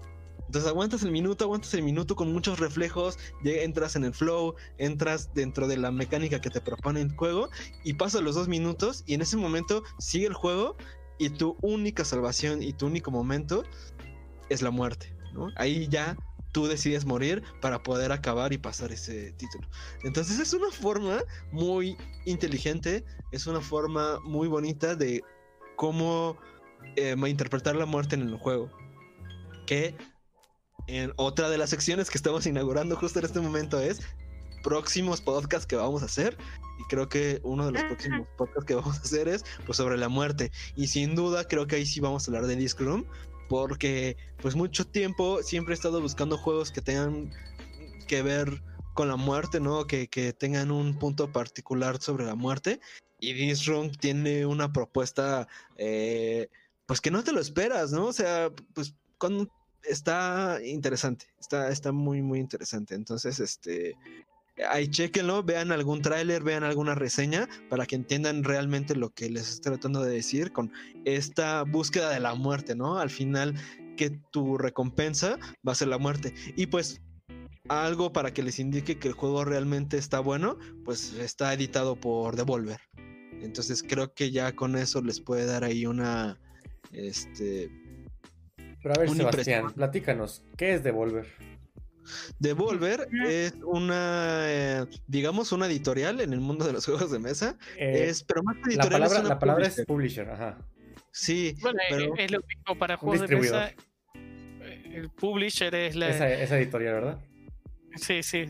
[0.53, 5.33] Entonces aguantas el minuto, aguantas el minuto con muchos reflejos, entras en el flow, entras
[5.33, 7.49] dentro de la mecánica que te propone el juego
[7.83, 10.77] y pasas los dos minutos y en ese momento sigue el juego
[11.17, 13.63] y tu única salvación y tu único momento
[14.49, 15.47] es la muerte, ¿no?
[15.55, 16.15] Ahí ya
[16.51, 19.67] tú decides morir para poder acabar y pasar ese título.
[20.03, 21.97] Entonces es una forma muy
[22.27, 25.23] inteligente, es una forma muy bonita de
[25.77, 26.37] cómo
[26.95, 28.69] eh, interpretar la muerte en el juego.
[29.65, 29.95] Que
[30.87, 34.01] en otra de las secciones que estamos inaugurando justo en este momento es
[34.63, 36.37] próximos podcasts que vamos a hacer.
[36.79, 39.97] Y creo que uno de los próximos podcasts que vamos a hacer es pues sobre
[39.97, 40.51] la muerte.
[40.75, 43.05] Y sin duda creo que ahí sí vamos a hablar de Disc Room.
[43.49, 47.31] Porque pues mucho tiempo siempre he estado buscando juegos que tengan
[48.07, 48.63] que ver
[48.95, 49.85] con la muerte, ¿no?
[49.85, 52.79] Que, que tengan un punto particular sobre la muerte.
[53.19, 55.47] Y Disc Room tiene una propuesta
[55.77, 56.49] eh,
[56.85, 58.07] pues que no te lo esperas, ¿no?
[58.07, 59.49] O sea, pues cuando
[59.83, 62.95] está interesante, está, está muy, muy interesante.
[62.95, 63.95] Entonces, este,
[64.69, 69.49] ahí chequenlo, vean algún tráiler, vean alguna reseña para que entiendan realmente lo que les
[69.49, 70.71] estoy tratando de decir con
[71.05, 72.99] esta búsqueda de la muerte, ¿no?
[72.99, 73.55] Al final
[73.97, 75.37] que tu recompensa
[75.67, 76.33] va a ser la muerte.
[76.55, 77.01] Y pues
[77.69, 82.35] algo para que les indique que el juego realmente está bueno, pues está editado por
[82.35, 82.81] Devolver.
[83.41, 86.39] Entonces creo que ya con eso les puede dar ahí una
[86.91, 87.69] este
[88.83, 91.25] pero a ver, Sebastián, platícanos, ¿qué es Devolver?
[92.37, 97.57] Devolver es una, eh, digamos, una editorial en el mundo de los juegos de mesa.
[97.77, 98.83] Eh, es, pero más editorial.
[98.83, 100.57] La palabra, es, la palabra es publisher, ajá.
[101.11, 101.55] Sí.
[101.61, 102.15] Bueno, pero...
[102.17, 103.73] es lo mismo para juegos de mesa.
[104.13, 106.09] El publisher es la.
[106.09, 107.19] Esa, esa, editorial, ¿verdad?
[107.95, 108.45] Sí, sí.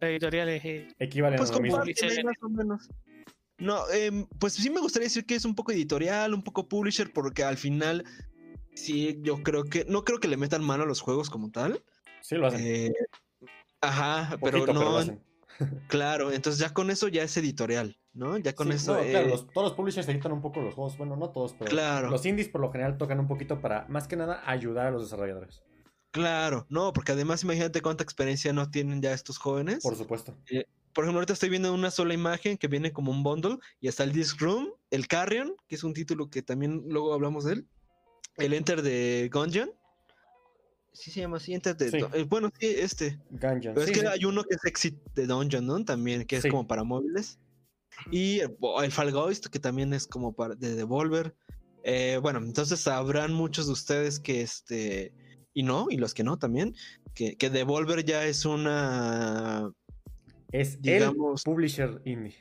[0.00, 0.64] La editorial es.
[0.64, 1.78] Eh, Equivalente pues a lo mismo.
[1.78, 2.88] Más o menos.
[3.58, 7.12] No, eh, pues sí me gustaría decir que es un poco editorial, un poco publisher,
[7.12, 8.04] porque al final
[8.74, 11.82] sí, yo creo que, no creo que le metan mano a los juegos como tal.
[12.20, 12.60] Sí, lo hacen.
[12.66, 12.92] Eh,
[13.80, 15.00] ajá, pero no.
[15.88, 18.36] claro, entonces ya con eso ya es editorial, ¿no?
[18.38, 18.94] Ya con eso.
[18.94, 20.98] claro, eh, todos los publishers editan un poco los juegos.
[20.98, 22.10] Bueno, no todos, pero claro.
[22.10, 25.02] los indies por lo general tocan un poquito para, más que nada, ayudar a los
[25.02, 25.62] desarrolladores.
[26.10, 29.82] Claro, no, porque además imagínate cuánta experiencia no tienen ya estos jóvenes.
[29.82, 30.36] Por supuesto.
[30.48, 33.88] Eh, por ejemplo, ahorita estoy viendo una sola imagen que viene como un bundle y
[33.88, 37.54] está el Disc Room, el Carrion, que es un título que también luego hablamos de
[37.54, 37.68] él
[38.36, 39.70] el Enter de Gungeon.
[40.92, 42.06] Sí se llama así, Enter de...
[42.12, 43.18] Eh, bueno, sí, este.
[43.30, 43.74] Gungeon.
[43.74, 45.84] Pero es que hay uno que es Exit de Dungeon, ¿no?
[45.84, 47.38] También, que es como para móviles.
[48.10, 51.34] Y el, Fall Ghost, que también es como para de Devolver.
[51.82, 55.12] Eh, bueno, entonces sabrán muchos de ustedes que este...
[55.52, 56.74] Y no, y los que no también,
[57.14, 59.70] que, que Devolver ya es una...
[60.50, 62.34] Es digamos, el publisher indie.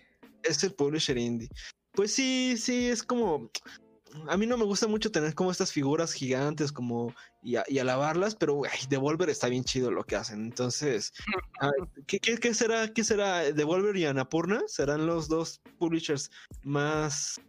[0.44, 1.50] Es el publisher indie.
[1.94, 3.52] Pues sí, sí, es como
[4.28, 8.62] a mí no me gusta mucho tener como estas figuras gigantes como y, alabarlas, pero
[8.90, 10.44] Devolver está bien chido lo que hacen.
[10.44, 11.14] Entonces,
[12.08, 12.94] ¿qué, será?
[12.94, 13.52] ¿Qué será?
[13.52, 16.32] Devolver y Anapurna serán los dos publishers
[16.64, 17.42] más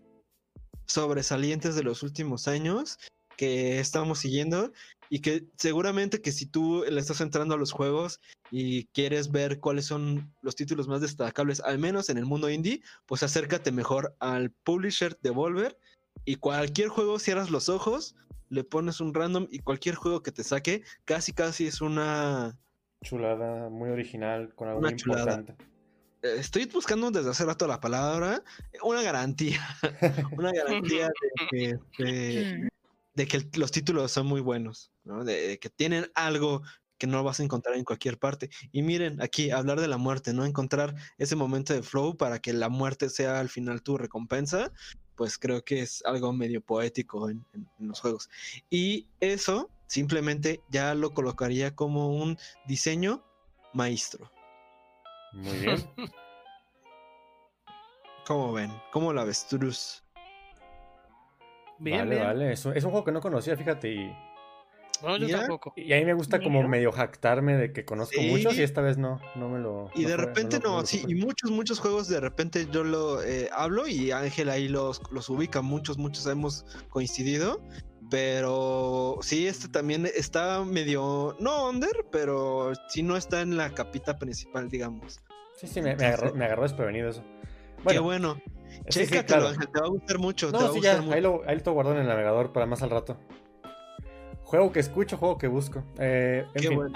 [0.86, 2.98] sobresalientes de los últimos años
[3.36, 4.72] que estamos siguiendo
[5.10, 8.20] y que seguramente que si tú le estás entrando a los juegos
[8.50, 12.82] y quieres ver cuáles son los títulos más destacables, al menos en el mundo indie,
[13.06, 15.78] pues acércate mejor al publisher Devolver
[16.24, 18.16] y cualquier juego cierras los ojos,
[18.48, 22.58] le pones un random y cualquier juego que te saque, casi casi es una
[23.02, 25.54] chulada muy original con algo muy importante.
[26.22, 28.42] Eh, estoy buscando desde hace rato la palabra,
[28.82, 29.60] una garantía,
[30.38, 31.10] una garantía
[31.52, 32.68] de que,
[33.14, 36.62] de, que los títulos son muy buenos, de, que tienen algo
[36.96, 38.48] que no vas a encontrar en cualquier parte.
[38.72, 40.46] Y miren, aquí hablar de la muerte, ¿no?
[40.46, 44.72] Encontrar ese momento de flow para que la muerte sea al final tu recompensa,
[45.16, 47.44] pues creo que es algo medio poético en,
[47.78, 48.28] los juegos.
[48.70, 53.24] Y eso simplemente ya lo colocaría como un diseño
[53.72, 54.30] maestro.
[55.32, 55.90] Muy bien.
[58.26, 58.72] ¿Cómo ven?
[58.92, 60.02] ¿Cómo la avestruz?
[61.78, 62.52] Bien, vale, vale.
[62.52, 64.16] Es un, es un juego que no conocía, fíjate, y
[65.04, 65.72] no, yo tampoco.
[65.76, 68.98] Y a mí me gusta como medio jactarme de que conozco muchos y esta vez
[68.98, 69.90] no, no me lo.
[69.94, 73.86] Y de repente no, sí, y muchos, muchos juegos de repente yo lo eh, hablo
[73.86, 77.60] y Ángel ahí los, los ubica, muchos, muchos hemos coincidido.
[78.10, 84.18] Pero sí, este también está medio, no under, pero sí no está en la capita
[84.18, 85.20] principal, digamos.
[85.56, 87.24] Sí, sí, me, agarró, me agarró desprevenido eso.
[87.82, 88.40] Bueno, Qué bueno.
[88.88, 90.50] Chécatelo, Ángel, te va a gustar mucho.
[90.50, 93.16] No, sí, ya, Ahí, lo, ahí lo guardo en el navegador para más al rato.
[94.44, 95.82] Juego que escucho, juego que busco.
[95.98, 96.94] Eh, Qué bueno.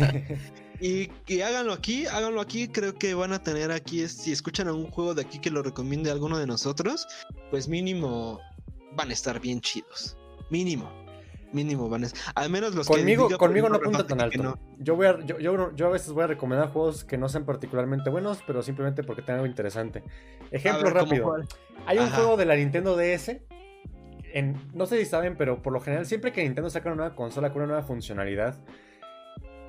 [0.80, 2.68] y, háganlo aquí, háganlo aquí.
[2.68, 5.62] Creo que van a tener aquí, si escuchan a un juego de aquí que lo
[5.62, 7.06] recomiende alguno de nosotros,
[7.50, 8.40] pues mínimo
[8.92, 10.16] van a estar bien chidos.
[10.50, 10.90] Mínimo.
[11.52, 13.36] Mínimo van a Al menos los conmigo, que.
[13.36, 14.58] Conmigo no apunta tan alto.
[14.78, 18.08] Yo, voy a, yo, yo, a veces voy a recomendar juegos que no sean particularmente
[18.08, 20.02] buenos, pero simplemente porque tengan algo interesante.
[20.50, 21.36] Ejemplo rápido.
[21.84, 23.36] Hay un juego de la Nintendo DS
[24.74, 27.50] no sé si saben, pero por lo general, siempre que Nintendo saca una nueva consola
[27.52, 28.58] con una nueva funcionalidad,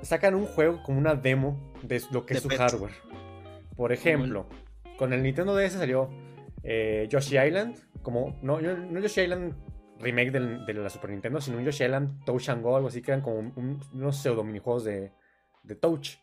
[0.01, 2.57] sacan un juego como una demo de lo que De es su pet.
[2.59, 2.93] hardware.
[3.75, 4.47] Por ejemplo,
[4.97, 6.09] con el Nintendo DS salió
[6.63, 9.53] eh, Yoshi Island, como, no, no no Yoshi Island
[9.99, 13.01] remake del- de la Super Nintendo, sino un Yoshi Island Touch and Go, algo así,
[13.01, 15.11] que eran como un- unos pseudo minijuegos de,
[15.63, 16.17] de Touch.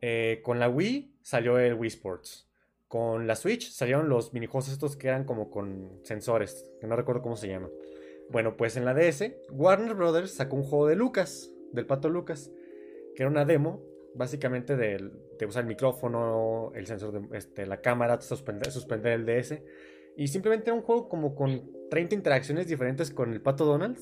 [0.00, 2.49] Eh, con la Wii salió el Wii Sports.
[2.90, 7.22] Con la Switch salieron los minijuegos estos que eran como con sensores, que no recuerdo
[7.22, 7.70] cómo se llaman.
[8.30, 12.50] Bueno, pues en la DS, Warner Brothers sacó un juego de Lucas, del pato Lucas,
[13.14, 13.80] que era una demo,
[14.16, 15.08] básicamente de
[15.46, 19.62] usar el micrófono, el sensor de este, la cámara, suspender, suspender el DS.
[20.16, 24.00] Y simplemente era un juego como con 30 interacciones diferentes con el pato Donald.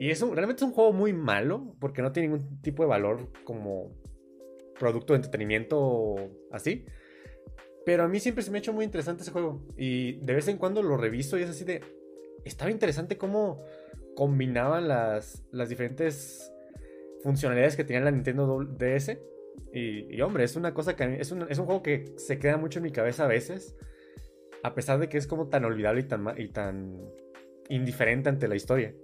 [0.00, 3.28] Y es realmente es un juego muy malo, porque no tiene ningún tipo de valor
[3.44, 3.92] como
[4.80, 6.16] producto de entretenimiento
[6.50, 6.86] así.
[7.84, 9.62] Pero a mí siempre se me ha hecho muy interesante ese juego.
[9.76, 11.82] Y de vez en cuando lo reviso y es así de.
[12.44, 13.62] Estaba interesante cómo
[14.14, 16.50] combinaban las, las diferentes
[17.22, 19.18] funcionalidades que tenía la Nintendo DS.
[19.72, 22.56] Y, y, hombre, es una cosa que es un, es un juego que se queda
[22.56, 23.76] mucho en mi cabeza a veces.
[24.62, 27.00] A pesar de que es como tan olvidable y tan, y tan
[27.68, 28.94] indiferente ante la historia.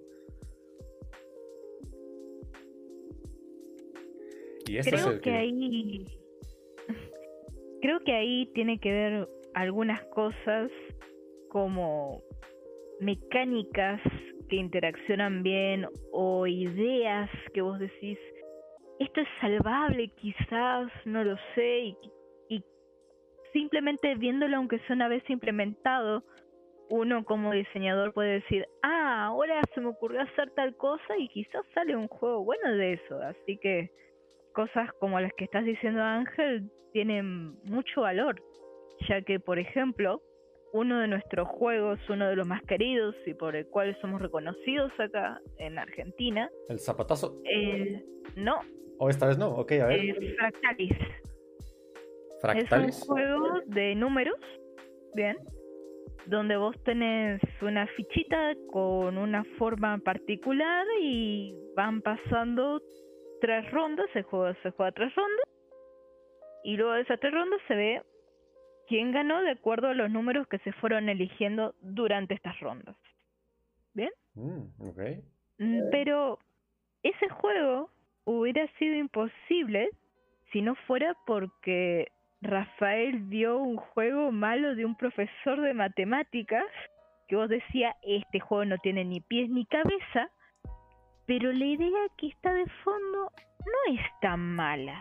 [4.66, 6.19] Y este es Creo el que ahí.
[7.82, 10.70] Creo que ahí tiene que ver algunas cosas
[11.48, 12.22] como
[13.00, 14.00] mecánicas
[14.48, 18.18] que interaccionan bien o ideas que vos decís,
[18.98, 21.96] esto es salvable quizás, no lo sé,
[22.48, 22.62] y,
[23.52, 26.22] simplemente viéndolo aunque sea una vez implementado,
[26.90, 31.64] uno como diseñador puede decir, ah, ahora se me ocurrió hacer tal cosa y quizás
[31.72, 33.90] sale un juego bueno de eso, así que
[34.50, 38.40] cosas como las que estás diciendo Ángel tienen mucho valor,
[39.08, 40.20] ya que por ejemplo,
[40.72, 44.92] uno de nuestros juegos, uno de los más queridos y por el cual somos reconocidos
[44.98, 47.36] acá en Argentina, El zapatazo.
[47.44, 48.04] el
[48.36, 48.60] no,
[48.98, 49.48] O esta vez no.
[49.50, 50.14] Ok, a ver.
[50.36, 50.96] Fractalis.
[52.40, 52.96] Fractalis.
[52.96, 54.36] Es un juego de números,
[55.14, 55.36] bien,
[56.26, 62.80] donde vos tenés una fichita con una forma particular y van pasando
[63.40, 65.46] tres rondas, el juego se juega tres rondas,
[66.64, 68.02] y luego de esas tres rondas se ve
[68.88, 72.96] quién ganó de acuerdo a los números que se fueron eligiendo durante estas rondas.
[74.34, 75.00] Mm, ok.
[75.58, 76.38] Mm, Pero
[77.02, 77.90] ese juego
[78.24, 79.90] hubiera sido imposible
[80.52, 86.64] si no fuera porque Rafael vio un juego malo de un profesor de matemáticas
[87.28, 90.30] que vos decía, este juego no tiene ni pies ni cabeza,
[91.30, 93.30] pero la idea que está de fondo
[93.60, 95.00] no es tan mala.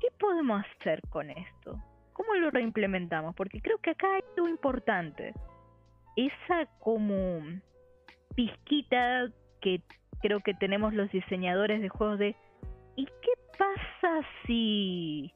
[0.00, 1.82] ¿Qué podemos hacer con esto?
[2.12, 3.34] ¿Cómo lo reimplementamos?
[3.34, 5.34] Porque creo que acá hay algo importante.
[6.14, 7.42] Esa como
[8.36, 9.28] pizquita
[9.60, 9.82] que
[10.22, 12.36] creo que tenemos los diseñadores de juegos de
[12.94, 15.32] ¿y qué pasa si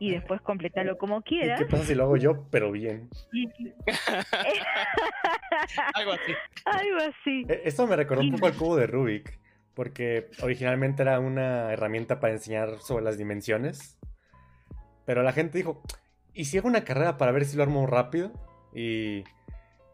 [0.00, 1.60] y después completarlo como ¿Y quieras?
[1.60, 3.08] qué pasa si lo hago yo, pero bien?
[3.32, 3.46] Y-
[5.94, 6.32] Algo así.
[6.64, 7.46] Algo así.
[7.48, 9.38] E- Esto me recordó un Y- poco al cubo de Rubik,
[9.74, 13.98] porque originalmente era una herramienta para enseñar sobre las dimensiones.
[15.04, 15.82] Pero la gente dijo,
[16.34, 18.32] ¿y si hago una carrera para ver si lo armo rápido?
[18.74, 19.24] Y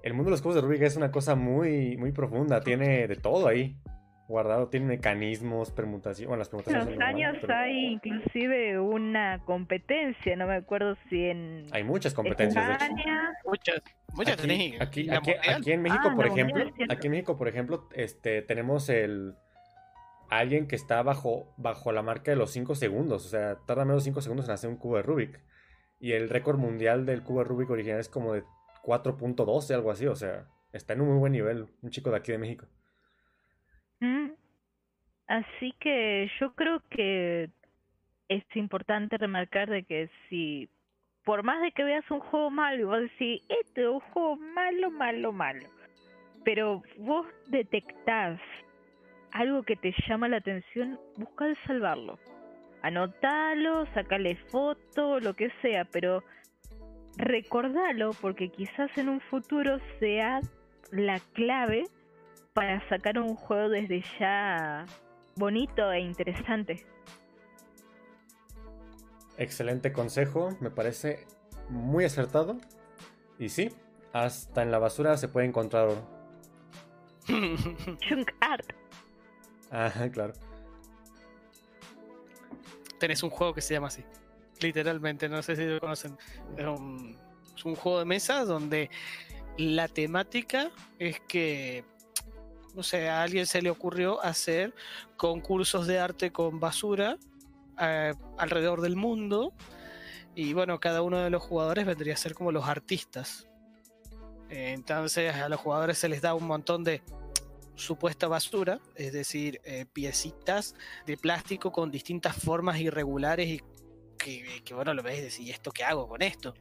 [0.02, 3.16] el mundo de los cubos de Rubik es una cosa muy, muy profunda, tiene de
[3.16, 3.76] todo ahí
[4.28, 8.78] guardado, tiene mecanismos, permutaciones, bueno, las En permutaciones los son normales, años pero hay inclusive
[8.80, 12.84] una competencia, no me acuerdo si en hay muchas competencias, de hecho.
[13.44, 13.82] Muchas,
[14.14, 14.38] muchas
[14.80, 17.88] Aquí, aquí, aquí- en México, Ah, por la mundial, ejemplo, aquí en México, por ejemplo,
[17.94, 19.34] este, tenemos el
[20.28, 24.02] alguien que está bajo, bajo la marca de los 5 segundos, o sea, tarda menos
[24.02, 25.40] de 5 segundos en hacer un cubo de Rubik.
[26.00, 28.42] Y el récord mundial del cubo de Rubik original es como de
[28.82, 32.32] 4.12, algo así, o sea, está en un muy buen nivel, un chico de aquí
[32.32, 32.66] de México.
[34.00, 34.30] Mm.
[35.26, 37.50] Así que yo creo que
[38.28, 40.68] es importante remarcar de que si
[41.24, 44.36] por más de que veas un juego malo y vos decís, este es un juego
[44.36, 45.68] malo, malo, malo,
[46.44, 48.40] pero vos detectás
[49.32, 52.18] algo que te llama la atención, busca salvarlo.
[52.82, 56.22] Anotalo, sacale foto, lo que sea, pero
[57.16, 60.40] recordalo porque quizás en un futuro sea
[60.92, 61.84] la clave
[62.56, 64.86] para sacar un juego desde ya
[65.34, 66.86] bonito e interesante.
[69.36, 71.26] Excelente consejo, me parece
[71.68, 72.56] muy acertado.
[73.38, 73.68] Y sí,
[74.14, 76.08] hasta en la basura se puede encontrar oro.
[77.98, 78.72] Chunk Art.
[79.70, 80.32] Ajá, claro.
[82.98, 84.02] Tenés un juego que se llama así.
[84.62, 86.16] Literalmente, no sé si lo conocen.
[86.56, 87.18] Es un,
[87.54, 88.88] es un juego de mesa donde
[89.58, 91.84] la temática es que
[92.76, 94.74] no sé, a alguien se le ocurrió hacer
[95.16, 97.16] concursos de arte con basura
[97.80, 99.54] eh, alrededor del mundo.
[100.34, 103.48] Y bueno, cada uno de los jugadores vendría a ser como los artistas.
[104.50, 107.02] Entonces a los jugadores se les da un montón de
[107.74, 110.74] supuesta basura, es decir, eh, piecitas
[111.06, 113.60] de plástico con distintas formas irregulares y
[114.18, 116.54] que, que bueno, lo ves y decís, ¿esto qué hago con esto?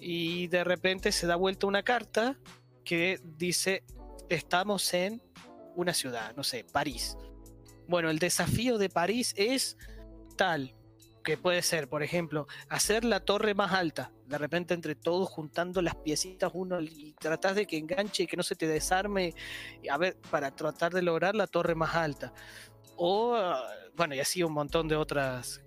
[0.00, 2.36] Y de repente se da vuelta una carta
[2.84, 3.84] que dice,
[4.34, 5.22] estamos en
[5.74, 7.16] una ciudad, no sé, París.
[7.88, 9.76] Bueno, el desafío de París es
[10.36, 10.74] tal,
[11.22, 15.82] que puede ser, por ejemplo, hacer la torre más alta, de repente entre todos juntando
[15.82, 19.34] las piecitas uno y tratás de que enganche y que no se te desarme,
[19.90, 22.32] a ver, para tratar de lograr la torre más alta.
[22.96, 23.36] O,
[23.96, 25.64] bueno, y así un montón de otras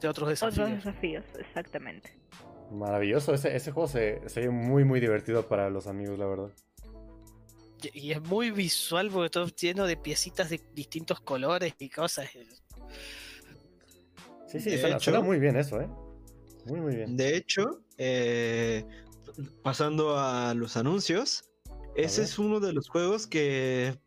[0.00, 0.68] de otros desafíos.
[0.68, 2.18] Otros desafíos, exactamente.
[2.70, 6.52] Maravilloso, ese, ese juego se, se ve muy muy divertido para los amigos, la verdad.
[7.92, 12.28] Y, es muy visual porque todo lleno de piecitas de distintos colores y cosas.
[14.46, 15.88] Sí, sí, suena, hecho- suena muy bien eso, ¿eh?
[16.64, 17.16] Muy, muy bien.
[17.16, 18.84] De hecho, eh,
[19.62, 21.44] pasando a los anuncios,
[21.94, 22.30] ese ver.
[22.30, 23.98] es uno de los juegos que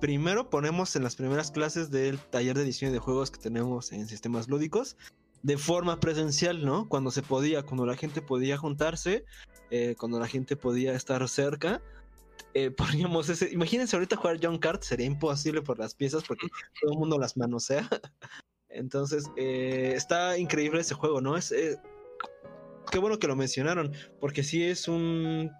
[0.00, 4.06] primero ponemos en las primeras clases del taller de diseño de juegos que tenemos en
[4.06, 4.96] sistemas lúdicos
[5.42, 6.88] de forma presencial, ¿no?
[6.88, 9.24] Cuando se podía, cuando la gente podía juntarse,
[9.70, 11.82] eh, cuando la gente podía estar cerca.
[12.56, 13.52] Eh, poníamos ese.
[13.52, 16.48] Imagínense ahorita jugar John Cart, sería imposible por las piezas porque
[16.80, 17.86] todo el mundo las manosea.
[18.68, 21.36] Entonces, eh, está increíble ese juego, ¿no?
[21.36, 21.76] Es, eh,
[22.90, 25.50] qué bueno que lo mencionaron, porque sí es un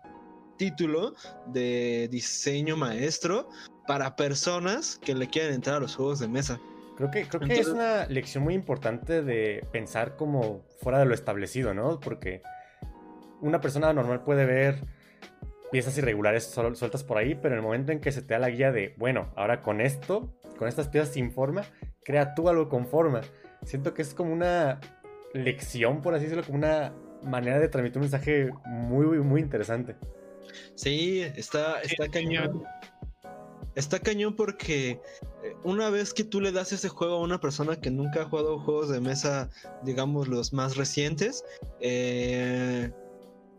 [0.59, 1.15] título
[1.47, 3.49] de diseño maestro
[3.87, 6.59] para personas que le quieren entrar a los juegos de mesa.
[6.97, 11.15] Creo que, creo que es una lección muy importante de pensar como fuera de lo
[11.15, 12.01] establecido, ¿no?
[12.01, 12.43] Porque
[13.41, 14.83] una persona normal puede ver
[15.71, 18.51] piezas irregulares sueltas por ahí, pero en el momento en que se te da la
[18.51, 21.63] guía de, bueno, ahora con esto, con estas piezas sin forma,
[22.05, 23.21] crea tú algo con forma.
[23.65, 24.81] Siento que es como una
[25.33, 29.97] lección, por así decirlo, como una manera de transmitir un mensaje muy, muy interesante.
[30.75, 32.65] Sí, está, está cañón.
[33.75, 34.91] Está cañón porque
[35.43, 38.25] eh, una vez que tú le das ese juego a una persona que nunca ha
[38.25, 39.51] jugado juegos de mesa,
[39.83, 41.45] digamos los más recientes,
[41.81, 42.91] eh,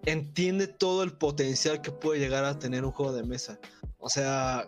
[0.06, 3.60] entiende todo el potencial que puede llegar a tener un juego de mesa.
[4.00, 4.68] O sea,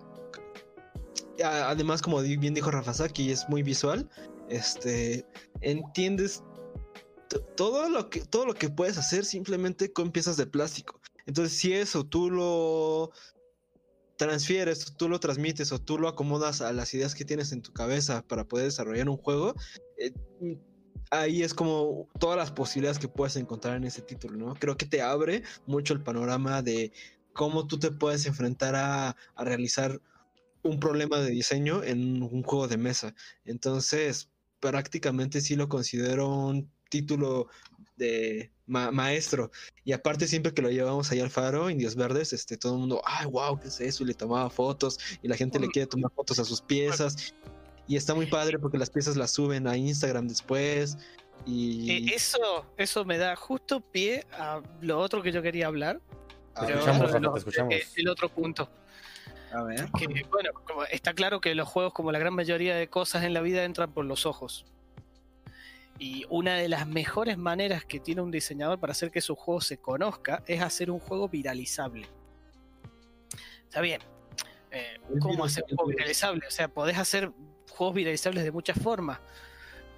[1.44, 4.10] además como bien dijo Rafa Saki, es muy visual.
[4.50, 5.26] Este,
[5.62, 6.44] entiendes
[7.56, 11.00] todo lo que todo lo que puedes hacer simplemente con piezas de plástico.
[11.28, 13.12] Entonces, si eso tú lo
[14.18, 17.72] transfieres, tú lo transmites o tú lo acomodas a las ideas que tienes en tu
[17.72, 19.56] cabeza para poder desarrollar un juego,
[19.98, 20.12] eh,
[21.10, 24.56] ahí es como todas las posibilidades que puedes encontrar en ese título, ¿no?
[24.56, 26.92] Creo que te abre mucho el panorama de
[27.34, 30.02] cómo tú te puedes enfrentar a, a realizar
[30.62, 33.16] un problema de diseño en un juego de mesa.
[33.46, 34.30] Entonces,
[34.60, 37.48] prácticamente sí lo considero un título
[37.96, 39.52] de ma- maestro.
[39.86, 43.02] Y aparte, siempre que lo llevamos ahí al faro, Indios Verdes, este, todo el mundo,
[43.06, 44.04] ay, wow, ¿qué es eso?
[44.04, 47.34] Y le tomaba fotos, y la gente le quiere tomar fotos a sus piezas.
[47.90, 50.96] Y está muy padre porque las piezas las suben a Instagram después.
[51.48, 56.00] Y Eh, eso, eso me da justo pie a lo otro que yo quería hablar.
[56.54, 57.74] pero escuchamos, escuchamos.
[57.96, 58.70] El otro punto.
[59.52, 59.90] a ver.
[59.98, 63.34] Que, bueno, como está claro que los juegos, como la gran mayoría de cosas en
[63.34, 64.66] la vida, entran por los ojos.
[65.98, 69.62] Y una de las mejores maneras que tiene un diseñador para hacer que su juego
[69.62, 72.08] se conozca es hacer un juego viralizable.
[73.64, 74.00] Está bien.
[74.70, 76.46] eh, ¿Cómo hacer un juego viralizable?
[76.48, 77.32] O sea, podés hacer
[77.80, 79.20] juegos viralizables de muchas formas.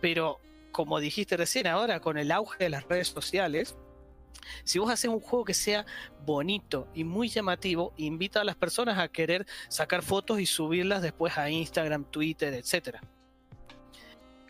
[0.02, 0.40] Pero,
[0.72, 3.76] como dijiste recién, ahora con el auge de las redes sociales,
[4.64, 5.88] si vos haces un juego que sea
[6.24, 11.40] bonito y muy llamativo, invita a las personas a querer sacar fotos y subirlas después
[11.40, 12.98] a Instagram, Twitter, etc.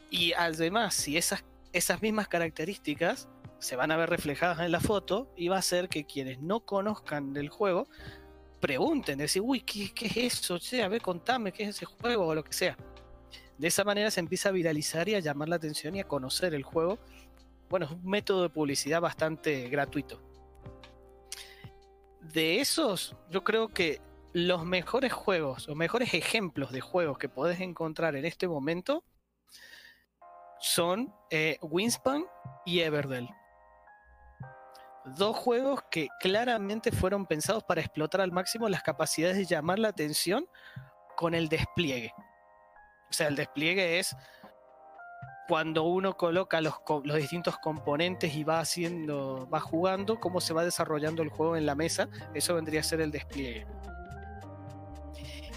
[0.10, 3.30] Y además, si esas, esas mismas características
[3.60, 6.66] se van a ver reflejadas en la foto, y va a hacer que quienes no
[6.66, 7.88] conozcan del juego
[8.60, 10.60] pregunten, decir, uy, ¿qué, qué es eso?
[10.60, 12.76] Che, a ver, contame qué es ese juego o lo que sea.
[13.62, 16.56] De esa manera se empieza a viralizar y a llamar la atención y a conocer
[16.56, 16.98] el juego.
[17.70, 20.20] Bueno, es un método de publicidad bastante gratuito.
[22.22, 24.02] De esos, yo creo que
[24.34, 29.04] los mejores juegos, los mejores ejemplos de juegos que podés encontrar en este momento
[30.60, 32.26] son eh, Winspan
[32.66, 33.30] y Everdell.
[35.06, 39.90] Dos juegos que claramente fueron pensados para explotar al máximo las capacidades de llamar la
[39.90, 40.48] atención
[41.16, 42.12] con el despliegue.
[43.12, 44.16] O sea, el despliegue es
[45.50, 50.64] cuando uno coloca los, los distintos componentes y va haciendo, va jugando, cómo se va
[50.64, 53.68] desarrollando el juego en la mesa, eso vendría a ser el despliegue.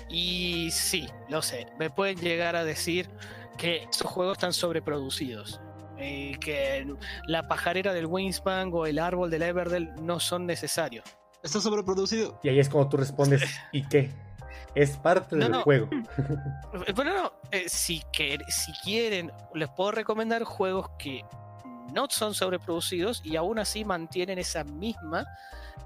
[0.08, 3.08] Y sí, lo sé, me pueden llegar a decir
[3.56, 5.60] que esos juegos están sobreproducidos.
[5.96, 6.92] Y que
[7.28, 11.04] la pajarera del Wingspan o el árbol del Everdell no son necesarios.
[11.42, 12.40] Está sobreproducido.
[12.42, 14.10] Y ahí es como tú respondes, ¿y qué?
[14.74, 15.62] Es parte No, del no.
[15.62, 15.88] juego.
[16.94, 21.24] Bueno, no, eh, si, quieren, les puedo recomendar juegos que
[21.92, 25.24] no son sobreproducidos y aún así mantienen esa misma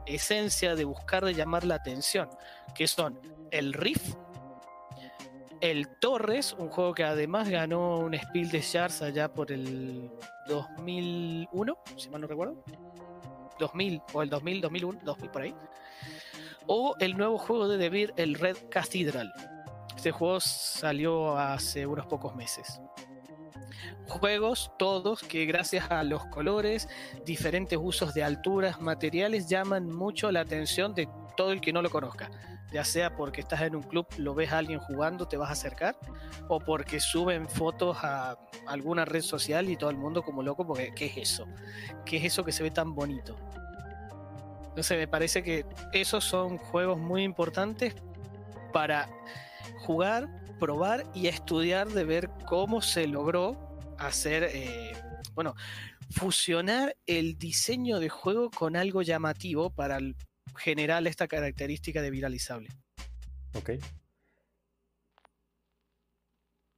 [0.07, 2.31] esencia de buscar de llamar la atención,
[2.75, 3.21] que son
[3.51, 4.15] el Riff,
[5.61, 10.11] el Torres, un juego que además ganó un Spiel des Jahres allá por el
[10.47, 12.63] 2001, si mal no recuerdo.
[13.59, 15.55] 2000 o el 2000, 2001, 2000 por ahí.
[16.71, 19.33] O el nuevo juego de De Beer, el Red Cathedral.
[19.97, 22.81] Este juego salió hace unos pocos meses.
[24.07, 26.87] Juegos todos que gracias a los colores,
[27.25, 31.09] diferentes usos de alturas, materiales, llaman mucho la atención de
[31.39, 32.31] todo el que no lo conozca.
[32.71, 35.53] Ya sea porque estás en un club, lo ves a alguien jugando, te vas a
[35.53, 35.97] acercar,
[36.49, 38.37] o porque suben fotos a
[38.67, 41.47] alguna red social y todo el mundo como loco, porque ¿qué es eso?
[42.05, 43.37] ¿Qué es eso que se ve tan bonito?
[44.83, 47.95] Sé, me parece que esos son juegos muy importantes
[48.73, 49.09] para
[49.79, 50.29] jugar,
[50.59, 54.93] probar y estudiar de ver cómo se logró hacer, eh,
[55.35, 55.55] bueno,
[56.11, 59.99] fusionar el diseño de juego con algo llamativo para
[60.57, 62.69] generar esta característica de viralizable.
[63.55, 63.71] Ok.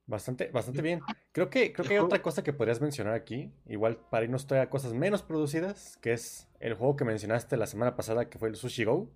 [0.07, 1.01] Bastante, bastante bien.
[1.33, 4.65] Creo que, creo que hay otra cosa que podrías mencionar aquí, igual para irnos todavía
[4.67, 8.49] a cosas menos producidas, que es el juego que mencionaste la semana pasada, que fue
[8.49, 9.11] el Sushi Go.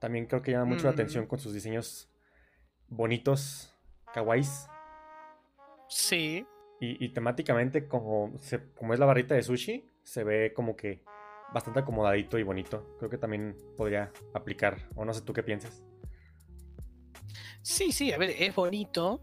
[0.00, 0.94] También creo que llama mucho la Mm.
[0.94, 2.08] atención con sus diseños
[2.88, 3.74] bonitos,
[4.14, 4.66] kawaiis,
[5.88, 6.46] Sí,
[6.80, 11.02] y, y temáticamente como, se- como es la barrita de sushi, se ve como que
[11.52, 12.94] bastante acomodadito y bonito.
[12.98, 15.82] Creo que también podría aplicar, o no sé tú qué piensas.
[17.62, 19.20] sí, sí, a ver, es bonito,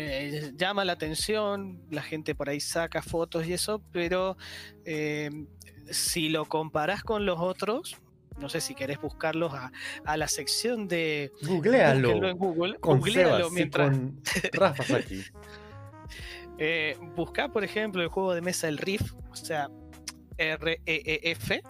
[0.00, 4.36] eh, llama la atención, la gente por ahí saca fotos y eso, pero
[4.84, 5.28] eh,
[5.90, 7.96] si lo comparás con los otros,
[8.38, 9.72] no sé si querés buscarlos a,
[10.04, 11.32] a la sección de...
[11.42, 12.28] Googlealo.
[12.28, 13.90] en Google, con googlealo Sebas mientras...
[13.90, 14.22] con
[14.52, 15.22] Rafa Saki.
[16.60, 19.70] Eh, busca, por ejemplo, el juego de mesa El Riff, o sea,
[20.38, 21.62] R-E-E-F,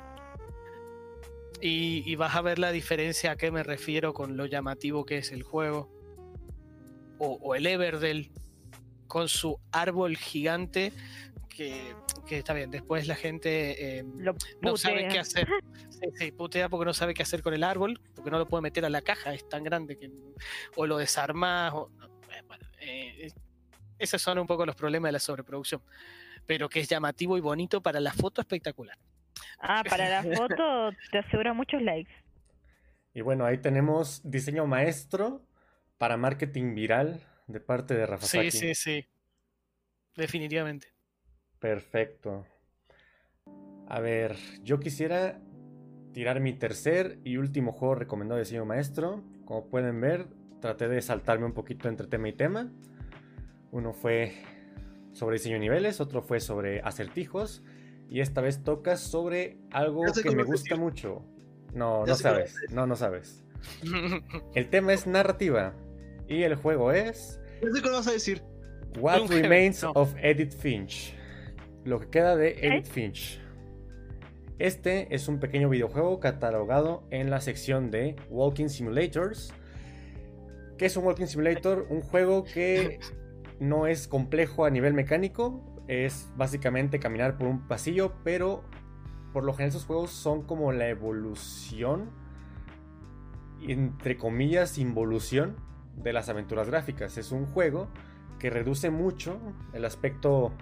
[1.61, 5.19] y, y vas a ver la diferencia a qué me refiero con lo llamativo que
[5.19, 5.98] es el juego.
[7.19, 8.31] O, o el Everdell,
[9.07, 10.93] con su árbol gigante,
[11.49, 11.95] que,
[12.27, 14.05] que está bien, después la gente eh,
[14.61, 15.49] no sabe qué hacer.
[15.89, 18.63] Sí, sí, putea porque no sabe qué hacer con el árbol, porque no lo puede
[18.63, 20.11] meter a la caja, es tan grande que.
[20.77, 21.73] O lo desarmás.
[21.75, 21.91] O,
[22.31, 23.33] eh, bueno, eh,
[23.99, 25.83] esos son un poco los problemas de la sobreproducción.
[26.47, 28.97] Pero que es llamativo y bonito para la foto espectacular.
[29.59, 32.13] Ah, para la foto te asegura muchos likes.
[33.13, 35.43] Y bueno, ahí tenemos diseño maestro
[35.99, 38.51] para marketing viral de parte de Rafa Sí, Saki.
[38.51, 39.07] sí, sí.
[40.17, 40.89] Definitivamente.
[41.59, 42.47] Perfecto.
[43.89, 45.41] A ver, yo quisiera
[46.13, 49.23] tirar mi tercer y último juego recomendado de diseño maestro.
[49.45, 50.27] Como pueden ver,
[50.61, 52.71] traté de saltarme un poquito entre tema y tema.
[53.71, 54.35] Uno fue
[55.13, 57.63] sobre diseño de niveles, otro fue sobre acertijos.
[58.11, 60.79] Y esta vez toca sobre algo que me gusta decir.
[60.79, 61.25] mucho.
[61.75, 62.57] No, Ya no sabes.
[62.71, 63.45] No, no sabes.
[64.55, 65.75] El tema es narrativa.
[66.29, 68.43] Y el juego es No sé qué vas a decir.
[69.01, 69.93] What Remains no.
[69.93, 71.15] of Edith Finch.
[71.85, 72.91] Lo que queda de Edith ¿Eh?
[72.91, 73.41] Finch.
[74.59, 79.55] Este es un pequeño videojuego catalogado en la sección de Walking Simulators.
[80.77, 81.87] ¿Qué es un Walking Simulator?
[81.91, 82.99] Un juego que
[83.61, 85.65] no es complejo a nivel mecánico.
[85.87, 88.65] Es básicamente caminar por un pasillo, pero
[89.33, 92.11] por lo general esos juegos son como la evolución,
[93.61, 95.68] entre comillas, involución
[96.03, 97.19] de las aventuras gráficas.
[97.19, 97.89] Es un juego
[98.39, 99.39] que reduce mucho
[99.73, 100.53] el aspecto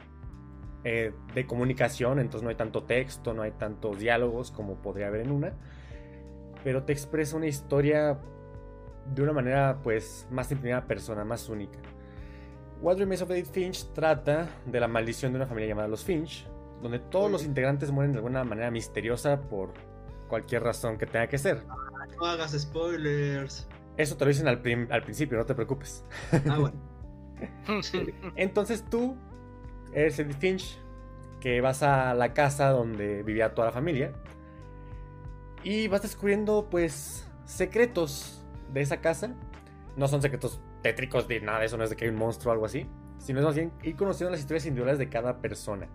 [0.84, 5.22] eh, de comunicación, entonces no hay tanto texto, no hay tantos diálogos como podría haber
[5.22, 5.52] en una,
[6.64, 8.18] pero te expresa una historia
[9.14, 11.78] de una manera pues más en primera persona, más única.
[12.80, 16.46] What Remains of Edith Finch trata de la maldición de una familia llamada los Finch,
[16.82, 19.72] donde todos los integrantes mueren de alguna manera misteriosa por
[20.28, 21.64] cualquier razón que tenga que ser.
[22.18, 23.66] No hagas spoilers.
[23.97, 26.05] Eso te lo dicen al, prim- al principio, no te preocupes.
[26.48, 26.77] Ah, bueno.
[28.36, 29.16] Entonces tú
[29.93, 30.78] eres Edith Finch,
[31.40, 34.12] que vas a la casa donde vivía toda la familia
[35.62, 39.35] y vas descubriendo pues secretos de esa casa.
[39.97, 42.55] No son secretos tétricos de nada, eso no es de que hay un monstruo o
[42.55, 42.86] algo así,
[43.18, 45.89] sino es más bien ir conociendo las historias individuales de cada persona.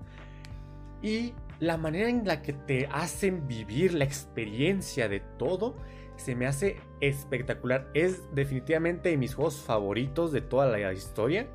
[1.01, 5.75] Y la manera en la que te hacen vivir la experiencia de todo
[6.15, 7.89] se me hace espectacular.
[7.93, 11.47] Es definitivamente de mis juegos favoritos de toda la historia.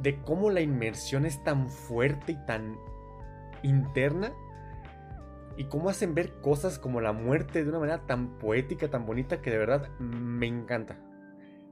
[0.00, 2.76] De cómo la inmersión es tan fuerte y tan
[3.62, 4.32] interna.
[5.56, 9.40] Y cómo hacen ver cosas como la muerte de una manera tan poética, tan bonita,
[9.40, 10.98] que de verdad me encanta.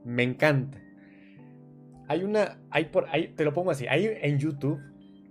[0.05, 0.79] Me encanta.
[2.07, 2.59] Hay una.
[2.69, 3.07] Hay por.
[3.09, 3.87] ahí te lo pongo así.
[3.87, 4.79] Hay en YouTube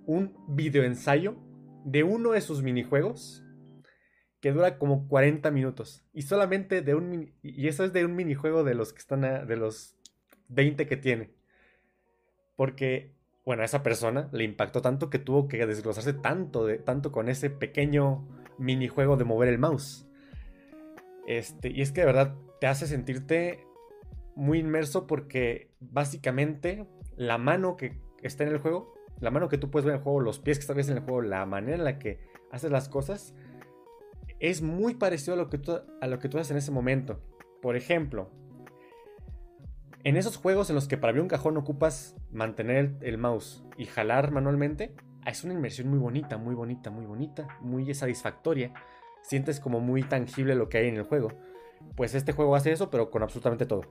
[0.06, 1.36] un video ensayo
[1.84, 3.44] de uno de sus minijuegos
[4.42, 6.04] que dura como 40 minutos.
[6.12, 9.22] Y solamente de un Y eso es de un minijuego de los que están.
[9.22, 9.96] de los
[10.48, 11.30] 20 que tiene.
[12.56, 13.14] Porque.
[13.44, 17.50] Bueno, a esa persona le impactó tanto que tuvo que desglosarse tanto, tanto con ese
[17.50, 20.06] pequeño minijuego de mover el mouse.
[21.26, 23.66] Este, y es que de verdad te hace sentirte
[24.36, 26.86] muy inmerso porque básicamente
[27.16, 30.04] la mano que está en el juego, la mano que tú puedes ver en el
[30.04, 32.20] juego, los pies que estás en el juego, la manera en la que
[32.52, 33.34] haces las cosas,
[34.42, 37.20] es muy parecido a lo que tú, a lo que tú haces en ese momento.
[37.62, 38.28] Por ejemplo,
[40.02, 43.86] en esos juegos en los que para abrir un cajón ocupas mantener el, mouse y
[43.86, 48.74] jalar manualmente, es una inmersión muy bonita, muy bonita, muy bonita, muy satisfactoria.
[49.22, 51.28] Sientes como muy tangible lo que hay en el juego.
[51.94, 53.82] Pues este juego hace eso, pero con absolutamente todo.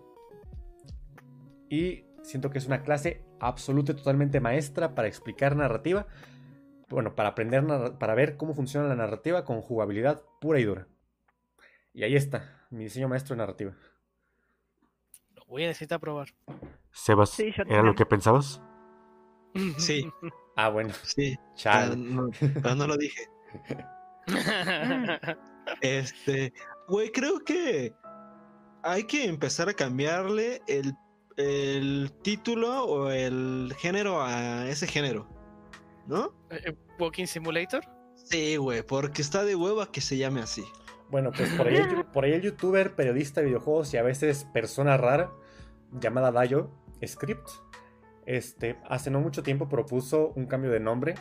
[1.69, 6.07] Y siento que es una clase absoluta y totalmente maestra para explicar narrativa.
[6.91, 7.63] Bueno, para aprender,
[7.97, 10.87] para ver cómo funciona la narrativa con jugabilidad pura y dura.
[11.93, 13.73] Y ahí está, mi diseño maestro de narrativa.
[15.33, 16.27] Lo voy a necesitar probar.
[16.91, 18.61] Sebas, ¿era lo que pensabas?
[19.77, 20.09] Sí.
[20.57, 20.93] Ah, bueno.
[21.03, 21.39] Sí.
[21.55, 21.95] Chao.
[21.95, 22.29] No,
[22.75, 23.25] no, lo dije.
[25.81, 26.53] este,
[26.89, 27.95] güey, creo que
[28.83, 30.93] hay que empezar a cambiarle el
[31.37, 35.27] el título o el género a ese género,
[36.07, 36.33] ¿no?
[36.49, 37.83] Eh, eh, ¿Walking Simulator?
[38.15, 40.63] Sí, güey, porque está de hueva que se llame así.
[41.09, 41.77] Bueno, pues por ahí,
[42.13, 45.31] por ahí el youtuber, periodista de videojuegos y a veces persona rara
[45.91, 46.71] llamada Dayo
[47.05, 47.49] Script,
[48.25, 51.15] este, hace no mucho tiempo propuso un cambio de nombre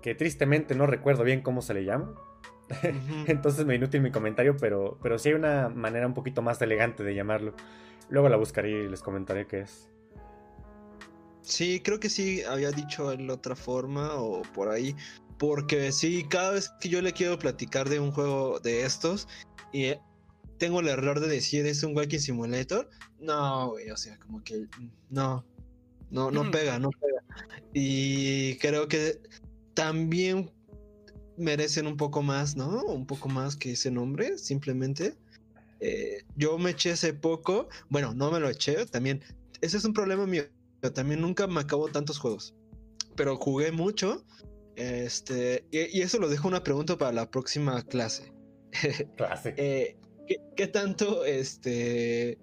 [0.00, 2.14] que tristemente no recuerdo bien cómo se le llama.
[3.26, 7.04] Entonces me inútil mi comentario, pero, pero sí hay una manera un poquito más elegante
[7.04, 7.54] de llamarlo.
[8.08, 9.90] Luego la buscaré y les comentaré qué es.
[11.46, 14.96] Sí, creo que sí había dicho en otra forma o por ahí.
[15.38, 19.28] Porque sí, cada vez que yo le quiero platicar de un juego de estos
[19.72, 19.92] y
[20.58, 22.88] tengo el error de decir es un Walking Simulator,
[23.20, 24.66] no, güey, o sea, como que
[25.10, 25.44] no,
[26.10, 27.22] no, no pega, no pega.
[27.74, 29.20] Y creo que
[29.74, 30.50] también
[31.36, 32.82] merecen un poco más, ¿no?
[32.84, 35.14] Un poco más que ese nombre, simplemente.
[35.80, 39.22] Eh, yo me eché hace poco, bueno, no me lo eché, también,
[39.60, 40.44] ese es un problema mío,
[40.92, 42.54] también nunca me acabo tantos juegos,
[43.16, 44.24] pero jugué mucho,
[44.76, 48.32] este, y, eso lo dejo una pregunta para la próxima clase.
[49.16, 49.54] Clase.
[49.56, 49.96] Eh,
[50.56, 52.38] ¿qué, tanto, este,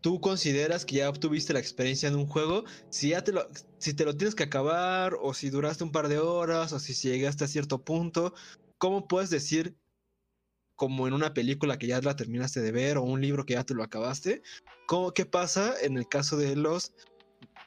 [0.00, 3.48] tú consideras que ya obtuviste la experiencia de un juego, si ya te lo,
[3.78, 6.92] si te lo tienes que acabar, o si duraste un par de horas, o si
[6.94, 8.34] llegaste a cierto punto,
[8.78, 9.76] ¿cómo puedes decir
[10.76, 13.64] como en una película que ya la terminaste de ver o un libro que ya
[13.64, 14.42] te lo acabaste.
[14.86, 16.92] ¿Cómo, ¿Qué pasa en el caso de los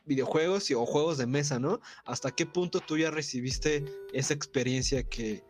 [0.05, 1.79] videojuegos o juegos de mesa, no?
[2.05, 5.43] ¿Hasta qué punto tú ya recibiste esa experiencia que,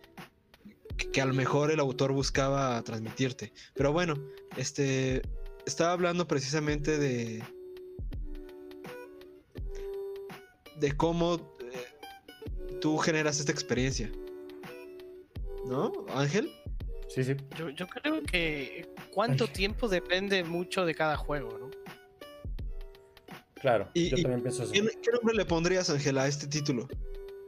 [1.12, 3.54] que, a lo mejor el autor buscaba transmitirte?
[3.76, 4.16] Pero bueno,
[4.56, 5.22] este
[5.66, 7.44] estaba hablando precisamente de
[10.80, 14.12] de cómo eh, tú generas esta experiencia.
[15.66, 16.50] ¿No, Ángel?
[17.08, 17.36] Sí, sí.
[17.76, 21.72] Yo, creo que cuánto tiempo depende mucho de cada juego, ¿no?
[23.56, 24.72] Claro, yo también pienso eso.
[24.72, 26.88] ¿qué, nombre le pondrías, Ángela, a este título?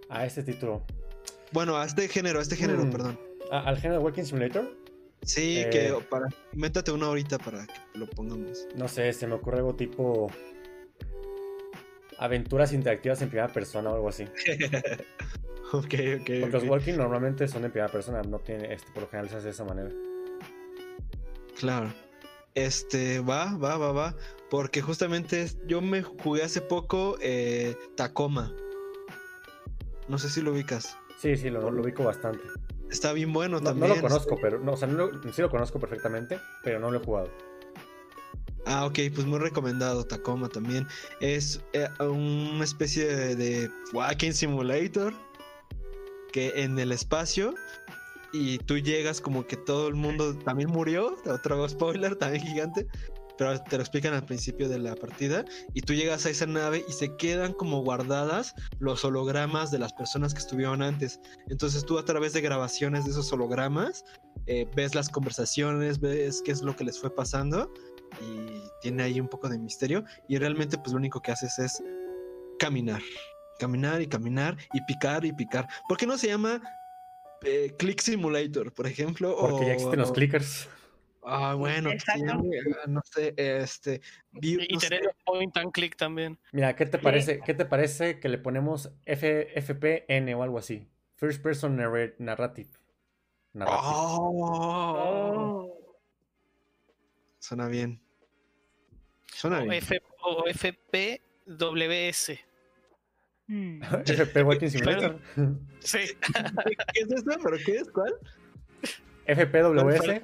[0.10, 0.84] A este título.
[1.52, 2.92] Bueno, a este género, a este género, mm.
[2.92, 3.20] perdón.
[3.52, 4.76] ¿Al género Working Simulator?
[5.24, 6.28] Sí, que eh, para.
[6.54, 8.68] Métate una horita para que lo pongamos.
[8.76, 10.32] No sé, se me ocurre algo tipo.
[12.18, 14.26] Aventuras interactivas en primera persona o algo así.
[15.74, 16.30] Ok, ok.
[16.42, 19.36] Porque los walking normalmente son en primera persona, no tiene, este, por lo general se
[19.36, 19.90] hace de esa manera.
[21.60, 21.94] Claro.
[22.56, 24.16] Este, va, va, va, va.
[24.50, 28.52] Porque justamente yo me jugué hace poco eh, Tacoma.
[30.08, 30.98] No sé si lo ubicas.
[31.18, 32.44] Sí, sí, lo, lo ubico bastante.
[32.90, 33.90] Está bien bueno no, también.
[33.90, 34.58] No lo conozco, pero.
[34.58, 37.30] No, o sea, no sí lo conozco perfectamente, pero no lo he jugado.
[38.66, 40.88] Ah, ok, pues muy recomendado Tacoma también.
[41.22, 45.14] Es eh, una especie de, de Walking Simulator
[46.32, 47.54] que en el espacio
[48.32, 52.88] y tú llegas como que todo el mundo también murió, otro spoiler también gigante,
[53.38, 56.84] pero te lo explican al principio de la partida y tú llegas a esa nave
[56.88, 61.22] y se quedan como guardadas los hologramas de las personas que estuvieron antes.
[61.48, 64.04] Entonces tú a través de grabaciones de esos hologramas
[64.46, 67.72] eh, ves las conversaciones, ves qué es lo que les fue pasando
[68.22, 71.82] y tiene ahí un poco de misterio y realmente pues lo único que haces es
[72.60, 73.02] caminar,
[73.64, 75.68] caminar y caminar y picar y picar.
[75.88, 76.60] ¿Por qué no se llama
[77.44, 79.36] eh, Click Simulator, por ejemplo?
[79.40, 80.68] Porque ya existen los clickers.
[81.22, 82.26] Ah, bueno, se Exacto.
[82.26, 84.02] llame, ah, no sé, este.
[84.32, 86.40] vi- Y no sé, tener point and click también.
[86.54, 87.04] Mira, ¿qué te Sí.
[87.04, 87.42] parece?
[87.46, 90.88] ¿Qué te parece que le ponemos F, FPN o algo así?
[91.18, 92.70] First Person narra- Narrative.
[93.54, 93.82] Narrative.
[93.92, 95.76] Oh,
[97.40, 98.02] Suena bien.
[99.34, 99.74] Suena O, bien.
[99.74, 102.40] F, o FPWS.
[103.50, 103.82] Mm.
[104.06, 105.20] FP Walking Simulator.
[105.80, 105.98] Sí.
[106.94, 107.32] ¿Qué es eso?
[107.44, 107.90] ¿Pero qué es?
[107.92, 108.14] ¿Cuál?
[109.26, 110.22] FPWS.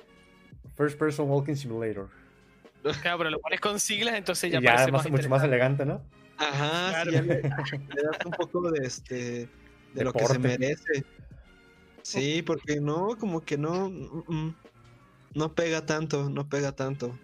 [0.78, 2.08] First Person Walking Simulator.
[3.02, 5.44] Claro, pero lo pones con siglas, entonces ya, Y ya parece más, más mucho más
[5.44, 6.04] elegante, ¿no?
[6.38, 7.10] Ajá, Claro.
[7.12, 7.50] sí, ya le, le
[8.04, 9.50] das un poco de este.
[9.94, 11.04] De lo que se merece.
[12.04, 13.90] Sí, porque no, como que no.
[13.90, 14.56] mm, mm,
[15.34, 17.18] No pega tanto, no pega tanto.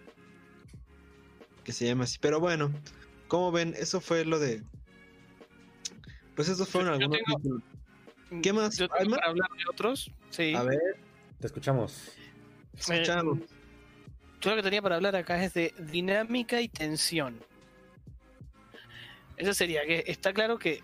[1.64, 2.18] Que se llama así.
[2.20, 2.72] Pero bueno,
[3.28, 4.64] como ven, eso fue lo de.
[6.42, 8.42] Pues esos fueron Yo- yo algunos tengo-.
[8.42, 8.76] ¿Qué más?
[8.76, 9.20] Yo ¿Hay tengo más?
[9.20, 10.10] para hablar de otros.
[10.32, 10.56] Sí.
[10.56, 10.80] A ver,
[11.40, 12.14] Te escuchamos.
[12.76, 13.38] escuchamos.
[13.38, 13.46] Eh,
[14.42, 17.40] yo lo que tenía para hablar acá es de dinámica y tensión.
[19.38, 20.82] Eso sería que está claro que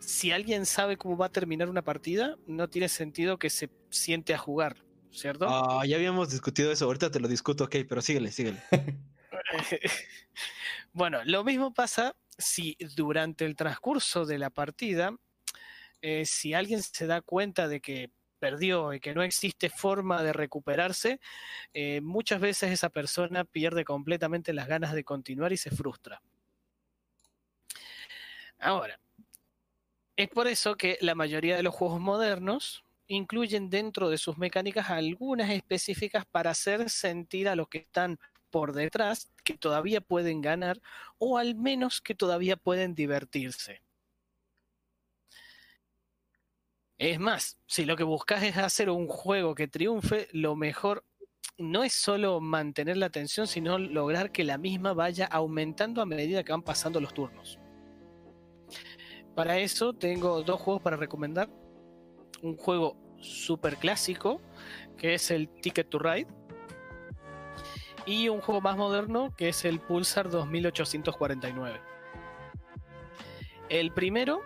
[0.00, 4.34] si alguien sabe cómo va a terminar una partida, no tiene sentido que se siente
[4.34, 4.74] a jugar,
[5.12, 5.46] ¿cierto?
[5.48, 8.60] Ah, ya habíamos discutido eso, ahorita te lo discuto, ok, pero síguele, síguele.
[10.92, 15.16] bueno, lo mismo pasa si durante el transcurso de la partida,
[16.00, 20.32] eh, si alguien se da cuenta de que perdió y que no existe forma de
[20.32, 21.20] recuperarse,
[21.74, 26.20] eh, muchas veces esa persona pierde completamente las ganas de continuar y se frustra.
[28.58, 28.98] Ahora,
[30.16, 34.90] es por eso que la mayoría de los juegos modernos incluyen dentro de sus mecánicas
[34.90, 38.18] algunas específicas para hacer sentir a los que están
[38.52, 40.80] por detrás que todavía pueden ganar
[41.18, 43.82] o al menos que todavía pueden divertirse.
[46.98, 51.04] Es más, si lo que buscas es hacer un juego que triunfe, lo mejor
[51.58, 56.44] no es solo mantener la atención, sino lograr que la misma vaya aumentando a medida
[56.44, 57.58] que van pasando los turnos.
[59.34, 61.48] Para eso tengo dos juegos para recomendar.
[62.42, 64.40] Un juego súper clásico,
[64.96, 66.28] que es el Ticket to Ride.
[68.06, 71.80] Y un juego más moderno, que es el Pulsar 2849.
[73.68, 74.42] El primero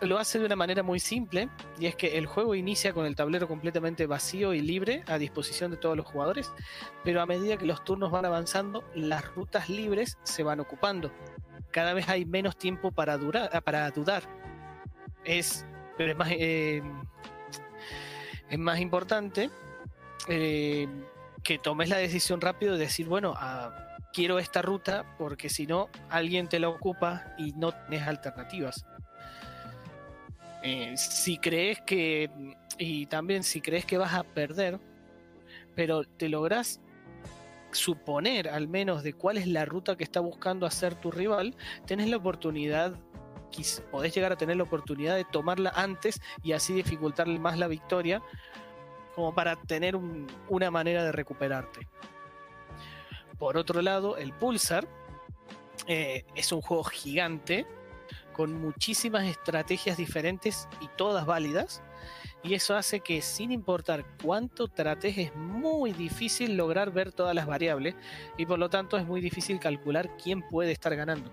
[0.00, 1.48] lo hace de una manera muy simple,
[1.78, 5.70] y es que el juego inicia con el tablero completamente vacío y libre a disposición
[5.70, 6.52] de todos los jugadores,
[7.04, 11.12] pero a medida que los turnos van avanzando, las rutas libres se van ocupando.
[11.70, 14.22] Cada vez hay menos tiempo para, durar, para dudar.
[15.24, 15.66] Es,
[15.96, 16.82] pero es más, eh,
[18.48, 19.50] es más importante
[20.28, 20.88] eh,
[21.44, 25.90] que tomes la decisión rápido de decir, bueno, ah, quiero esta ruta porque si no,
[26.08, 28.86] alguien te la ocupa y no tienes alternativas.
[30.62, 32.30] Eh, si crees que,
[32.78, 34.80] y también si crees que vas a perder,
[35.74, 36.80] pero te logras
[37.72, 41.54] suponer al menos de cuál es la ruta que está buscando hacer tu rival,
[41.86, 42.94] tenés la oportunidad,
[43.90, 48.22] podés llegar a tener la oportunidad de tomarla antes y así dificultarle más la victoria,
[49.14, 51.86] como para tener un- una manera de recuperarte.
[53.38, 54.86] Por otro lado, el Pulsar
[55.86, 57.66] eh, es un juego gigante
[58.32, 61.82] con muchísimas estrategias diferentes y todas válidas.
[62.42, 67.46] Y eso hace que sin importar cuánto trates es muy difícil lograr ver todas las
[67.46, 67.94] variables
[68.36, 71.30] y por lo tanto es muy difícil calcular quién puede estar ganando.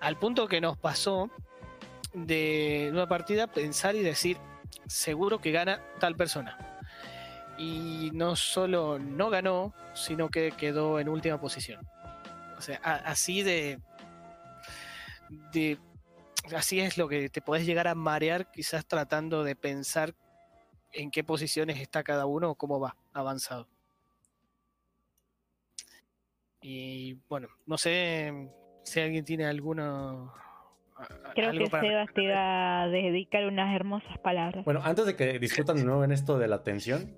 [0.00, 1.30] Al punto que nos pasó
[2.12, 4.36] de una partida pensar y decir,
[4.86, 6.58] seguro que gana tal persona.
[7.58, 11.86] Y no solo no ganó, sino que quedó en última posición.
[12.56, 13.80] O sea, así de,
[15.52, 15.78] de
[16.56, 20.14] así es lo que te podés llegar a marear quizás tratando de pensar
[20.92, 23.68] en qué posiciones está cada uno o cómo va avanzado.
[26.60, 28.32] Y bueno, no sé
[28.84, 30.41] si alguien tiene alguno a-
[31.34, 34.64] Creo algo que para Sebas te va a dedicar unas hermosas palabras.
[34.64, 37.16] Bueno, antes de que discutan de nuevo en esto de la atención,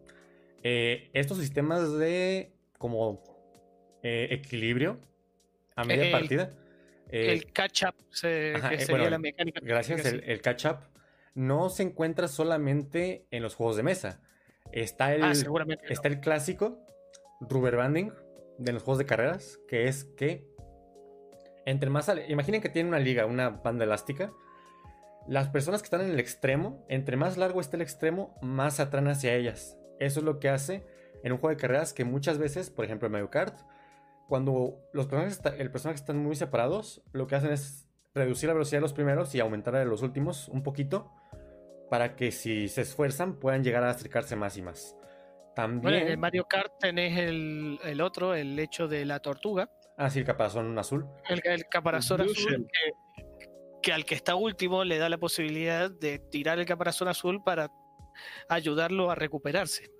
[0.62, 3.22] eh, estos sistemas de como
[4.02, 4.98] eh, equilibrio
[5.76, 6.50] a media El- partida.
[7.10, 9.60] eh, el catch up se- ajá, que sería bueno, la mecánica.
[9.62, 10.78] Gracias, el, catch-up
[11.34, 14.20] no se encuentra solamente en los juegos de mesa.
[14.72, 15.74] Está el, Ah, no.
[15.88, 16.78] está el clásico,
[17.40, 18.12] rubber banding,
[18.58, 20.46] de los juegos de carreras, que es que
[21.66, 22.10] entre más...
[22.28, 24.32] Imaginen que tienen una liga, una banda elástica.
[25.26, 28.82] Las personas que están en el extremo, entre más largo esté el extremo, más se
[28.82, 29.78] atraen hacia ellas.
[29.98, 30.84] Eso es lo que hace
[31.22, 33.58] en un juego de carreras que muchas veces, por ejemplo en Mario Kart,
[34.28, 38.78] cuando los personajes, el personaje están muy separados, lo que hacen es reducir la velocidad
[38.78, 41.10] de los primeros y aumentar la de los últimos un poquito
[41.90, 44.96] para que si se esfuerzan puedan llegar a acercarse más y más.
[45.54, 45.82] También...
[45.82, 50.10] Bueno, en el Mario Kart tenés el, el otro, el hecho de la tortuga, Ah,
[50.10, 51.06] sí, el caparazón azul.
[51.28, 52.92] el, el caparazón azul, que,
[53.82, 57.70] que al que está último le da la posibilidad de tirar el caparazón azul para
[58.48, 59.90] ayudarlo a recuperarse.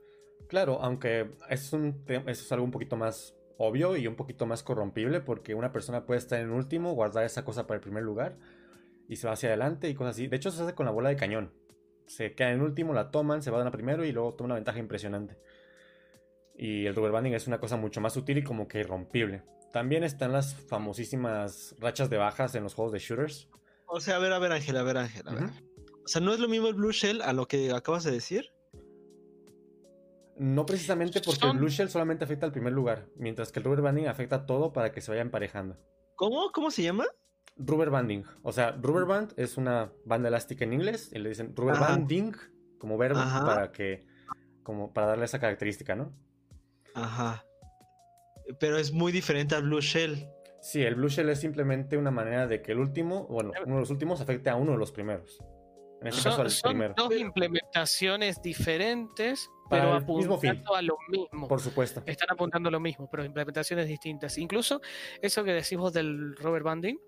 [0.49, 4.63] Claro, aunque es, un, eso es algo un poquito más obvio y un poquito más
[4.63, 8.37] corrompible porque una persona puede estar en último, guardar esa cosa para el primer lugar
[9.09, 10.27] y se va hacia adelante y cosas así.
[10.27, 11.53] De hecho, se hace con la bola de cañón.
[12.07, 14.79] Se queda en último, la toman, se van a primero y luego toma una ventaja
[14.79, 15.39] impresionante.
[16.57, 19.43] Y el rubber banding es una cosa mucho más sutil y como que irrompible.
[19.75, 23.49] También están las famosísimas rachas de bajas en los juegos de shooters.
[23.89, 25.51] O sea, a ver, a ver, Ángel, a ver, Ángel, a ver.
[26.05, 28.53] O sea, ¿no es lo mismo el Blue Shell a lo que acabas de decir?
[30.37, 33.83] No precisamente porque el blue shell solamente afecta al primer lugar, mientras que el rubber
[33.83, 35.77] banding afecta a todo para que se vaya emparejando.
[36.15, 36.53] ¿Cómo?
[36.53, 37.07] ¿Cómo se llama?
[37.57, 38.25] Rubber banding.
[38.43, 41.89] O sea, rubber band es una banda elástica en inglés y le dicen rubber Ajá.
[41.89, 42.37] banding
[42.79, 43.45] como verbo Ajá.
[43.45, 44.07] para que
[44.63, 46.13] como para darle esa característica, ¿no?
[46.95, 47.45] Ajá.
[48.59, 50.29] Pero es muy diferente al Blue Shell.
[50.65, 53.81] Sí, el blue shell es simplemente una manera de que el último, bueno, uno de
[53.81, 55.39] los últimos afecte a uno de los primeros.
[56.01, 60.81] En este caso Son, al son primero, dos implementaciones diferentes, Para pero mismo apuntando a
[60.81, 61.49] lo mismo.
[61.49, 62.03] por supuesto.
[62.07, 64.39] Están apuntando a lo mismo, pero implementaciones distintas.
[64.39, 64.81] Incluso
[65.21, 66.99] eso que decimos del rubber banding,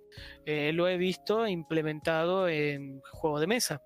[0.45, 3.83] eh, lo he visto implementado en juego de mesa.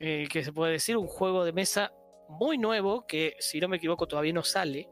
[0.00, 1.92] Eh, que se puede decir un juego de mesa
[2.30, 4.88] muy nuevo, que si no me equivoco todavía no sale,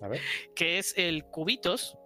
[0.00, 0.20] A ver.
[0.54, 1.96] que es el Cubitos.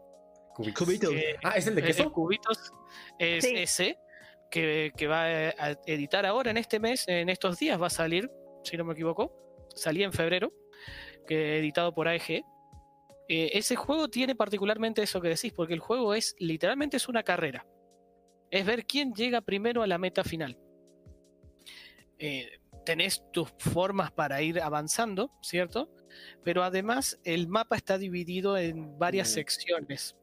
[0.55, 0.85] Cubitos.
[0.85, 1.11] Cubitos.
[1.11, 2.12] que- Ah, ¿es el de el queso?
[2.12, 2.73] Cubitos
[3.19, 3.55] es Sí.
[3.57, 3.99] ese,
[4.51, 8.31] que, que va a editar ahora en este mes, en estos días va a salir,
[8.65, 9.66] si no me equivoco.
[9.74, 10.53] Salía en febrero,
[11.27, 12.43] que editado por AEG.
[13.28, 17.23] Eh, ese juego tiene particularmente eso que decís, porque el juego es literalmente es una
[17.24, 17.66] carrera.
[18.51, 20.57] Es ver quién llega primero a la meta final.
[22.19, 22.49] Eh,
[22.85, 25.91] tenés tus formas para ir avanzando, ¿cierto?
[26.43, 30.16] Pero además el mapa está dividido en varias secciones.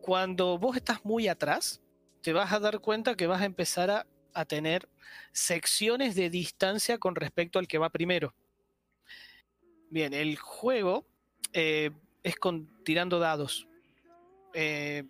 [0.00, 1.80] Cuando vos estás muy atrás,
[2.20, 4.88] te vas a dar cuenta que vas a empezar a, a tener
[5.32, 8.34] secciones de distancia con respecto al que va primero.
[9.90, 11.06] Bien, el juego
[11.52, 11.90] eh,
[12.22, 13.68] es con tirando dados.
[14.52, 15.04] Eh,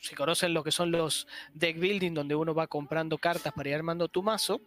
[0.00, 3.74] si conocen lo que son los deck building, donde uno va comprando cartas para ir
[3.74, 4.60] armando tu mazo,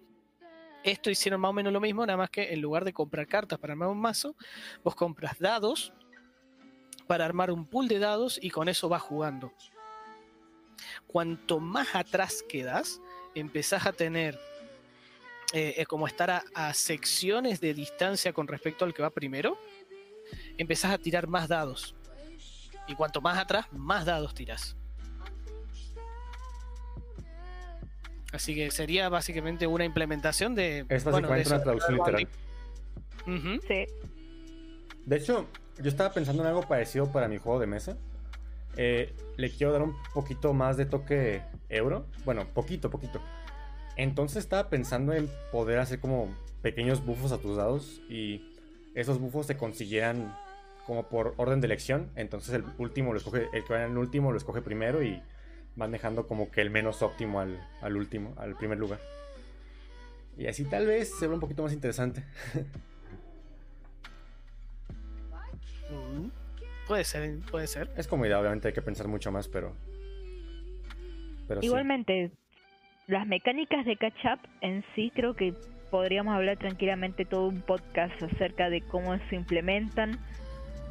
[0.86, 3.58] esto hicieron más o menos lo mismo, nada más que en lugar de comprar cartas
[3.60, 4.36] para armar un mazo,
[4.84, 5.92] vos compras dados
[7.08, 9.52] para armar un pool de dados y con eso vas jugando.
[11.08, 13.02] Cuanto más atrás quedas,
[13.34, 14.40] empezás a tener
[15.54, 19.58] eh, eh, como estar a, a secciones de distancia con respecto al que va primero,
[20.58, 21.96] empezás a tirar más dados.
[22.88, 24.76] Y cuanto más atrás, más dados tiras.
[28.36, 30.86] Así que sería básicamente una implementación de.
[30.90, 32.28] Es bueno, de básicamente una traducción literal.
[33.68, 33.88] Sí.
[35.06, 35.48] De hecho,
[35.82, 37.98] yo estaba pensando en algo parecido para mi juego de mesa.
[38.78, 42.08] Eh, le quiero dar un poquito más de toque euro.
[42.26, 43.22] Bueno, poquito, poquito.
[43.96, 48.54] Entonces estaba pensando en poder hacer como pequeños bufos a tus dados y
[48.96, 50.36] esos bufos se consiguieran
[50.86, 52.12] como por orden de elección.
[52.16, 55.22] Entonces el último lo escoge, el que va en el último lo escoge primero y
[55.76, 59.00] van dejando como que el menos óptimo al, al último, al primer lugar.
[60.38, 62.24] Y así tal vez se ve un poquito más interesante.
[65.90, 66.30] Mm,
[66.88, 67.90] Puede ser, puede ser.
[67.98, 69.76] Es como idea, obviamente hay que pensar mucho más, pero.
[71.48, 71.68] Pero sí.
[71.68, 72.32] Igualmente,
[73.08, 75.54] las mecánicas de catch up en sí creo que
[75.90, 80.20] podríamos hablar tranquilamente todo un podcast acerca de cómo se implementan,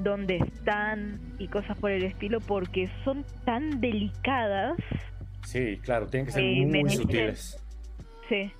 [0.01, 4.77] dónde están y cosas por el estilo, porque son tan delicadas,
[5.45, 7.03] Sí, claro, tienen que ser Sí, muy merecen.
[7.03, 7.65] sutiles.
[8.31, 8.53] sí,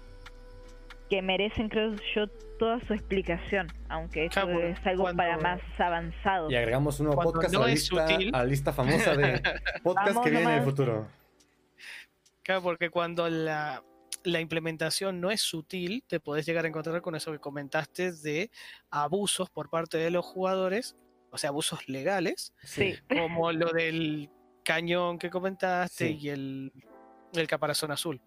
[1.09, 2.29] que merecen creo yo
[2.59, 6.53] toda su explicación, aunque Claro, es algo cuando- para más avanzados.
[6.53, 8.35] Y agregamos un nuevo Cuando podcast no a, la lista, sutil.
[8.35, 9.41] a la lista famosa de
[9.83, 11.09] podcast Vamos que viene en el futuro.
[12.43, 13.83] Claro, porque cuando la,
[14.25, 18.51] la implementación no es sutil, te podés llegar a encontrar con eso que comentaste de
[18.91, 20.97] abusos por parte de los jugadores,
[21.35, 24.31] o sea, abusos legales, Sí, como lo del
[24.65, 26.19] cañón que comentaste Sí.
[26.21, 26.73] y el,
[27.35, 28.23] el caparazón azul.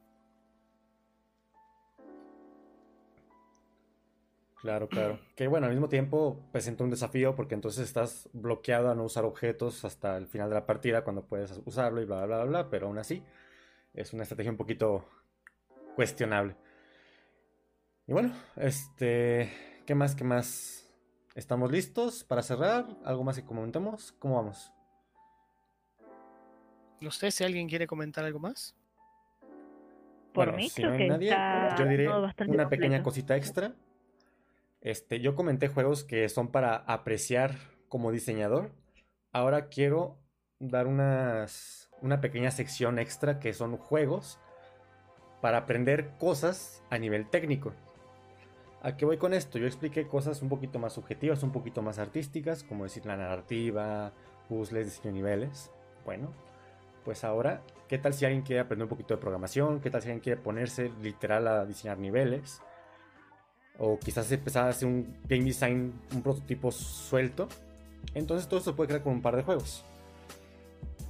[4.62, 5.20] Claro, claro.
[5.36, 9.24] Que bueno, al mismo tiempo presenta un desafío porque entonces estás bloqueado a no usar
[9.24, 12.70] objetos hasta el final de la partida cuando puedes usarlo y bla, bla, bla, bla,
[12.70, 13.24] pero aún así
[13.94, 15.08] es una estrategia un poquito
[15.96, 16.56] cuestionable.
[18.08, 19.52] Y bueno, este,
[19.86, 20.16] ¿qué más?
[20.16, 20.87] ¿Qué más?
[21.38, 22.88] ¿Estamos listos para cerrar?
[23.06, 24.12] ¿Algo más que comentemos?
[24.14, 24.74] ¿Cómo vamos?
[27.00, 28.76] No sé si alguien quiere comentar algo más.
[30.34, 32.10] Por mí si creo no hay que nadie, está yo diré
[32.48, 33.76] una pequeña cosita extra.
[34.82, 37.54] Este, yo comenté juegos que son para apreciar
[37.88, 38.72] como diseñador.
[39.32, 40.18] Ahora quiero
[40.58, 44.40] dar unas, una pequeña sección extra que son juegos
[45.40, 47.76] para aprender cosas a nivel técnico.
[48.84, 49.58] ¿A qué voy con esto?
[49.58, 54.14] Yo expliqué cosas un poquito más subjetivas, un poquito más artísticas, como decir la narrativa,
[54.48, 55.72] puzzles, diseño niveles.
[56.06, 56.32] Bueno,
[57.04, 59.82] pues ahora, ¿qué tal si alguien quiere aprender un poquito de programación?
[59.82, 62.62] ¿Qué tal si alguien quiere ponerse literal a diseñar niveles?
[63.80, 67.48] O quizás empezar a hacer un game design, un prototipo suelto.
[68.14, 69.84] Entonces todo esto puede crear con un par de juegos.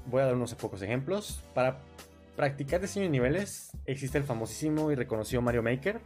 [0.06, 1.44] Voy a dar unos pocos ejemplos.
[1.54, 1.80] Para
[2.38, 6.00] practicar diseño de niveles existe el famosísimo y reconocido Mario Maker.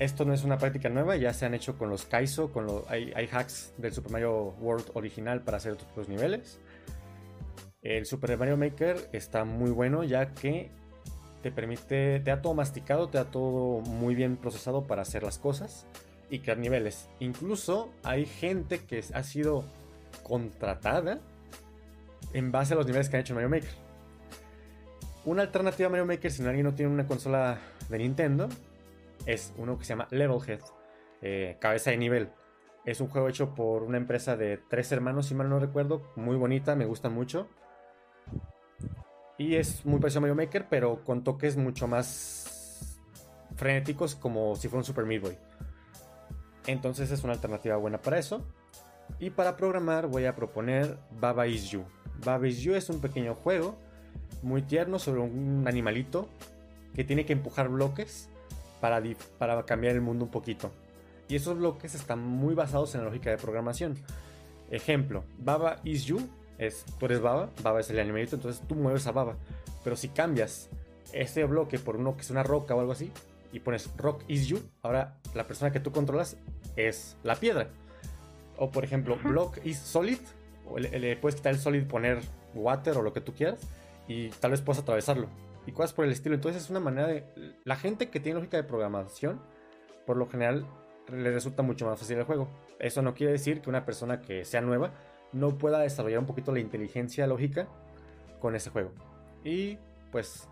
[0.00, 2.88] Esto no es una práctica nueva, ya se han hecho con los Kaizo, con los,
[2.88, 6.58] hay, hacks del Super Mario World original para hacer otros niveles.
[7.82, 10.70] El Super Mario Maker está muy bueno ya que
[11.42, 15.36] te permite, te da todo masticado, te da todo muy bien procesado para hacer las
[15.36, 15.86] cosas
[16.30, 17.10] y crear niveles.
[17.18, 19.66] Incluso hay gente que ha sido
[20.22, 21.20] contratada
[22.32, 23.90] en base a los niveles que han hecho en Mario Maker.
[25.26, 27.58] Una alternativa a Mario Maker, si alguien no tiene una consola
[27.90, 28.48] de Nintendo,
[29.26, 30.60] es uno que se llama Levelhead,
[31.22, 32.30] eh, cabeza de nivel.
[32.84, 36.36] Es un juego hecho por una empresa de tres hermanos, si mal no recuerdo, muy
[36.36, 37.48] bonita, me gusta mucho.
[39.36, 42.98] Y es muy parecido a Mario Maker, pero con toques mucho más
[43.56, 45.38] frenéticos, como si fuera un Super Meat Boy.
[46.66, 48.46] Entonces es una alternativa buena para eso.
[49.18, 51.84] Y para programar voy a proponer Baba Is You.
[52.24, 53.76] Baba Is You es un pequeño juego
[54.42, 56.28] muy tierno sobre un animalito
[56.94, 58.29] que tiene que empujar bloques
[58.80, 60.70] para, cambiar el mundo un poquito.
[61.28, 63.96] Y esos bloques están muy basados en la lógica de programación.
[64.70, 66.20] Ejemplo, Baba is you,
[66.58, 69.36] es, tú eres Baba, Baba es el animalito, entonces tú mueves a Baba.
[69.84, 70.68] Pero si cambias
[71.12, 73.12] ese bloque por uno que es una roca o algo así,
[73.52, 76.36] y pones Rock is you, ahora la persona que tú controlas
[76.76, 77.68] es la piedra.
[78.56, 80.18] O por ejemplo, Block is solid,
[80.68, 82.20] o le, le puedes quitar el solid, poner
[82.54, 83.60] water o lo que tú quieras,
[84.06, 85.28] y tal vez puedas atravesarlo.
[85.66, 86.34] Y cosas por el estilo.
[86.34, 87.24] Entonces es una manera de...
[87.64, 89.40] La gente que tiene lógica de programación,
[90.06, 90.66] por lo general,
[91.12, 92.48] le resulta mucho más fácil el juego.
[92.78, 94.92] Eso no quiere decir que una persona que sea nueva
[95.32, 97.68] no pueda desarrollar un poquito la inteligencia lógica
[98.40, 98.92] con ese juego.
[99.44, 99.78] Y
[100.10, 100.48] pues,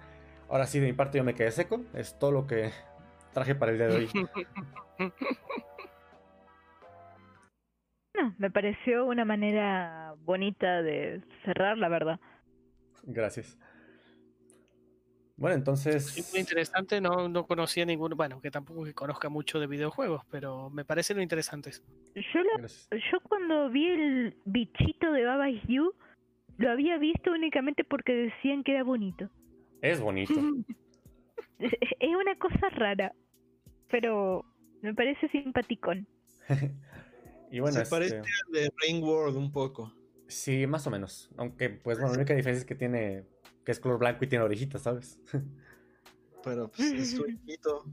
[0.48, 1.80] ahora sí, de mi parte yo me quedé seco.
[1.94, 2.70] Es todo lo que
[3.32, 4.08] traje para el día de hoy.
[8.14, 12.18] No, me pareció una manera bonita de cerrar, la verdad.
[13.04, 13.56] Gracias.
[15.38, 16.04] Bueno, entonces...
[16.06, 20.22] Sí, muy interesante, no, no conocía ninguno, bueno, que tampoco que conozca mucho de videojuegos,
[20.30, 21.82] pero me parecen interesantes.
[22.14, 22.88] Yo, lo- Gracias.
[22.90, 25.94] yo cuando vi el bichito de Baba Is You,
[26.56, 29.30] lo había visto únicamente porque decían que era bonito.
[29.80, 30.34] Es bonito.
[31.60, 33.12] Es es una cosa rara,
[33.90, 34.44] pero
[34.82, 36.08] me parece simpaticón.
[37.52, 39.92] y bueno, Se este, parece al de Rain World un poco.
[40.26, 41.30] sí, más o menos.
[41.36, 43.24] Aunque, pues bueno, la única diferencia es que tiene,
[43.68, 45.18] que es color blanco y tiene orejitas, ¿sabes?
[46.42, 47.84] Pero pues, es su hijito.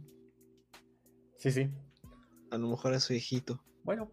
[1.36, 1.70] sí, sí.
[2.50, 3.62] A lo mejor es su hijito.
[3.84, 4.10] Bueno,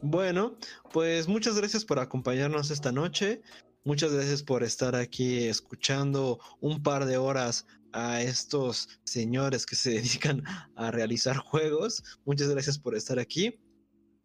[0.00, 0.56] Bueno,
[0.92, 3.42] pues muchas gracias por acompañarnos esta noche.
[3.82, 9.90] Muchas gracias por estar aquí escuchando un par de horas a estos señores que se
[9.94, 10.44] dedican
[10.76, 12.20] a realizar juegos.
[12.24, 13.58] Muchas gracias por estar aquí.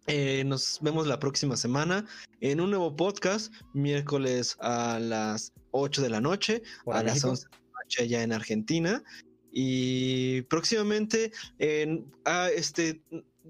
[0.06, 2.06] Eh, nos vemos la próxima semana
[2.40, 7.30] en un nuevo podcast, miércoles a las 8 de la noche, a las México.
[7.30, 9.04] 11 de la noche allá en Argentina.
[9.52, 13.02] Y próximamente, en, ah, este,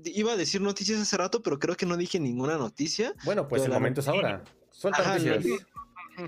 [0.03, 3.13] iba a decir noticias hace rato, pero creo que no dije ninguna noticia.
[3.23, 4.43] Bueno, pues el momento es ahora.
[4.69, 5.45] Suelta Ajá, noticias.
[5.45, 5.75] no,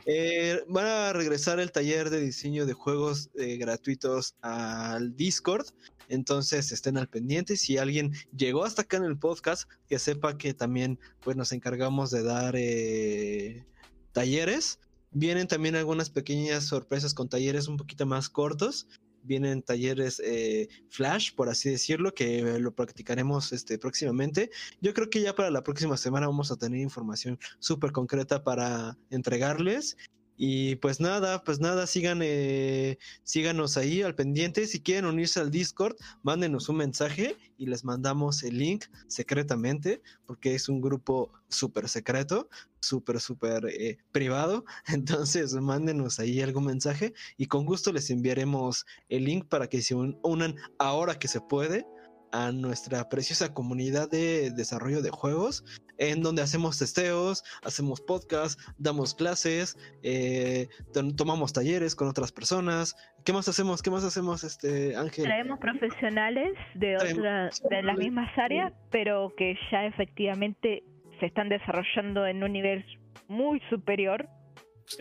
[0.06, 5.68] Eh, van a regresar el taller de diseño de juegos eh, gratuitos al Discord.
[6.10, 7.58] Entonces estén al pendiente.
[7.58, 12.12] Si alguien llegó hasta acá en el podcast, que sepa que también pues, nos encargamos
[12.12, 13.66] de dar eh,
[14.12, 14.80] talleres.
[15.12, 18.88] Vienen también algunas pequeñas sorpresas con talleres un poquito más cortos.
[19.24, 24.52] Vienen talleres eh, flash, por así decirlo, que lo practicaremos este, próximamente.
[24.82, 28.98] Yo creo que ya para la próxima semana vamos a tener información súper concreta para
[29.10, 29.98] entregarles.
[30.38, 34.68] Y pues nada, pues nada, sigan, eh, síganos ahí al pendiente.
[34.68, 40.54] Si quieren unirse al Discord, mándenos un mensaje y les mandamos el link secretamente, porque
[40.54, 42.50] es un grupo súper secreto,
[42.80, 44.64] súper, súper eh, privado.
[44.88, 49.96] Entonces, mándenos ahí algún mensaje y con gusto les enviaremos el link para que se
[49.96, 51.86] unan ahora que se puede
[52.32, 55.64] a nuestra preciosa comunidad de desarrollo de juegos,
[55.98, 60.68] en donde hacemos testeos, hacemos podcasts, damos clases, eh,
[61.16, 62.96] tomamos talleres con otras personas.
[63.26, 63.82] ¿Qué más hacemos?
[63.82, 65.26] ¿Qué más hacemos, este Ángel?
[65.26, 70.84] Traemos profesionales de otras, de las mismas áreas, pero que ya efectivamente
[71.20, 72.86] se están desarrollando en un nivel
[73.28, 74.28] muy superior.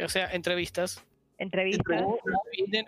[0.03, 1.05] O sea, entrevistas.
[1.39, 2.03] Entrevistas.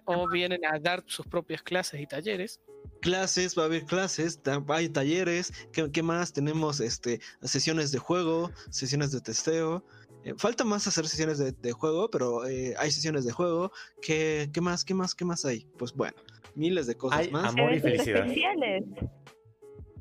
[0.05, 2.61] o vienen a dar sus propias clases y talleres
[3.01, 6.33] clases, va a haber clases, hay talleres, ¿qué, más?
[6.33, 9.85] Tenemos este, sesiones de juego, sesiones de testeo.
[10.25, 13.73] Eh, falta más hacer sesiones de, juego, pero eh, hay sesiones de juego.
[14.03, 14.85] ¿Qué, ¿Qué, más?
[14.85, 15.15] ¿Qué más?
[15.15, 15.67] ¿Qué más hay?
[15.79, 16.17] Pues bueno,
[16.55, 17.53] miles de cosas hay más.
[17.53, 18.27] Amor y felicidad.
[18.27, 18.85] Especiales.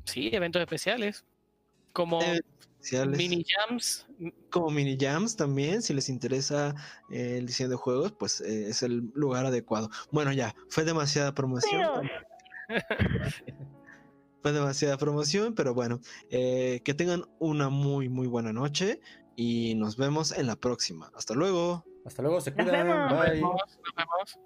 [0.04, 1.24] Sí, eventos especiales.
[1.92, 2.20] Como
[3.08, 4.06] mini jams.
[4.50, 6.74] Como mini jams también, si les interesa
[7.10, 9.90] eh, el diseño de juegos, pues es el lugar adecuado.
[10.10, 12.08] Bueno, ya, fue demasiada promoción.
[14.40, 16.00] Fue demasiada promoción, pero bueno,
[16.30, 19.00] eh, que tengan una muy, muy buena noche
[19.34, 21.10] y nos vemos en la próxima.
[21.16, 21.84] Hasta luego.
[22.04, 23.08] Hasta luego, se cuidan.
[23.08, 23.40] Bye.
[23.40, 23.56] Nos
[23.96, 24.38] vemos.